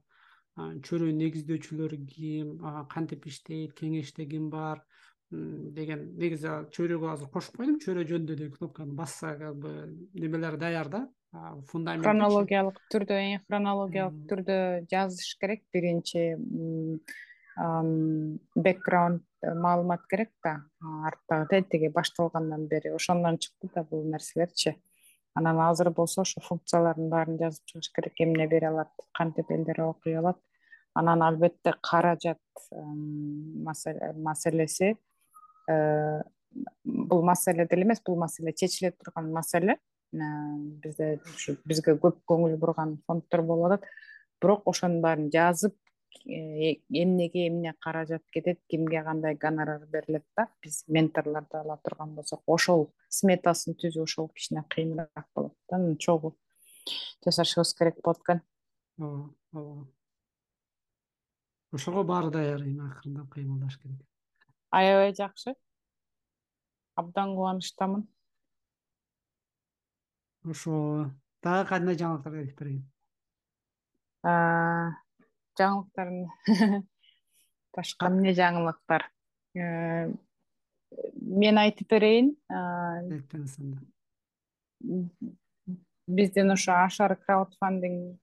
чөйрөнү 0.58 1.14
негиздөөчүлөр 1.22 1.96
ким 2.10 2.58
кантип 2.90 3.26
иштейт 3.30 3.74
кеңеште 3.78 4.26
ким 4.28 4.50
бар 4.50 4.82
деген 5.30 6.04
негизи 6.16 6.48
чөйрөгө 6.72 7.10
азыр 7.12 7.28
кошуп 7.32 7.58
койдум 7.60 7.76
чөйрө 7.82 8.06
жөнүндө 8.08 8.34
деген 8.34 8.52
кнопканы 8.54 8.94
басса 8.96 9.34
как 9.36 9.56
бы 9.60 9.70
немелери 10.14 10.56
даяр 10.56 10.88
да. 10.88 11.08
Фундамент 11.68 12.06
хронологиялык 12.06 12.78
түрдө 12.88 13.18
хронологиялык 13.44 14.22
түрдө 14.30 14.58
жазыш 14.88 15.34
керек. 15.40 15.66
Биринчи 15.72 16.38
бекграунд 18.56 19.22
маалымат 19.44 20.06
керек 20.08 20.32
да. 20.44 20.62
Арттагы 20.80 21.48
тетиги 21.50 21.92
башталгандан 21.92 22.66
бери 22.68 22.94
ошондон 22.94 23.36
чыкты 23.36 23.68
да 23.74 23.84
бул 23.84 24.04
нерселерчи. 24.08 24.78
Анан 25.34 25.60
азыр 25.60 25.90
болсо 25.90 26.22
ошо 26.22 26.40
функциялардын 26.40 27.10
баарын 27.12 27.36
жазып 27.36 27.66
чыгыш 27.66 27.92
керек 27.92 28.14
эмне 28.24 28.48
бере 28.48 28.70
алат 28.70 28.88
кантип 29.12 29.50
элдер 29.50 29.82
окуй 29.84 30.16
алат. 30.16 30.40
Анан 30.94 31.22
албетте 31.22 31.74
каражат 31.82 32.40
маселеси 34.16 34.96
Э, 34.96 35.07
бул 35.68 37.22
маселе 37.22 37.66
деле 37.66 37.84
эмес 37.84 38.02
бул 38.06 38.16
маселе 38.16 38.52
чечиле 38.52 38.92
турган 38.92 39.32
маселе. 39.32 39.78
Э, 40.12 40.18
бизде 40.82 41.20
ушу 41.34 41.56
бизге 41.68 41.94
көп 42.00 42.22
көңүл 42.28 42.56
бурган 42.56 42.96
фонддор 43.06 43.42
болуп 43.42 43.72
атат. 43.72 43.84
Бирок 44.40 44.62
ошонун 44.70 45.02
баарын 45.02 45.28
жазып 45.30 45.74
э, 46.24 46.80
эмнеге 46.88 47.48
эмне 47.48 47.74
каражат 47.80 48.24
кетет 48.32 48.60
кимге 48.70 49.02
кандай 49.04 49.34
гонорар 49.34 49.86
берилет 49.86 50.24
да 50.36 50.48
биз 50.62 50.84
менторлорду 50.88 51.58
ала 51.58 51.78
турган 51.84 52.14
болсок 52.14 52.42
ошол 52.46 52.88
сметасын 53.08 53.76
түзүү 53.76 54.08
ошол 54.08 54.28
кичине 54.28 54.64
кыйыныраак 54.68 55.28
болот 55.34 55.54
да 55.68 55.76
анан 55.76 55.96
чогуу 55.96 56.36
жасашыбыз 57.24 57.74
керек 57.74 58.00
болот 58.02 58.22
экен. 58.22 58.42
Ооба 58.98 59.34
ооба. 59.52 59.86
Ошого 61.72 62.02
баары 62.02 62.30
даяр 62.30 62.62
эми 62.62 62.86
акырындап 62.88 63.28
кыймылдаш 63.34 63.76
керек 63.82 64.00
аябай 64.70 65.14
жакшы. 65.14 65.54
Абдан 66.98 67.34
кубанычтамын. 67.36 68.06
Ошо 70.44 71.10
дагы 71.42 71.68
кандай 71.68 71.98
жаңылыктарды 72.00 72.44
айтып 72.44 72.62
берейин? 72.62 72.84
Жаңылыктар 75.58 76.08
башка 77.76 78.10
эмне 78.10 78.34
жаңылыктар? 78.34 79.06
Э, 79.58 80.10
мен 81.20 81.58
айтып 81.58 81.88
берейин 81.90 82.34
биздин 86.08 86.52
ошо 86.52 86.72
ашар 86.84 87.16
краудфандинг 87.16 88.18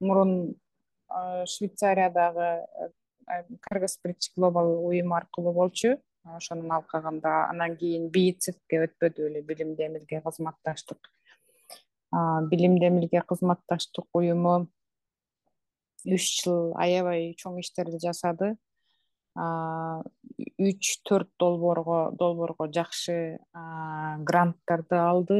мурун 0.00 0.32
швейцариядагы 1.52 2.50
кыргыз 3.62 3.98
бридж 4.02 4.30
глобал 4.36 4.86
уюму 4.86 5.14
аркылуу 5.16 5.52
болчу. 5.52 5.96
Ошонун 6.24 6.72
алкагында 6.72 7.48
анан 7.48 7.76
кийин 7.76 8.08
бийцевке 8.12 8.82
өтпөдү 8.86 9.28
беле 9.28 9.42
билимди 9.42 9.86
эмилге 9.86 10.20
кызматташтык. 10.24 11.10
Билимди 12.50 12.88
эмилге 12.88 13.22
кызматташтык 13.22 14.06
уюму 14.12 14.68
үч 16.04 16.26
жыл 16.42 16.72
аябай 16.76 17.34
чоң 17.38 17.60
иштерди 17.62 18.00
жасады. 18.02 18.56
Үч 20.58 20.98
төрт 21.08 21.30
долбоорго 21.38 22.10
долбоорго 22.18 22.68
жакшы 22.74 23.38
гранттарды 23.52 24.98
алды 24.98 25.38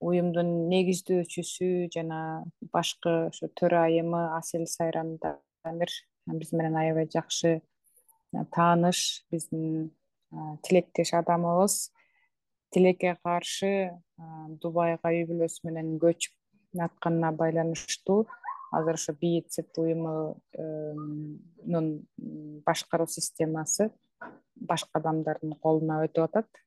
уюмдун 0.00 0.68
негиздөөчүсү 0.70 1.88
жана 1.94 2.44
башкы 2.72 3.10
ошо 3.28 3.48
төрайымы 3.58 4.20
асель 4.38 4.66
сайран 4.70 5.18
дамир 5.22 5.90
биз 6.26 6.52
менен 6.52 6.76
аябай 6.78 7.08
жакшы 7.10 7.60
тааныш 8.54 9.24
биздин 9.30 9.90
тилектеш 10.62 11.14
адамыбыз. 11.14 11.90
Тилекке 12.70 13.16
каршы 13.24 13.96
дубайга 14.62 15.08
үй 15.08 15.24
бүлөсү 15.28 15.66
менен 15.66 15.96
көчүп 16.02 16.34
атканына 16.84 17.32
байланыштуу 17.32 18.26
азыр 18.76 19.00
ошо 19.00 19.14
бийцеп 19.16 19.78
уюмунун 19.80 21.86
башкаруу 22.66 23.08
системасы 23.08 23.90
башка 24.54 25.00
адамдардын 25.00 25.56
колуна 25.62 26.02
өтүп 26.04 26.28
атат 26.28 26.62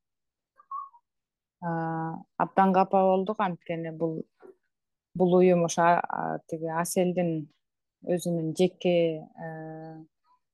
абдан 1.61 2.73
капа 2.73 3.01
болдук 3.05 3.39
анткени 3.39 3.91
бул 3.91 4.23
бул 5.13 5.35
уюм 5.37 5.65
ошо 5.65 6.01
тиги 6.49 6.69
аселдин 6.83 7.49
өзүнүн 8.01 8.55
жеке 8.57 8.95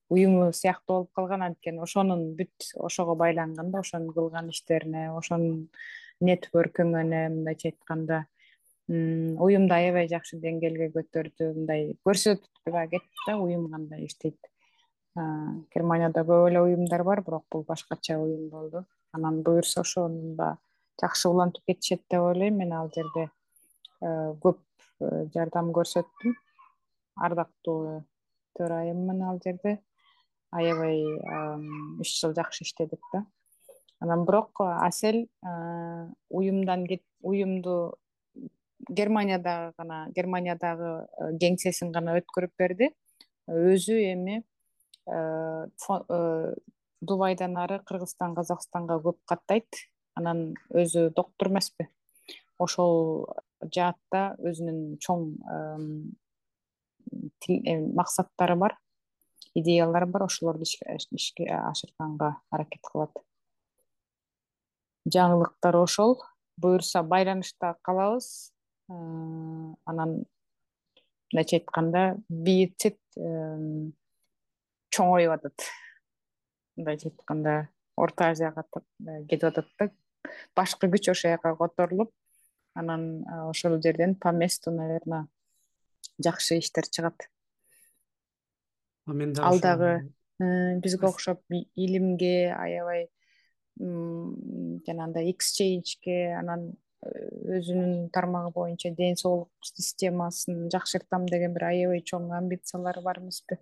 уюму 0.09 0.51
сыяктуу 0.51 0.95
болуп 0.95 1.11
калган. 1.13 1.43
Анткени 1.43 1.79
ошонун 1.83 2.35
бүт 2.35 2.73
ошого 2.75 3.15
байланган 3.15 3.71
да 3.71 3.79
ошонун 3.79 4.13
кылган 4.13 4.49
иштерине 4.49 5.11
ошонун 5.11 5.69
нетворкингине 6.19 7.29
мындайча 7.29 7.69
айтканда 7.69 8.25
уюмду 8.87 9.75
аябай 9.75 10.07
жакшы 10.07 10.39
деңгээлге 10.43 10.91
көтөрдү 10.95 11.53
мындай 11.55 11.97
көрсөтүп 12.07 12.71
да 12.71 12.85
кетти 12.87 13.25
да 13.27 13.37
уюм 13.37 13.69
кандай 13.71 14.05
иштейт. 14.05 14.39
Германияда 15.15 16.23
көп 16.23 16.49
эле 16.49 16.61
уюмдар 16.61 17.03
бар 17.03 17.21
бирок 17.21 17.45
бул 17.51 17.63
башкача 17.67 18.19
уюм 18.19 18.49
болду. 18.49 18.85
Анан 19.11 19.41
буюрса 19.43 19.81
ошону 19.81 20.35
да 20.35 20.57
жакшы 21.01 21.29
улантып 21.29 21.63
кетишет 21.67 22.03
деп 22.09 22.21
ойлойм. 22.21 22.57
Мен 22.57 22.73
ал 22.73 22.89
жерде 22.93 23.29
э, 24.01 24.33
көп 24.43 24.59
э, 25.01 25.27
жардам 25.33 25.71
көрсөттүм. 25.75 26.35
Ардактуу 27.17 28.03
төрайыммын 28.57 29.23
ал 29.29 29.39
жерде. 29.43 29.77
Аябай 30.51 31.03
үч 31.99 32.13
жыл 32.19 32.33
жакшы 32.33 32.63
иштедик 32.63 33.01
да. 33.13 33.25
Анан 33.99 34.25
бирок 34.25 34.61
асель 34.61 35.27
э, 35.43 36.07
уюмдан 36.29 36.87
уюмду 37.21 37.97
германиядагы 38.89 39.73
гана 39.77 40.07
германиядагы 40.15 41.07
кеңсесин 41.41 41.91
гана 41.91 42.17
өткөрүп 42.21 42.53
берди. 42.57 42.93
Өзү 43.47 43.95
эми 44.13 44.43
дубайдан 47.01 47.57
ары 47.57 47.79
кыргызстан 47.85 48.33
казакстанга 48.35 48.97
көп 49.03 49.17
каттайт 49.25 49.67
анан 50.17 50.55
өзү 50.73 51.09
доктур 51.15 51.51
эмеспи. 51.51 51.87
Ошол 52.57 53.27
жаатта 53.61 54.35
өзүнүн 54.41 54.97
чоң 55.03 55.29
максаттары 57.97 58.55
бар 58.57 58.77
идеялары 59.57 60.05
бар 60.05 60.27
ошолорду 60.27 60.65
ишке 60.67 61.45
ашырганга 61.49 62.35
аракет 62.51 62.81
кылат. 62.91 63.13
Жаңылыктар 65.07 65.77
ошол. 65.79 66.17
Буюрса 66.57 67.03
байланышта 67.03 67.75
калабыз. 67.85 68.51
Анан 68.89 70.25
мындайча 71.31 71.57
айтканда 71.59 72.17
бийцит 72.29 72.99
чоңоюп 74.93 75.33
атат. 75.37 75.67
Мындайча 76.77 77.09
айтканда 77.09 77.55
орто 77.97 78.29
азияга 78.31 78.63
кетип 79.29 79.49
атат 79.49 79.67
да 79.79 79.89
башкы 80.55 80.89
күч 80.91 81.11
ошол 81.11 81.31
жака 81.31 81.55
которулуп 81.55 82.11
анан 82.73 83.25
ошол 83.49 83.81
жерден 83.81 84.15
по 84.15 84.31
месту 84.31 84.71
наверное 84.71 85.27
жакшы 86.23 86.59
иштер 86.59 86.87
чыгат. 86.89 87.29
Мен 89.05 89.33
дагы 89.33 89.47
ал 89.47 89.59
дагы 89.59 90.13
бизге 90.81 91.07
окшоп 91.07 91.41
илимге 91.49 92.53
аябай 92.53 93.09
жанагындай 93.77 95.31
эксчейнжге 95.31 96.35
анан 96.39 96.73
өзүнүн 97.05 98.09
тармагы 98.13 98.51
боюнча 98.55 98.89
ден 98.91 99.15
соолук 99.15 99.49
системасын 99.61 100.67
жакшыртам 100.73 101.27
деген 101.29 101.53
бир 101.53 101.69
аябай 101.69 102.01
чоң 102.01 102.31
амбициялары 102.37 103.01
бар 103.05 103.21
эмеспи 103.21 103.59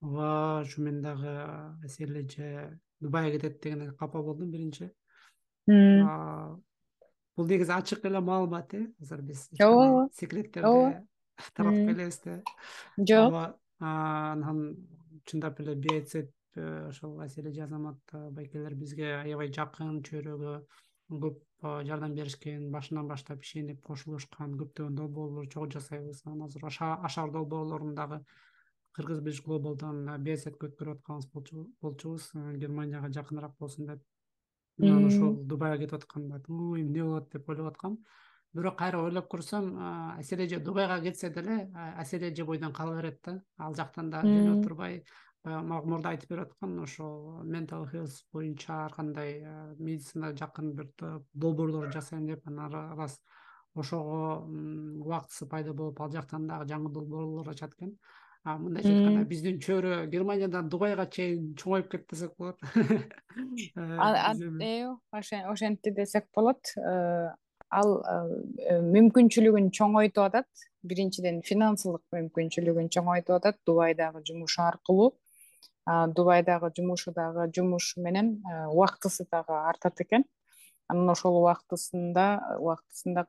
ооба 0.00 0.62
ушу 0.62 0.82
мен 0.82 1.02
дагы 1.02 1.36
асель 1.84 2.18
эже 2.22 2.80
дубайга 3.00 3.38
кетет 3.38 3.60
дегенде 3.62 3.92
капа 3.92 4.22
болдум 4.22 4.50
биринчи. 4.50 4.92
Бул 5.66 7.46
негизи 7.46 7.72
ачык 7.72 8.04
эле 8.04 8.20
маалымат 8.20 8.74
э? 8.74 8.86
Азыр 9.00 9.22
биз 9.22 9.48
ооба 9.60 10.08
секреттерди 10.14 11.02
таратпай 11.54 11.92
элебиз 11.92 12.20
да. 12.24 12.42
Жок. 12.96 13.58
Анан 13.78 14.76
чындап 15.26 15.60
эле 15.60 15.74
бц 15.74 16.24
ошол 16.56 17.20
асель 17.20 17.50
эже 17.50 17.64
азамат 17.64 18.00
байкелер 18.12 18.74
бизге 18.74 19.16
аябай 19.18 19.52
жакын 19.52 20.00
чөйрөгө 20.02 20.54
көп 21.10 21.42
жардам 21.84 22.14
беришкен 22.14 22.70
башынан 22.72 23.08
баштап 23.08 23.44
ишенип 23.44 23.82
кошулушкан 23.84 24.56
көптөгөн 24.56 24.96
долбоорлор 24.96 25.48
чогуу 25.52 25.68
жасайбыз. 25.76 26.22
Анан 26.24 26.46
азыр 26.48 26.64
ашар 26.64 27.30
долбоорлорун 27.30 27.94
дагы 27.94 28.22
кыргыз 28.96 29.20
бич 29.20 29.42
глобалдан 29.44 30.04
беаетке 30.24 30.70
өткөрүп 30.70 31.02
атканыбыз 31.02 31.66
болчубуз 31.82 32.30
германияга 32.34 33.12
жакыныраак 33.12 33.56
болсун 33.60 33.86
деп. 33.86 34.02
Анан 34.80 35.06
ошол 35.06 35.36
дубайга 35.44 35.78
кетип 35.84 35.94
атканда 35.94 36.40
ой 36.48 36.82
эмне 36.82 37.04
болот 37.04 37.30
деп 37.32 37.48
ойлоп 37.48 37.74
аткам. 37.74 37.98
Бирок 38.52 38.78
кайра 38.78 39.02
ойлоп 39.04 39.28
көрсөм 39.32 39.70
аселе 40.18 40.46
эже 40.46 40.60
дубайга 40.60 41.00
кетсе 41.02 41.30
деле 41.30 41.70
аселе 41.96 42.32
эже 42.32 42.44
бойдон 42.44 42.72
кала 42.72 42.96
берет 42.96 43.20
да. 43.24 43.42
Ал 43.58 43.74
жактан 43.74 44.10
да 44.10 44.22
жөнөп 44.24 44.64
турбай 44.64 45.02
баягы 45.44 45.66
мага 45.68 45.88
мурда 45.88 46.10
айтып 46.10 46.30
берип 46.30 46.52
аткан 46.52 46.78
ошол 46.82 47.42
ментал 47.44 47.86
хелс 47.86 48.24
боюнча 48.32 48.84
ар 48.84 48.92
кандай 48.92 49.38
медицинага 49.78 50.36
жакын 50.42 50.72
бир 50.74 50.88
долбоорлор 51.34 51.92
жасайм 51.92 52.26
деп 52.26 52.46
анан 52.46 52.74
арас 52.74 53.20
ошого 53.74 54.44
убактысы 54.46 55.46
пайда 55.46 55.72
болуп 55.72 56.00
ал 56.00 56.10
жактан 56.10 56.46
дагы 56.48 56.68
жаңы 56.72 56.92
долбоорлор 56.92 57.50
ачат 57.50 57.74
экен 57.76 57.96
мындайча 58.54 58.90
айтканда 58.92 59.24
биздин 59.28 59.58
чөйрө. 59.62 59.96
Германиядан 60.12 60.68
дубайга 60.70 61.06
чейин 61.10 61.54
чоңоюп 61.58 61.88
кетти 61.90 62.14
десек 62.14 62.32
болот. 62.38 62.60
Э 64.62 65.50
ошентти 65.50 65.90
десек 65.90 66.26
болот. 66.34 66.72
Э, 66.78 67.32
ал 67.70 67.90
э, 68.06 68.78
мүмкүнчүлүгүн 68.94 69.70
чоңойтуп 69.74 70.22
атат. 70.28 70.48
Биринчиден 70.86 71.42
финансылык 71.42 72.04
мүмкүнчүлүгүн 72.14 72.90
чоңойтуп 72.94 73.40
атат 73.40 73.58
дубайдагы 73.66 74.22
жумушу 74.28 74.62
аркылуу. 74.62 75.14
Дубайдагы 75.86 76.70
жумушу 76.76 77.12
дагы 77.14 77.50
жумуш 77.54 77.94
менен 77.96 78.40
убактысы 78.70 79.26
дагы 79.30 79.58
артат 79.58 80.00
экен. 80.00 80.24
Анан 80.88 81.10
ошол 81.10 81.40
убактысында 81.40 82.26
убактысында 82.60 83.26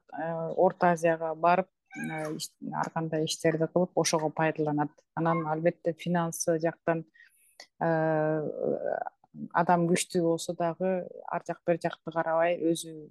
орто 0.56 0.92
азияга 0.94 1.34
барып 1.34 1.70
ар 1.98 2.90
кандай 2.94 3.26
иштерди 3.26 3.68
кылып 3.74 3.92
ошого 3.96 4.30
пайдаланат. 4.30 4.92
Анан 5.16 5.46
албетте 5.48 5.94
финансы 5.94 6.60
жактан 6.60 7.06
адам 9.54 9.88
күчтүү 9.90 10.22
болсо 10.24 10.54
дагы 10.58 11.08
ар 11.28 11.44
жак 11.48 11.62
бери 11.66 11.80
жакты 11.84 12.12
карабай 12.12 12.58
өзү 12.58 13.10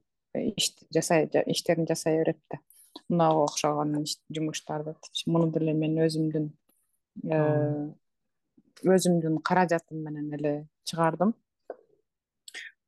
жасай 0.95 1.29
иштерин 1.47 1.87
жасай 1.87 2.19
берет 2.19 2.41
да 2.51 2.59
мынага 3.09 3.45
окшогон 3.45 4.05
жумуштарды. 4.31 4.95
Муну 5.27 5.51
деле 5.53 5.73
мен 5.73 5.99
өзүмдүн 6.07 6.51
өзүмдүн 8.85 9.39
каражатым 9.43 10.03
менен 10.05 10.33
эле 10.35 10.55
чыгардым. 10.85 11.35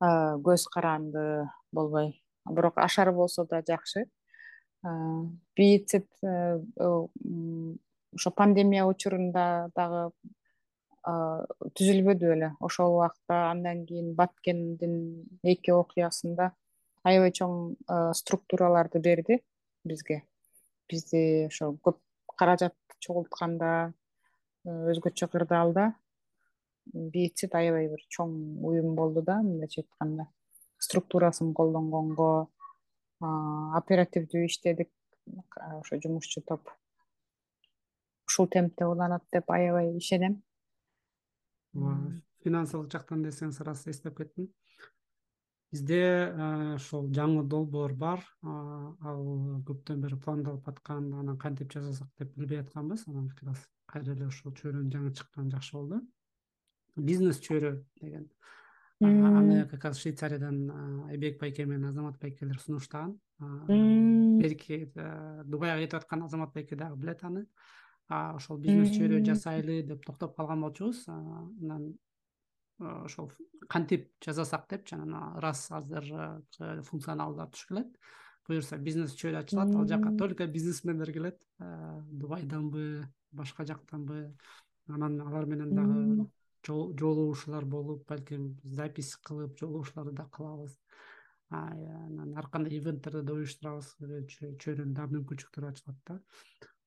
Көз 0.00 0.68
каранды 0.72 1.48
болбой. 1.72 2.22
Бирок 2.48 2.78
ашар 2.78 3.12
болсо 3.12 3.44
да 3.44 3.62
жакшы 3.66 4.06
бийэтсет 4.82 6.06
э, 6.22 6.60
ошо 8.14 8.30
пандемия 8.30 8.86
учурунда 8.86 9.70
дагы 9.76 10.10
түзүлбөдү 11.78 12.30
беле 12.32 12.48
ошол 12.60 12.96
убакта 12.98 13.50
андан 13.50 13.84
кийин 13.86 14.14
баткендин 14.14 14.96
эки 15.42 15.72
окуясында 15.72 16.52
аябай 17.08 17.32
чоң 17.32 17.76
структураларды 18.14 19.00
берди 19.00 19.40
бизге. 19.84 20.22
Бизди 20.88 21.46
ошо 21.48 21.72
көп 21.84 21.98
каражат 22.36 22.76
чогултканда 23.00 23.92
өзгөчө 24.68 25.30
кырдаалда 25.32 25.92
бийэтсет 26.92 27.54
аябай 27.54 27.88
бир 27.88 28.04
чоң 28.12 28.34
уюм 28.64 28.94
болду 28.98 29.22
да 29.22 29.40
мындайча 29.42 29.82
айтканда. 29.82 30.28
Структурасын 30.78 31.54
колдонгонго 31.54 32.48
оперативдүү 33.20 34.44
иштедик. 34.46 34.90
Ошо 35.56 35.98
жумушчу 36.00 36.40
топ 36.40 36.70
ушул 38.28 38.48
темпте 38.48 38.86
уланат 38.86 39.24
деп 39.32 39.50
аябай 39.50 39.96
ишенем. 39.96 40.42
Финансылык 42.44 42.92
жактан 42.92 43.24
десеңиз 43.24 43.60
ырас 43.60 43.86
эстеп 43.90 44.16
кеттим. 44.16 44.48
Бизде 45.72 46.00
ошол 46.76 47.10
жаңы 47.12 47.42
долбоор 47.44 47.92
бар. 47.92 48.22
Ал 48.42 49.24
көптөн 49.68 50.00
бери 50.04 50.16
пландалып 50.16 50.68
аткан 50.68 51.12
анан 51.12 51.38
кантип 51.38 51.72
жасасак 51.72 52.08
деп 52.18 52.32
билбей 52.36 52.62
атканбыз. 52.62 53.04
Анан 53.08 53.28
как 53.28 53.50
раз 53.50 53.66
кайра 53.86 54.14
эле 54.14 54.28
ушул 54.28 54.54
чөйрөнү 54.54 54.92
жаңы 54.92 55.12
чыккан 55.12 55.50
жакшы 55.50 55.76
болду. 55.76 56.00
Бизнес 56.96 57.40
чөйрө 57.40 57.84
деген 58.00 58.30
аны 59.00 59.66
как 59.68 59.84
раз 59.84 59.98
швейцариядан 60.00 61.06
айбек 61.08 61.40
байке 61.40 61.64
менен 61.66 61.88
азамат 61.90 62.18
байкелер 62.20 62.58
сунуштаган 62.58 63.18
берки 63.38 64.92
дубайга 65.44 65.80
кетип 65.80 65.94
аткан 65.94 66.22
азамат 66.22 66.52
байке 66.54 66.76
дагы 66.76 66.96
билет 66.96 67.24
аны. 67.24 67.46
Ошол 68.08 68.58
бизнес 68.58 68.90
чөйрө 68.96 69.24
жасайлы 69.24 69.82
деп 69.82 70.04
токтоп 70.04 70.36
калган 70.36 70.60
болчубуз 70.60 71.04
анан 71.08 71.98
ошол 72.78 73.30
кантип 73.68 74.10
жасасак 74.24 74.66
депчи 74.70 74.94
анан 74.94 75.36
ырас 75.38 75.70
азыр 75.70 76.42
функционалдар 76.88 77.48
түшүп 77.52 77.68
келет 77.68 77.98
буюрса 78.48 78.78
бизнес 78.78 79.14
чөйрө 79.14 79.42
ачылат 79.44 79.74
ал 79.74 79.86
жака 79.86 80.16
только 80.16 80.46
бизнесмендер 80.46 81.12
келет 81.12 81.38
дубайданбы 81.58 83.04
башка 83.30 83.64
жактанбы. 83.64 84.34
Анан 84.88 85.20
алар 85.20 85.44
менен 85.44 85.74
дагы 85.76 86.30
жолугушуулар 86.66 87.64
болуп 87.64 88.08
балким 88.08 88.56
запись 88.64 89.16
кылып 89.16 89.58
жолугушууларды 89.60 90.16
да 90.16 90.26
кылабыз 90.32 90.78
анан 91.50 92.36
ар 92.36 92.48
кандай 92.50 92.78
ивенттерди 92.78 93.22
да 93.26 93.32
уюштурабыз 93.32 93.94
чөйрөнүн 94.62 94.94
дагы 94.94 95.18
мүмкүнчүлүктөрү 95.18 95.70
ачылат 95.72 95.98
да. 96.06 96.20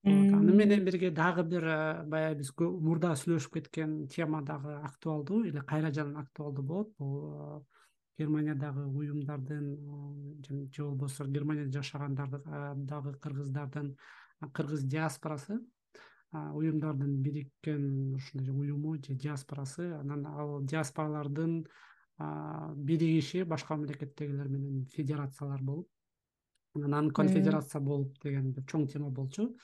Аны 0.04 0.54
менен 0.54 0.86
бирге 0.86 1.12
дагы 1.12 1.44
бир 1.44 1.66
баягы 2.10 2.40
биз 2.42 2.54
мурда 2.60 3.16
сүйлөшүп 3.16 3.60
кеткен 3.60 4.08
тема 4.08 4.42
дагы 4.42 4.78
актуалдуу 4.82 5.44
или 5.46 5.62
кайра 5.62 5.92
жанагы 5.92 6.26
актуалдуу 6.26 6.64
болот. 6.64 6.96
Бул 6.98 7.66
германиядагы 8.22 8.86
уюмдардын 8.86 9.66
же 10.46 10.84
болбосо 10.84 11.26
германияда 11.26 11.72
жашагандарды 11.80 12.42
дагы 12.86 13.14
кыргыздардын 13.24 13.96
кыргыз 14.54 14.84
диаспорасы 14.84 15.60
уюмдардын 16.34 17.22
бириккен 17.22 18.16
ушундай 18.16 18.54
уюму 18.56 18.96
же 18.96 19.16
диаспорасы 19.16 19.92
анан 20.00 20.26
ал 20.26 20.62
диаспоралардын 20.62 21.66
биригиши 22.76 23.44
башка 23.46 23.76
мамлекеттегилер 23.76 24.48
менен 24.48 24.86
федерациялар 24.86 25.62
болуп 25.62 25.90
анан 26.76 27.12
конфедерация 27.12 27.82
болуп 27.82 28.20
деген 28.24 28.52
бир 28.54 28.64
чоң 28.64 28.88
тема 28.92 29.10
болчу. 29.10 29.56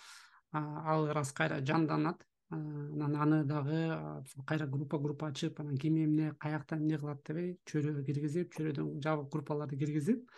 Ал 0.51 1.07
ырас 1.07 1.31
кайра 1.33 1.61
жанданат 1.65 2.25
анан 2.49 3.15
аны 3.15 3.43
дагы 3.45 4.23
кайра 4.47 4.67
группа 4.67 4.97
группа 4.97 5.27
ачып 5.27 5.59
анан 5.59 5.77
ким 5.77 5.97
эмне 5.97 6.33
каякта 6.39 6.75
эмне 6.75 6.97
кылат 6.97 7.23
дебей 7.27 7.57
чөйрөгө 7.65 8.03
киргизип 8.03 8.53
чөйрөдөн 8.55 9.01
жабык 9.03 9.31
группаларды 9.31 9.77
киргизип 9.77 10.29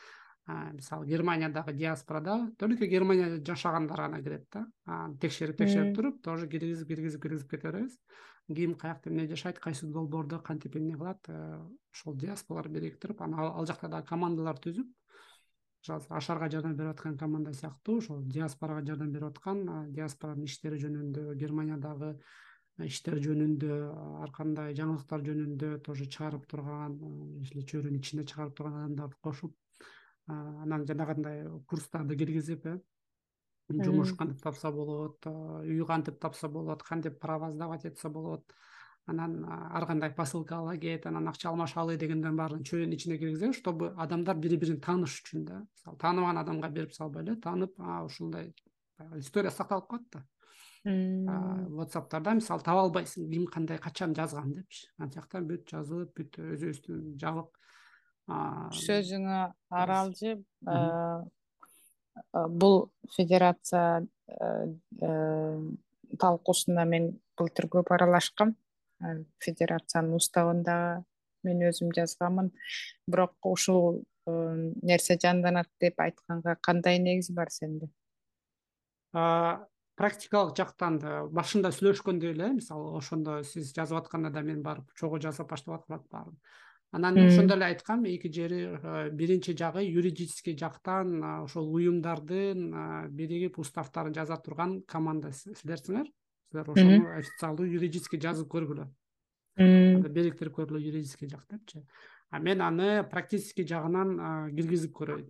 мисалы 0.73 1.05
германиядагы 1.07 1.73
диаспорада 1.73 2.51
только 2.57 2.87
германияда 2.87 3.43
жашагандар 3.45 3.97
гана 3.97 4.21
кирет 4.21 4.47
да. 4.51 4.67
Аны 4.85 5.17
текшерип 5.17 5.57
текшерип 5.57 5.95
туруп 5.95 6.21
тоже 6.23 6.47
киргизип 6.47 6.87
киргизип 6.87 7.21
киргизип 7.21 7.49
кете 7.49 7.71
беребиз 7.71 7.97
ким 8.47 8.75
каякта 8.75 9.09
эмне 9.09 9.27
жашайт 9.27 9.59
кайсы 9.59 9.85
долбоордо 9.85 10.39
кантип 10.39 10.75
эмне 10.75 10.95
кылат 10.95 11.23
э, 11.27 11.59
ошол 11.93 12.15
диаспоралар 12.15 12.69
бириктирип 12.69 13.21
анан 13.21 13.39
ал 13.39 13.65
жакта 13.65 13.87
дагы 13.87 14.07
командалар 14.07 14.57
түзүп 14.57 14.87
ашарга 16.09 16.49
жардам 16.49 16.75
берип 16.75 16.91
аткан 16.91 17.17
команда 17.17 17.53
сыяктуу 17.53 17.99
ошол 17.99 18.23
диаспорага 18.23 18.85
жардам 18.85 19.11
берип 19.11 19.29
аткан 19.29 19.91
диаспоранын 19.93 20.45
иштери 20.45 20.81
жөнүндө 20.81 21.35
германиядагы 21.35 22.15
иштер 22.85 23.19
жөнүндө 23.23 23.77
ар 24.23 24.31
кандай 24.31 24.75
жаңылыктар 24.75 25.23
жөнүндө 25.25 25.71
тоже 25.85 26.05
чыгарып 26.07 26.45
турган 26.51 26.95
или 27.43 27.63
чөйрөнүн 27.71 27.99
ичинде 27.99 28.25
чыгарып 28.31 28.55
турган 28.55 28.77
адамдарды 28.83 29.19
кошуп 29.21 29.55
анан 30.29 30.85
жанагындай 30.87 31.45
курстарды 31.67 32.17
киргизип 32.17 32.65
э 32.65 32.79
жумуш 33.69 34.15
кантип 34.17 34.41
тапса 34.41 34.71
болот 34.71 35.25
үй 35.27 35.85
кантип 35.85 36.19
тапса 36.19 36.47
болот 36.49 36.83
кантип 36.83 37.19
права 37.19 37.51
сдавать 37.51 37.85
этсе 37.85 38.09
болот. 38.09 38.43
Анан 39.05 39.45
ар 39.45 39.85
кандай 39.87 40.11
посылка 40.11 40.57
ала 40.57 40.77
кет 40.77 41.05
анан 41.05 41.27
акча 41.27 41.49
алмашалы 41.49 41.97
дегендердин 41.97 42.37
баарын 42.37 42.63
чөйрөнүн 42.63 42.93
ичине 42.93 43.17
киргизебиз 43.17 43.57
чтобы 43.57 43.93
адамдар 43.97 44.37
бири 44.37 44.57
бирин 44.57 44.81
тааныш 44.81 45.21
үчүн 45.21 45.45
да. 45.45 45.61
Мисалы 45.73 45.97
тааныбаган 45.97 46.37
адамга 46.37 46.69
берип 46.69 46.93
салбай 46.93 47.23
эле 47.23 47.35
таанып 47.35 47.79
ушундай 48.05 48.53
история 49.17 49.49
сакталып 49.49 49.87
калат 49.89 50.05
да. 50.13 50.25
Whatsappтарда 50.85 52.35
мисалы 52.37 52.63
таба 52.63 52.85
албайсың 52.85 53.29
ким 53.31 53.47
кандай 53.47 53.77
качан 53.77 54.13
жазган 54.15 54.53
депчи. 54.53 54.87
Ал 54.99 55.09
жакта 55.11 55.41
бүт 55.41 55.65
жазылып 55.69 56.13
бүт 56.15 56.37
өзүбүздүн 56.39 57.17
жабык 57.19 57.57
сөзүңө 58.29 59.41
аралжы 59.81 60.35
бул 62.61 62.89
федерация 63.15 64.05
талкуусуна 66.19 66.85
мен 66.85 67.11
былтыр 67.39 67.69
көп 67.75 67.93
аралашкам 67.95 68.55
федерациянын 69.43 70.17
уставын 70.19 70.63
дагы 70.67 71.03
мен 71.47 71.63
өзүм 71.69 71.93
жазганмын 71.95 72.51
бирок 73.07 73.35
ушул 73.47 74.03
нерсе 74.27 75.17
жанданат 75.21 75.69
деп 75.81 75.99
айтканга 76.03 76.55
кандай 76.61 76.99
негиз 76.99 77.31
бар 77.31 77.49
сенде? 77.49 77.89
Практикалык 79.99 80.55
жактан 80.55 80.99
да 80.99 81.23
башында 81.27 81.71
сүйлөшкөндөй 81.75 82.35
эле 82.35 82.53
мисалы 82.55 82.91
ошондо 82.97 83.41
сиз 83.43 83.73
жазып 83.75 84.03
атканда 84.03 84.29
да 84.31 84.43
мен 84.45 84.61
барып 84.63 84.93
чогуу 84.99 85.19
жасап 85.19 85.49
баштап 85.49 85.79
аткам 85.79 86.05
баарын 86.11 86.37
анан 86.91 87.17
ошондо 87.21 87.55
эле 87.55 87.65
айткам 87.65 88.05
эки 88.05 88.31
жери 88.33 88.77
биринчи 89.11 89.55
жагы 89.57 89.83
юридический 89.85 90.57
жактан 90.57 91.23
ошол 91.43 91.73
уюмдардын 91.73 93.09
биригип 93.09 93.59
уставтарын 93.59 94.13
жаза 94.13 94.37
турган 94.37 94.81
команда 94.81 95.31
силерсиңер? 95.31 96.07
Силер 96.51 96.69
ошону 96.69 97.17
официалдуу 97.17 97.65
юридический 97.65 98.19
жазып 98.19 98.49
көргүлө. 98.49 98.87
Бириктирип 99.59 100.55
көргүлө 100.55 100.81
юридический 100.81 101.29
жак 101.29 101.45
депчи. 101.49 101.83
А 102.31 102.39
мен 102.39 102.61
аны 102.61 103.03
практический 103.09 103.65
жагынан 103.65 104.53
киргизип 104.55 104.93
көрөйүн 104.93 105.29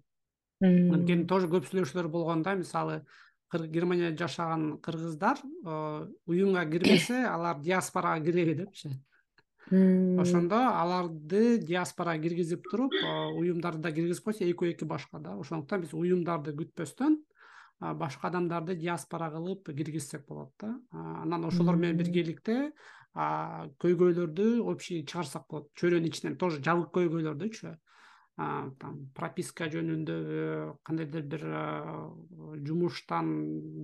анткени 0.62 1.26
тоже 1.28 1.48
көп 1.48 1.68
сүйлөшүүлөр 1.70 2.10
болгон 2.12 2.42
да 2.44 2.56
мисалы 2.60 3.06
германияда 3.52 4.18
жашаган 4.20 4.78
кыргыздар 4.84 5.40
уюмга 6.28 6.66
кирбесе 6.66 7.24
алар 7.26 7.62
диаспорага 7.64 8.26
киреби 8.26 8.58
депчи 8.64 8.92
ошондо 9.72 10.60
аларды 10.74 11.58
диаспорага 11.62 12.24
киргизип 12.24 12.66
туруп 12.72 12.94
уюмдарды 13.38 13.82
да 13.82 13.92
киргизип 13.92 14.24
койсо 14.24 14.46
экөө 14.46 14.74
эки 14.74 14.86
башка 14.86 15.20
да. 15.20 15.36
Ошондуктан 15.38 15.82
биз 15.82 15.94
уюмдарды 15.94 16.54
күтпөстөн 16.58 17.18
башка 17.80 18.28
адамдарды 18.28 18.76
диаспора 18.76 19.30
кылып 19.32 19.70
киргизсек 19.70 20.26
болот 20.28 20.52
да. 20.60 20.74
Анан 20.92 21.46
ошолор 21.46 21.76
менен 21.76 21.98
биргеликте 21.98 22.72
көйгөйлөрдү 23.16 24.62
общий 24.64 25.06
чыгарсак 25.06 25.46
болот. 25.50 25.70
Чөйрөнүн 25.76 26.10
ичинен 26.10 26.36
тоже 26.38 26.62
жабык 26.64 26.92
көйгөйлөрдүчү 26.98 27.76
там 28.80 29.00
прописка 29.16 29.68
жөнүндөбү 29.68 30.44
кандайдыр 30.88 31.26
бир 31.28 31.42
жумуштан 32.64 33.32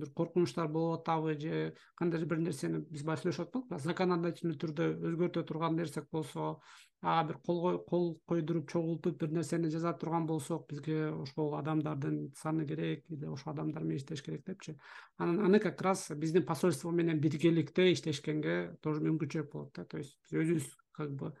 бир 0.00 0.12
коркунучтар 0.16 0.70
болуп 0.72 1.02
атабы 1.02 1.34
же 1.40 1.74
кандайдыр 2.00 2.30
бир 2.30 2.40
нерсени 2.40 2.80
биз 2.88 3.04
баягы 3.04 3.26
сүйлөшүп 3.26 3.58
аттык 3.58 3.82
законодательный 3.84 4.56
түрдө 4.56 4.86
өзгөртө 5.10 5.42
турган 5.50 5.76
нерсек 5.76 6.08
болсо 6.10 6.54
ага 7.02 7.26
бир 7.28 7.38
кол 7.44 8.08
койдуруп 8.24 8.70
чогултуп 8.72 9.18
бир 9.20 9.34
нерсени 9.36 9.68
жаза 9.74 9.92
турган 9.92 10.26
болсок 10.26 10.64
бизге 10.70 11.10
ошол 11.10 11.58
адамдардын 11.58 12.32
саны 12.40 12.64
керек 12.66 13.04
или 13.10 13.28
ошол 13.28 13.52
адамдар 13.52 13.84
менен 13.84 14.00
иштеш 14.00 14.22
керек 14.22 14.46
депчи. 14.46 14.78
Анан 15.18 15.44
аны 15.50 15.60
как 15.60 15.82
раз 15.82 16.10
биздин 16.16 16.46
посольство 16.46 16.90
менен 16.90 17.20
биргеликте 17.20 17.92
иштешкенге 17.92 18.78
тоже 18.80 19.04
мүмкүнчүлүк 19.04 19.52
болот 19.52 19.74
да. 19.76 19.84
То 19.84 19.98
есть 19.98 20.16
өзүбүз 20.32 20.72
как 20.96 21.12
бы 21.12 21.34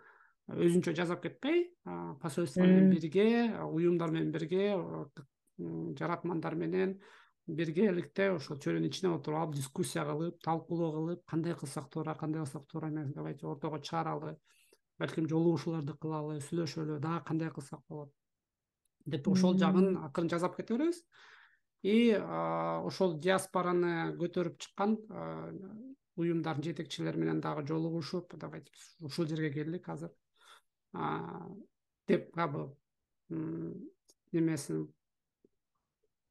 өзүнчө 0.46 0.94
жасап 0.94 1.22
кетпей 1.22 1.66
посольство 2.22 2.62
менен 2.62 2.90
бирге 2.90 3.28
уюмдар 3.66 4.10
менен 4.14 4.32
бирге 4.32 4.74
жаратмандар 5.98 6.54
менен 6.54 6.98
биргеликте 7.46 8.30
ошол 8.34 8.58
чөйрөнүн 8.58 8.90
ичине 8.90 9.12
отуруп 9.14 9.40
алып 9.40 9.54
дискуссия 9.54 10.04
кылып 10.06 10.40
талкуулоо 10.42 10.92
кылып 10.96 11.24
кандай 11.30 11.54
кылсак 11.54 11.88
туура 11.90 12.14
кандай 12.18 12.42
кылсак 12.42 12.66
туура 12.66 12.90
эмес 12.90 13.12
давайте 13.14 13.46
ортого 13.46 13.78
чыгаралы 13.78 14.36
балким 14.98 15.28
жолугушууларды 15.30 15.94
кылалы 16.00 16.40
сүйлөшөлү 16.48 16.98
дагы 17.00 17.22
кандай 17.28 17.50
кылсак 17.50 17.82
болот. 17.88 18.10
Деп 19.06 19.28
ошол 19.28 19.58
жагын 19.58 19.96
акырын 20.08 20.30
жасап 20.32 20.56
кете 20.56 20.74
беребиз. 20.74 21.02
И 21.82 22.16
ошол 22.18 23.18
диаспораны 23.20 24.16
көтөрүп 24.18 24.58
чыккан 24.58 24.96
уюмдардын 26.16 26.70
жетекчилери 26.70 27.20
менен 27.22 27.40
дагы 27.40 27.66
жолугушуп 27.68 28.34
давайте 28.34 28.72
ушул 29.00 29.26
жерге 29.28 29.52
келдик 29.52 29.88
азыр 29.88 30.10
деп 32.08 32.30
как 32.34 32.52
бы 32.52 32.66
немесин 34.32 34.86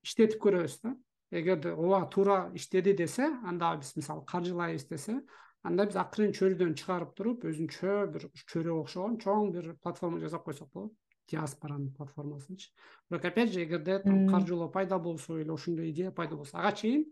иштетип 0.04 0.42
көрөбүз 0.42 0.80
да. 0.84 0.96
Эгерде 1.32 1.74
ооба 1.74 2.06
туура 2.10 2.52
иштеди 2.54 2.94
десе 2.94 3.26
анда 3.44 3.76
биз 3.78 3.96
мисалы 3.96 4.26
каржылайбыз 4.26 4.86
десе 4.90 5.20
анда 5.64 5.86
биз 5.90 5.98
акырын 5.98 6.36
чөйрөдөн 6.38 6.76
чыгарып 6.80 7.16
туруп 7.18 7.48
өзүнчө 7.50 7.96
бир 8.14 8.28
чөйрөгө 8.46 8.84
окшогон 8.86 9.18
чоң 9.24 9.52
бир 9.56 9.74
платформа 9.82 10.22
жасап 10.22 10.46
койсок 10.46 10.70
болот. 10.74 10.94
Диаспоранын 11.26 11.90
платформасынчы. 11.98 12.70
Бирок 13.10 13.26
опять 13.26 13.52
же 13.52 13.64
эгерде 13.64 13.98
там 13.98 14.28
каржылоо 14.30 14.70
пайда 14.70 15.00
болсо 15.00 15.40
или 15.40 15.50
ошондой 15.50 15.90
идея 15.90 16.12
пайда 16.12 16.36
болсо 16.36 16.60
ага 16.60 16.72
чейин 16.78 17.08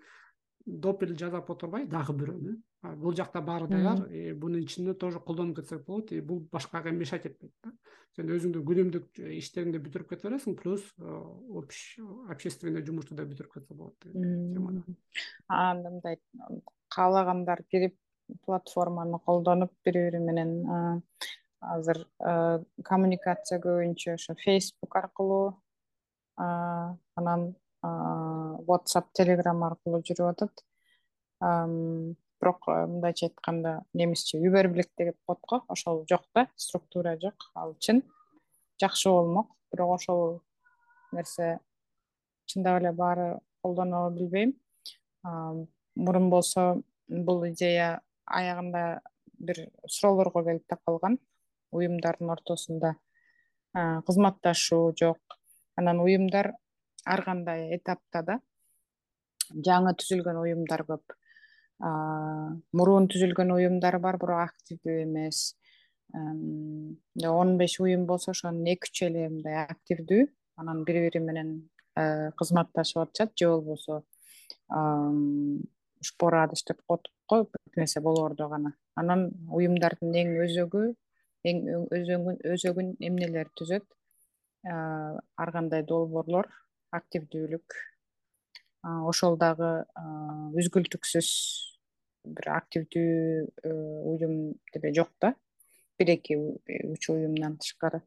доп 0.65 1.01
эле 1.01 1.15
жасап 1.17 1.49
отурбай 1.49 1.87
дагы 1.87 2.13
бирөөнү 2.13 2.53
бул 2.83 3.15
жакта 3.15 3.41
баары 3.41 3.67
даяр 3.67 4.03
бунун 4.35 4.63
ичинде 4.63 4.93
тоже 4.93 5.19
колдонуп 5.19 5.57
кетсек 5.57 5.85
болот. 5.85 6.11
И 6.11 6.21
бул 6.21 6.39
башкага 6.51 6.91
мешать 6.91 7.25
этпейт 7.25 7.53
да. 7.63 7.71
Сен 8.15 8.29
өзүңдүн 8.29 8.65
күнүмдүк 8.67 9.19
иштериңди 9.39 9.79
бүтүрүп 9.81 10.09
кете 10.11 10.27
бересиң 10.27 10.57
плюс 10.59 10.83
общественный 12.29 12.85
жумушту 12.85 13.15
да 13.15 13.25
бүтүрүп 13.25 13.55
кетсе 13.55 13.73
болот 13.73 13.97
темада. 14.03 14.83
Анда 15.47 15.89
мындай 15.89 16.19
каалагандар 16.93 17.63
кирип 17.71 17.97
платформаны 18.45 19.19
колдонуп 19.25 19.73
бири 19.85 20.09
бири 20.09 20.19
менен 20.19 21.01
азыр 21.63 22.03
коммуникация 22.83 23.59
көбүнчө 23.63 24.17
ошо 24.17 24.35
facebook 24.43 24.97
аркылуу 24.99 25.45
анан 26.37 27.53
whatsapp 28.67 29.09
telegram 29.17 29.63
аркылуу 29.69 30.01
жүрүп 30.09 30.29
атат 30.33 30.63
бирок 32.43 32.67
мындайча 32.67 33.29
айтканда 33.29 33.83
немисче 33.93 34.37
überblick 34.37 34.91
деп 34.97 35.15
коет 35.25 35.39
го 35.47 35.63
ошол 35.69 36.05
жок 36.09 36.23
да 36.35 36.47
структура 36.55 37.17
жок. 37.21 37.51
Ал 37.55 37.75
чын 37.79 38.01
жакшы 38.81 39.09
болмок 39.09 39.47
бирок 39.71 39.95
ошол 39.95 40.41
нерсе 41.11 41.59
чындап 42.45 42.81
эле 42.81 42.91
баары 42.91 43.39
колдонобу 43.61 44.15
билбейм. 44.17 44.53
Мурун 45.95 46.29
болсо 46.29 46.83
бул 47.07 47.47
идея 47.47 48.01
аягында 48.25 49.01
бир 49.39 49.69
суроолорго 49.87 50.43
келип 50.43 50.67
такалган 50.67 51.17
уюмдардын 51.71 52.29
ортосунда 52.29 52.95
кызматташуу 53.73 54.93
жок. 54.99 55.39
Анан 55.75 55.99
уюмдар 55.99 56.53
ар 57.05 57.23
кандай 57.23 57.75
этапта 57.77 58.21
да 58.23 58.39
жаңы 59.53 59.95
түзүлгөн 59.95 60.43
уюмдар 60.43 60.83
көп 60.87 61.15
мурун 61.83 63.09
түзүлгөн 63.11 63.51
уюмдар 63.57 63.99
бар 63.99 64.17
бирок 64.21 64.39
активдүү 64.47 65.03
эмес. 65.03 65.55
Он 66.13 67.57
беш 67.57 67.79
уюм 67.83 68.05
болсо 68.07 68.31
ошонун 68.31 68.67
эки 68.71 68.87
үчү 68.87 69.07
эле 69.09 69.27
мындай 69.29 69.65
активдүү. 69.65 70.27
Анан 70.61 70.83
бири 70.87 71.07
бири 71.07 71.19
менен 71.19 71.69
кызматташып 72.39 73.01
атышат. 73.03 73.33
Же 73.35 73.49
болбосо 73.49 74.03
спорадость 76.03 76.67
деп 76.67 76.81
коет 76.87 77.07
го 77.27 77.43
бир 77.43 77.77
нерсе 77.77 77.99
болоордо 78.01 78.47
гана. 78.49 78.75
Анан 78.95 79.31
уюмдардын 79.49 80.15
эң 80.15 80.37
өзөгү 80.45 80.83
эң 81.43 81.57
өзөгүн 82.53 82.95
эмнелер 82.99 83.49
түзөт? 83.59 83.83
Ар 84.63 85.51
кандай 85.51 85.83
долбоорлор 85.83 86.47
активдүүлүк 86.95 87.75
ошол 88.83 89.37
дагы 89.39 89.85
үзгүлтүксүз 90.59 91.29
бир 92.23 92.49
активдүү 92.57 93.47
э, 93.63 93.71
уюм 94.09 94.55
деле 94.73 94.93
жок 94.95 95.09
да? 95.21 95.33
Бир 95.99 96.13
эки 96.15 96.35
үч 96.35 97.09
уюмдан 97.09 97.57
тышкары. 97.57 98.01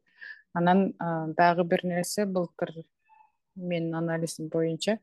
Анан 0.53 0.93
дагы 1.37 1.63
бир 1.63 1.85
нерсе 1.85 2.25
былтыр 2.25 2.83
менин 3.55 3.95
анализим 3.95 4.49
боюнча 4.49 4.99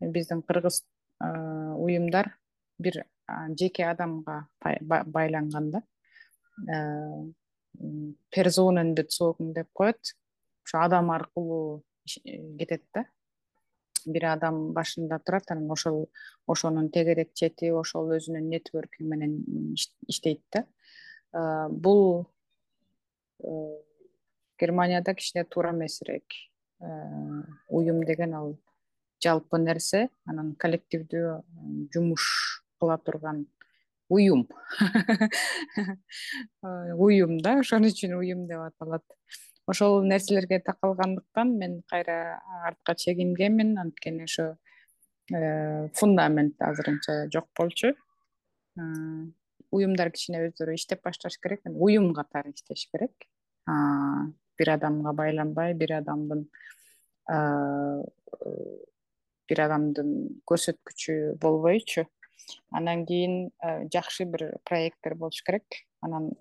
биздин 0.00 0.42
кыргыз 0.42 0.84
уюмдар 1.20 2.36
бир 2.78 3.04
жеке 3.58 3.86
адамга 3.86 4.46
байланган 5.06 5.70
да. 5.70 5.82
Персонен 8.30 8.94
деп 8.94 9.68
коет. 9.72 10.14
Ошо 10.64 10.84
адам 10.84 11.10
аркылуу 11.10 11.82
кетет 12.06 12.82
да 12.94 13.06
бир 14.06 14.26
адам 14.32 14.72
башында 14.76 15.18
турат 15.24 15.50
анан 15.50 15.70
ошол 15.70 16.06
ошонун 16.46 16.90
тегерек 16.90 17.32
чети 17.34 17.72
ошол 17.72 18.12
өзүнүн 18.16 18.48
нетворкинг 18.52 19.08
менен 19.08 19.38
иштейт 20.08 20.42
да. 20.52 20.64
Бул 21.70 22.26
э, 23.42 23.48
германияда 24.58 25.14
кичине 25.14 25.44
туура 25.44 25.70
эмесирээк 25.72 26.28
э, 26.80 26.86
уюм 27.68 28.02
деген 28.04 28.34
ал 28.34 28.56
жалпы 29.22 29.58
нерсе. 29.58 30.08
Анан 30.26 30.54
коллективдүү 30.60 31.42
жумуш 31.94 32.26
кыла 32.80 32.98
турган 32.98 33.46
уюм. 34.08 34.48
Уюм 36.62 37.38
да 37.40 37.58
ошон 37.60 37.88
үчүн 37.88 38.18
уюм 38.18 38.46
деп 38.50 38.66
аталат 38.66 39.04
ошол 39.66 40.02
нерселерге 40.02 40.60
такалгандыктан 40.60 41.56
мен 41.58 41.82
кайра 41.88 42.42
артка 42.66 42.94
чегингенмин. 42.94 43.78
Анткени 43.78 44.24
ошо 44.24 44.56
э, 45.32 45.88
фундамент 45.94 46.60
азырынча 46.60 47.28
жок 47.32 47.48
болчу. 47.56 47.94
Уюмдар 49.72 50.10
кичине 50.12 50.46
өздөрү 50.48 50.74
иштеп 50.76 51.02
башташ 51.04 51.38
керек. 51.40 51.62
Уюм 51.64 52.12
катары 52.14 52.52
иштеш 52.52 52.88
керек. 52.92 53.28
Бир 54.58 54.70
адамга 54.74 55.12
байланбай 55.12 55.74
бир 55.74 55.96
адамдын 56.00 56.48
бир 59.48 59.62
адамдын 59.66 60.10
көрсөткүчү 60.48 61.38
болбойчу. 61.40 62.06
Анан 62.70 63.06
кийин 63.06 63.50
жакшы 63.94 64.24
бир 64.24 64.58
проекттер 64.68 65.14
болуш 65.14 65.42
керек. 65.46 65.84
Анан 66.00 66.32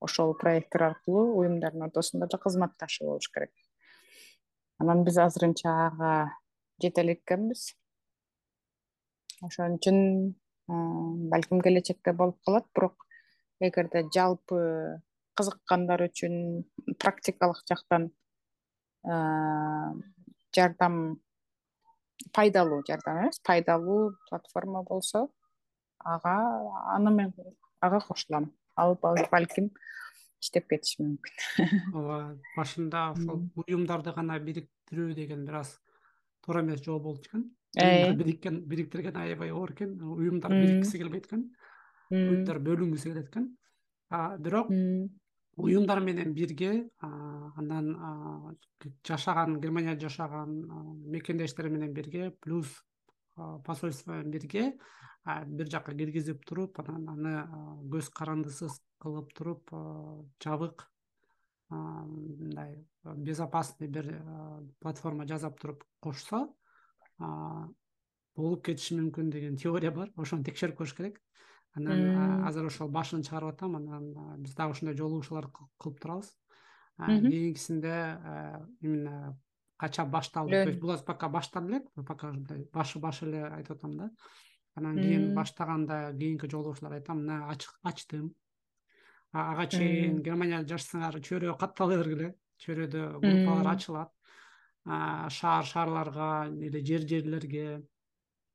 ошол 0.00 0.34
проекттер 0.34 0.82
аркылуу 0.90 1.36
уюмдардын 1.40 1.86
ортосунда 1.88 2.26
да 2.30 2.38
кызматташуу 2.38 3.08
болуш 3.08 3.28
керек. 3.34 3.52
Анан 4.78 5.04
биз 5.04 5.18
азырынча 5.18 5.70
ага 5.86 6.12
жете 6.82 7.02
элеккенбиз 7.04 7.74
ошон 9.44 9.76
үчүн 9.78 10.00
балким 11.32 11.60
келечекте 11.60 12.12
болуп 12.12 12.38
калат 12.46 12.66
бирок 12.74 13.06
эгерде 13.60 14.04
жалпы 14.14 14.60
кызыккандар 15.36 16.06
үчүн 16.08 16.36
практикалык 17.02 17.60
жактан 17.68 18.10
жардам 20.56 20.96
пайдалуу 22.36 22.82
жардам 22.88 23.22
эмес 23.24 23.40
пайдалуу 23.44 24.14
платформа 24.28 24.82
болсо 24.82 25.26
ага 25.98 26.36
аны 26.96 27.10
мен 27.18 27.34
ага 27.80 28.00
кошулам 28.08 28.50
ал 28.82 28.96
балким 29.02 29.70
иштеп 30.40 30.68
кетиши 30.72 31.04
мүмкүн 31.04 31.70
ооба 31.96 32.18
башында 32.56 33.06
ошол 33.14 33.46
уюмдарды 33.64 34.14
гана 34.16 34.38
бириктирүү 34.48 35.14
деген 35.14 35.46
бир 35.48 35.62
аз 35.62 35.78
туура 36.44 36.64
эмес 36.64 36.82
жол 36.84 37.00
болчу 37.00 37.30
экен. 37.30 37.48
Бириккен 38.18 38.60
бириктирген 38.66 39.16
аябай 39.16 39.50
оор 39.50 39.72
экен. 39.72 40.00
Уюмдар 40.02 40.50
бириккиси 40.50 40.98
келбейт 40.98 41.26
экен. 41.26 41.50
Уюмдар 42.10 42.58
бөлүнгүсү 42.58 43.12
келет 43.12 43.28
экен. 43.28 43.50
Бирок 44.38 44.70
уюмдар 45.56 46.00
менен 46.00 46.34
бирге 46.34 46.88
анан 47.00 48.56
жашаган 49.06 49.60
германияда 49.60 50.08
жашаган 50.08 50.56
мекендештер 51.06 51.68
менен 51.68 51.92
бирге 51.92 52.32
плюс 52.40 52.82
посольство 53.64 54.12
менен 54.12 54.30
бирге 54.30 54.78
бир 55.46 55.70
жака 55.70 55.92
киргизип 55.92 56.44
туруп 56.46 56.80
анан 56.80 57.08
аны 57.08 57.34
көз 57.92 58.10
карандысыз 58.14 58.80
кылып 59.02 59.34
туруп 59.34 59.70
жабык 60.42 60.86
мындай 61.70 62.84
безопасный 63.04 63.88
бир 63.88 64.08
платформа 64.80 65.26
жасап 65.26 65.60
туруп 65.60 65.84
кошсо 66.00 66.48
болуп 68.36 68.64
кетиши 68.64 68.96
мүмкүн 68.96 69.30
деген 69.30 69.56
теория 69.56 69.90
бар. 69.90 70.10
Ошону 70.16 70.44
текшерип 70.46 70.78
көрүш 70.78 70.94
керек. 70.96 71.20
Анан 71.76 72.46
азыр 72.48 72.66
ошол 72.70 72.88
башын 72.88 73.22
чыгарып 73.26 73.54
атам 73.54 73.76
анан 73.76 74.40
биз 74.42 74.54
дагы 74.56 74.72
ушундай 74.72 74.96
жолугушуулар 74.96 75.50
кылып 75.78 76.00
турабыз. 76.00 76.32
Кийинкисинде 76.98 77.94
именно 78.80 79.38
кача 79.80 80.04
башталды. 80.04 80.62
То 80.62 80.70
есть 80.70 80.80
бул 80.80 80.96
пока 81.06 81.28
баштап 81.28 81.64
элек 81.68 81.88
пока 82.06 82.32
мындай 82.32 82.66
башы 82.72 83.00
башы 83.00 83.26
эле 83.26 83.44
айтып 83.48 83.78
атам 83.78 83.96
да. 83.96 84.10
Анан 84.76 84.96
кийин 85.00 85.34
баштаганда 85.34 86.12
кийинки 86.12 86.50
жолугушууларда 86.50 87.00
айтам 87.00 87.24
мына 87.24 87.56
ачтым. 87.82 88.34
Ага 89.32 89.66
чейин 89.66 90.20
германияда 90.22 90.68
жашасаңар 90.74 91.20
чөйрөгө 91.24 91.56
каттала 91.58 91.96
бергиле 91.96 92.34
чөйрөдө 92.60 93.04
группалар 93.22 93.72
ачылат. 93.74 94.12
Шаар 94.84 95.64
шаарларга 95.64 96.48
или 96.50 96.84
жер 96.84 97.06
жерлерге. 97.08 97.82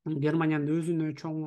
Германиянын 0.06 0.70
өзүнө 0.78 1.14
чоң 1.18 1.40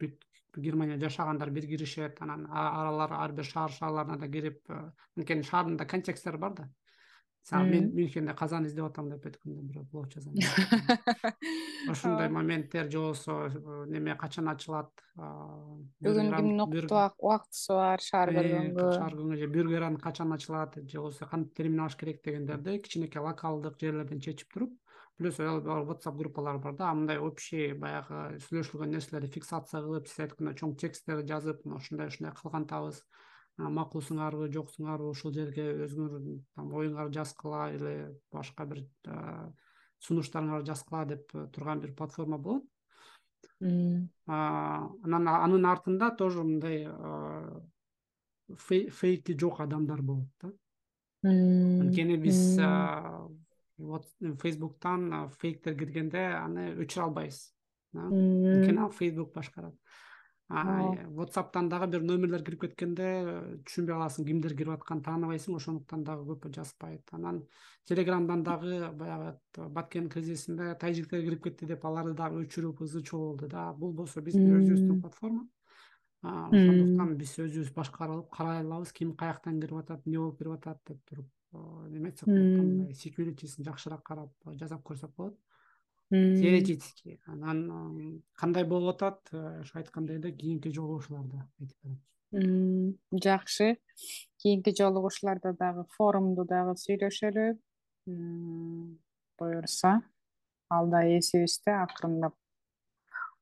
бүт 0.00 0.24
германияда 0.56 1.06
жашагандар 1.06 1.50
бир 1.54 1.68
киришет. 1.70 2.18
Анан 2.20 2.48
аралар 2.50 3.12
ар 3.12 3.32
бир 3.32 3.44
шаар 3.44 3.70
шаарларына 3.70 4.18
да 4.18 4.28
кирип 4.28 4.66
анткени 4.72 5.46
шаардын 5.46 5.76
да 5.76 5.86
контексттери 5.86 6.42
бар 6.42 6.54
да 6.58 6.68
мисалы 7.46 7.70
мен 7.70 7.94
мюнхенде 7.94 8.34
казан 8.34 8.66
издеп 8.66 8.88
атам 8.90 9.10
деп 9.10 9.26
өткөндө 9.26 9.62
бирөө 9.70 9.84
блог 9.92 10.08
жазган 10.10 10.34
ошондой 11.92 12.28
моменттер 12.28 12.90
же 12.90 12.98
болбосо 12.98 13.86
неме 13.86 14.16
качан 14.18 14.48
ачылат 14.48 14.90
бүгүн 16.02 16.32
кимдин 16.34 16.60
убактысы 16.60 17.72
бар 17.72 18.02
шаар 18.02 18.32
көргөнгө. 18.34 18.88
шаар 18.98 19.14
көргөнгө 19.14 19.38
же 19.38 19.46
бюргеран 19.46 19.96
качан 19.96 20.32
ачылат 20.32 20.74
же 20.74 20.98
болбосо 20.98 21.26
кантип 21.26 21.54
термин 21.54 21.80
алыш 21.80 21.96
керек 21.96 22.22
дегендерди 22.24 22.78
кичинекей 22.82 23.22
локалдык 23.22 23.78
жерлерден 23.78 24.20
чечип 24.20 24.52
туруп 24.52 24.74
плюс 25.16 25.38
whatsapp 25.38 26.16
группалар 26.16 26.58
бар 26.58 26.74
да 26.74 26.92
мындай 26.94 27.18
общий 27.18 27.72
баягы 27.72 28.40
сүйлөшүлгөн 28.48 28.90
нерселерди 28.90 29.30
фиксация 29.30 29.80
кылып 29.86 30.10
сиз 30.10 30.26
айткандай 30.26 30.58
чоң 30.58 30.74
тексттерди 30.76 31.28
жазып 31.30 31.62
мына 31.64 31.78
ушундай 31.78 32.10
ушундай 32.10 32.34
кылган 32.34 32.66
атабыз 32.66 33.00
макулсуңарбы 33.56 34.50
жоксуңарбы 34.52 35.10
ушул 35.10 35.32
жерге 35.32 35.64
өзүңөр 35.86 36.18
там 36.54 36.72
оюңарды 36.76 37.18
жазгыла 37.20 37.70
или 37.72 37.94
башка 38.32 38.66
бир 38.68 38.84
сунуштарыңарды 40.04 40.66
жазгыла 40.72 41.04
деп 41.14 41.32
турган 41.54 41.80
бир 41.80 41.94
платформа 41.96 42.38
болот. 42.38 42.66
Анан 44.28 45.28
анын 45.32 45.64
артында 45.64 46.10
тоже 46.16 46.44
мындай 46.44 46.84
фейки 48.58 49.38
жок 49.40 49.60
адамдар 49.60 50.02
болот 50.02 50.28
да. 50.42 50.52
Анткени 51.24 52.16
биз 52.20 52.58
фейсбуктан 54.42 55.30
фейктер 55.40 55.74
киргенде 55.76 56.26
аны 56.36 56.74
өчүрө 56.76 57.08
албайбыз 57.08 57.40
анткени 57.96 58.78
аны 58.78 58.90
фейсбук 58.92 59.32
башкарат 59.34 59.74
whatsappтан 60.48 61.68
дагы 61.68 61.86
бир 61.90 62.02
номерлер 62.06 62.44
кирип 62.46 62.60
кеткенде 62.60 63.06
түшүнбөй 63.66 63.96
каласың 63.96 64.26
кимдер 64.28 64.54
кирип 64.54 64.76
атканын 64.76 65.02
тааныбайсың 65.02 65.56
ошондуктан 65.58 66.04
дагы 66.06 66.22
көп 66.28 66.46
жазбайт 66.54 67.02
анан 67.12 67.42
телеграмдан 67.88 68.44
дагы 68.46 68.78
баягы 68.94 69.34
баткен 69.56 70.08
кризисинде 70.08 70.76
тажиктер 70.78 71.24
кирип 71.26 71.42
кетти 71.48 71.66
деп 71.66 71.84
аларды 71.84 72.14
дагы 72.14 72.44
өчүрүп 72.46 72.82
ызы 72.86 73.02
чуу 73.02 73.32
болду 73.32 73.48
да. 73.48 73.72
Бул 73.72 73.92
болсо 73.92 74.22
биздин 74.22 74.54
өзүбүздүн 74.60 75.00
платформа. 75.02 75.48
Ошондуктан 76.22 77.16
биз 77.18 77.34
өзүбүз 77.42 77.74
башкарып 77.74 78.30
карай 78.30 78.62
алабыз 78.62 78.92
ким 78.92 79.16
каяктан 79.16 79.58
кирип 79.60 79.82
атат 79.82 80.06
эмне 80.06 80.18
болуп 80.18 80.38
кирип 80.38 80.60
атат 80.60 80.78
деп 80.86 81.02
туруп 81.10 81.26
неме 81.90 82.10
айтсак 82.10 82.28
болот 82.28 82.62
мындай 82.62 82.94
секьюритисин 82.94 83.64
жакшыраак 83.64 84.02
карап 84.06 84.30
жасап 84.60 84.82
көрсөк 84.86 85.12
болот 85.16 85.36
теоретически. 86.10 87.20
Анан 87.26 88.22
кандай 88.34 88.64
болуп 88.64 88.96
атат? 88.96 89.20
Ошо 89.32 89.78
айткандай 89.78 90.18
эле 90.18 90.32
кийинки 90.32 90.70
жолугушууларда 90.70 91.48
айтып 91.60 91.78
жакшы. 93.24 93.78
Кийинки 94.38 94.74
жолугушууларда 94.76 95.52
дагы 95.58 95.86
форумду 95.96 96.44
дагы 96.44 96.76
сүйлөшөлү. 96.78 97.56
Буюрса 99.38 100.02
ал 100.70 100.90
да 100.90 101.02
эсибизде 101.18 101.72
акырындап 101.72 102.34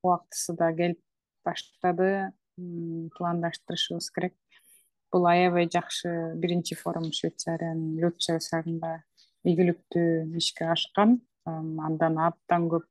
убактысы 0.03 0.57
да 0.57 0.73
келип 0.73 1.01
баштады. 1.45 2.33
Пландаштырышыбыз 3.19 4.11
керек. 4.15 4.35
Бул 5.11 5.27
аябай 5.27 5.69
жакшы 5.71 6.35
биринчи 6.39 6.77
форум 6.79 7.11
швейцариянын 7.13 7.99
люция 7.99 8.39
шаарында 8.41 9.03
ийгиликтүү 9.45 10.39
ишке 10.39 10.69
ашкан 10.71 11.19
андан 11.47 12.19
абдан 12.19 12.69
көп 12.73 12.87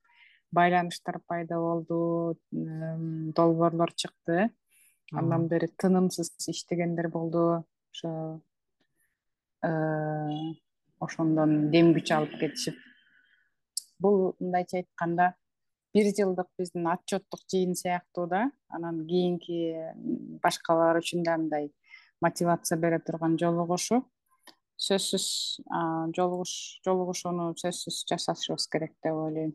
байланыштар 0.53 1.19
пайда 1.27 1.57
болду 1.59 2.38
долбоорлор 2.51 3.93
чыкты. 3.93 4.49
Андан 5.11 5.47
бери 5.47 5.67
тынымсыз 5.67 6.31
иштегендер 6.47 7.09
болду. 7.09 7.63
Ошо 7.93 8.41
ошондон 10.99 11.69
дем 11.71 11.93
күч 11.95 12.11
алып 12.15 12.38
кетишип. 12.39 12.75
Бул 13.99 14.35
мындайча 14.39 14.81
айтканда 14.81 15.34
бир 15.93 16.09
жылдык 16.17 16.49
биздин 16.57 16.88
отчеттук 16.89 17.45
жыйын 17.51 17.75
сыяктуу 17.75 18.27
да 18.27 18.49
анан 18.69 19.05
кийинки 19.07 19.59
башкалар 20.43 20.99
үчүн 20.99 21.23
да 21.23 21.38
мындай 21.38 21.69
мотивация 22.21 22.77
бере 22.77 22.99
турган 22.99 23.38
жолугушуу 23.38 24.01
сөзсүз 24.84 25.26
жолугуш 26.18 26.53
жолугушууну 26.85 27.51
сөзсүз 27.60 28.03
жасашыбыз 28.10 28.68
керек 28.72 28.95
деп 29.03 29.15
ойлойм. 29.26 29.53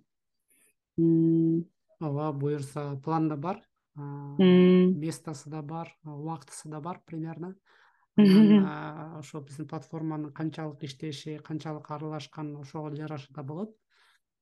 Ооба 2.01 2.33
буюрса 2.33 2.97
план 3.05 3.29
да 3.29 3.37
бар 3.37 3.63
местосы 3.99 5.51
да 5.51 5.63
бар 5.63 5.93
убактысы 6.05 6.69
да 6.69 6.81
бар 6.81 7.01
примерно. 7.07 7.55
Ошо 9.19 9.41
биздин 9.41 9.69
платформанын 9.69 10.33
канчалык 10.33 10.83
иштеши 10.83 11.39
канчалык 11.39 11.91
аралашкан 11.91 12.57
ошого 12.57 12.95
жараша 12.95 13.33
да 13.35 13.43
болот. 13.43 13.77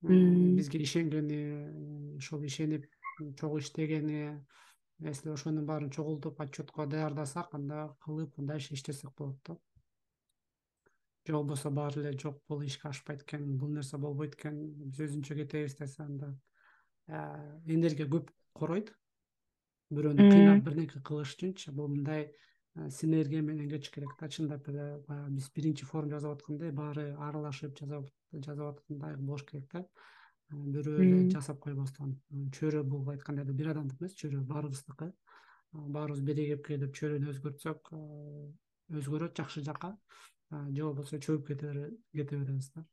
Бизге 0.02 0.82
ишенгени 0.82 2.16
ошол 2.18 2.44
ишенип 2.44 2.86
чогуу 3.40 3.58
иштегени 3.58 4.44
если 4.98 5.30
ошонун 5.30 5.66
баарын 5.66 5.90
чогултуп 5.90 6.40
отчетко 6.40 6.86
даярдасак 6.86 7.54
анда 7.54 7.96
кылып 8.04 8.32
дальше 8.36 8.74
иштесек 8.74 9.10
болот 9.16 9.36
да 9.44 9.56
же 11.26 11.32
болбосо 11.34 11.70
баары 11.70 12.02
эле 12.02 12.18
жок 12.18 12.40
бул 12.48 12.62
ишке 12.62 12.88
ашпайт 12.88 13.22
экен 13.22 13.56
бул 13.58 13.68
нерсе 13.68 13.98
болбойт 13.98 14.34
экен 14.34 14.58
биз 14.86 15.00
өзүнчө 15.08 15.36
кетебиз 15.42 15.76
десе 15.76 16.02
анда 16.02 16.32
энергия 17.66 18.06
көп 18.06 18.30
коройт. 18.54 18.92
Бирөөнү 19.90 20.30
кыйнап 20.30 20.64
бирдеке 20.66 21.00
кылыш 21.06 21.36
үчүнчү 21.36 21.72
бул 21.72 21.88
мындай 21.88 22.30
синергия 22.90 23.42
менен 23.42 23.70
кетиш 23.70 23.90
керек 23.94 24.16
да 24.20 24.28
чындап 24.28 24.68
эле 24.68 24.98
баягы 25.06 25.36
биз 25.36 25.50
биринчи 25.54 25.86
форум 25.86 26.10
жасап 26.10 26.36
аткандай 26.36 26.72
баары 26.72 27.14
аралашып 27.28 27.78
жасап 27.78 28.66
аткандай 28.66 29.16
болуш 29.16 29.44
керек 29.46 29.70
да. 29.72 29.84
Бирөө 30.50 31.00
эле 31.02 31.30
жасап 31.30 31.58
койбостон 31.62 32.16
чөйрө 32.54 32.82
бул 32.84 33.08
айткандай 33.10 33.44
эле 33.44 33.54
бир 33.54 33.72
адамдык 33.72 34.02
эмес 34.02 34.14
чөйрө 34.18 34.42
баарыбыздыкы 34.50 35.12
баарыбыз 35.72 36.20
биригип 36.22 36.66
келип 36.66 36.92
чөйрөнү 36.94 37.32
өзгөртсөк 37.32 37.90
өзгөрөт 39.00 39.34
жакшы 39.40 39.62
жакка 39.66 39.96
же 40.50 40.82
болбосо 40.82 41.18
чөгүп 41.18 41.48
кете 41.48 41.72
беребиз 42.12 42.70
да? 42.74 42.84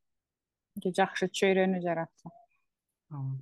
Жакшы 0.84 1.30
чөйрөнү 1.30 1.81
жаратсак 1.84 2.34
ооба 3.13 3.41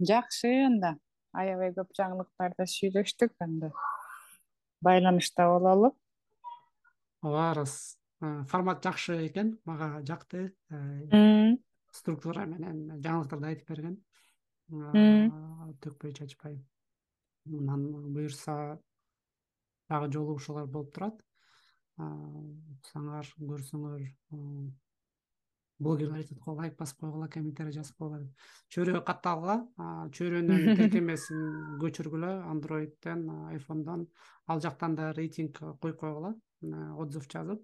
жакшы 0.00 0.52
анда 0.64 0.96
аябай 1.36 1.72
көп 1.76 1.92
жаңылыктарды 1.96 2.64
сүйлөштүк 2.72 3.36
анда. 3.40 3.70
Байланышта 4.80 5.46
бололу 5.48 5.92
ооба 7.22 7.50
арыз 7.50 7.98
формат 8.48 8.82
жакшы 8.84 9.18
экен 9.26 9.58
мага 9.68 10.00
жакты 10.08 10.48
структура 11.92 12.46
менен 12.48 13.00
жаңылыктарды 13.04 13.46
айтып 13.52 13.68
берген. 13.72 13.96
Төкпөй 15.84 16.12
чачпай. 16.16 16.58
Анан 17.46 17.86
буюрса 18.12 18.78
дагы 19.88 20.10
жолугушуулар 20.12 20.66
болуп 20.66 20.92
турат 20.94 21.20
уксаңар 21.98 23.30
көрсөңөр 23.52 24.02
блогерлер 25.76 26.22
айтат 26.22 26.38
го 26.40 26.54
лайк 26.56 26.76
басып 26.78 27.02
койгула 27.04 27.28
комментарий 27.28 27.74
жазып 27.76 27.98
койгула 28.00 28.22
деп 28.22 28.48
чөйрөгө 28.72 29.02
катталгыла 29.10 29.56
чөйрөнүн 30.16 30.64
тиркемесин 30.80 31.42
көчүргүлө 31.82 32.32
андроидден 32.52 33.28
айфондон 33.52 34.06
ал 34.48 34.62
жактан 34.64 34.96
да 34.96 35.12
рейтинг 35.16 35.60
коюп 35.80 36.00
койгула 36.00 36.34
отзыв 36.62 37.28
жазып. 37.28 37.62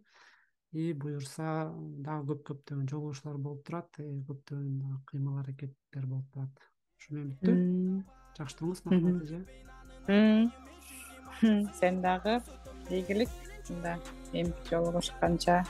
И 0.72 0.92
буюрса 0.96 1.68
дагы 2.00 2.32
көп 2.32 2.44
көптөгөн 2.48 2.88
жолугушуулар 2.88 3.38
болуп 3.38 3.66
турат 3.66 3.98
көптөгөн 3.98 5.02
кыймыл 5.06 5.38
аракеттер 5.42 6.06
болуп 6.06 6.30
турат. 6.32 6.62
Ушу 6.96 7.14
менен 7.14 7.34
бүттү 7.34 7.52
жакшы 8.38 8.56
туруңуз 8.56 8.80
махмат 8.86 9.22
эже. 9.26 9.40
Сен 11.80 12.00
дагы 12.00 12.40
ийгилик 12.88 13.28
эмки 14.32 14.68
жолугушканча 14.70 15.64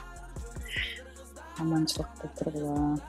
аманчылыкта 1.59 2.27
тургула 2.37 2.99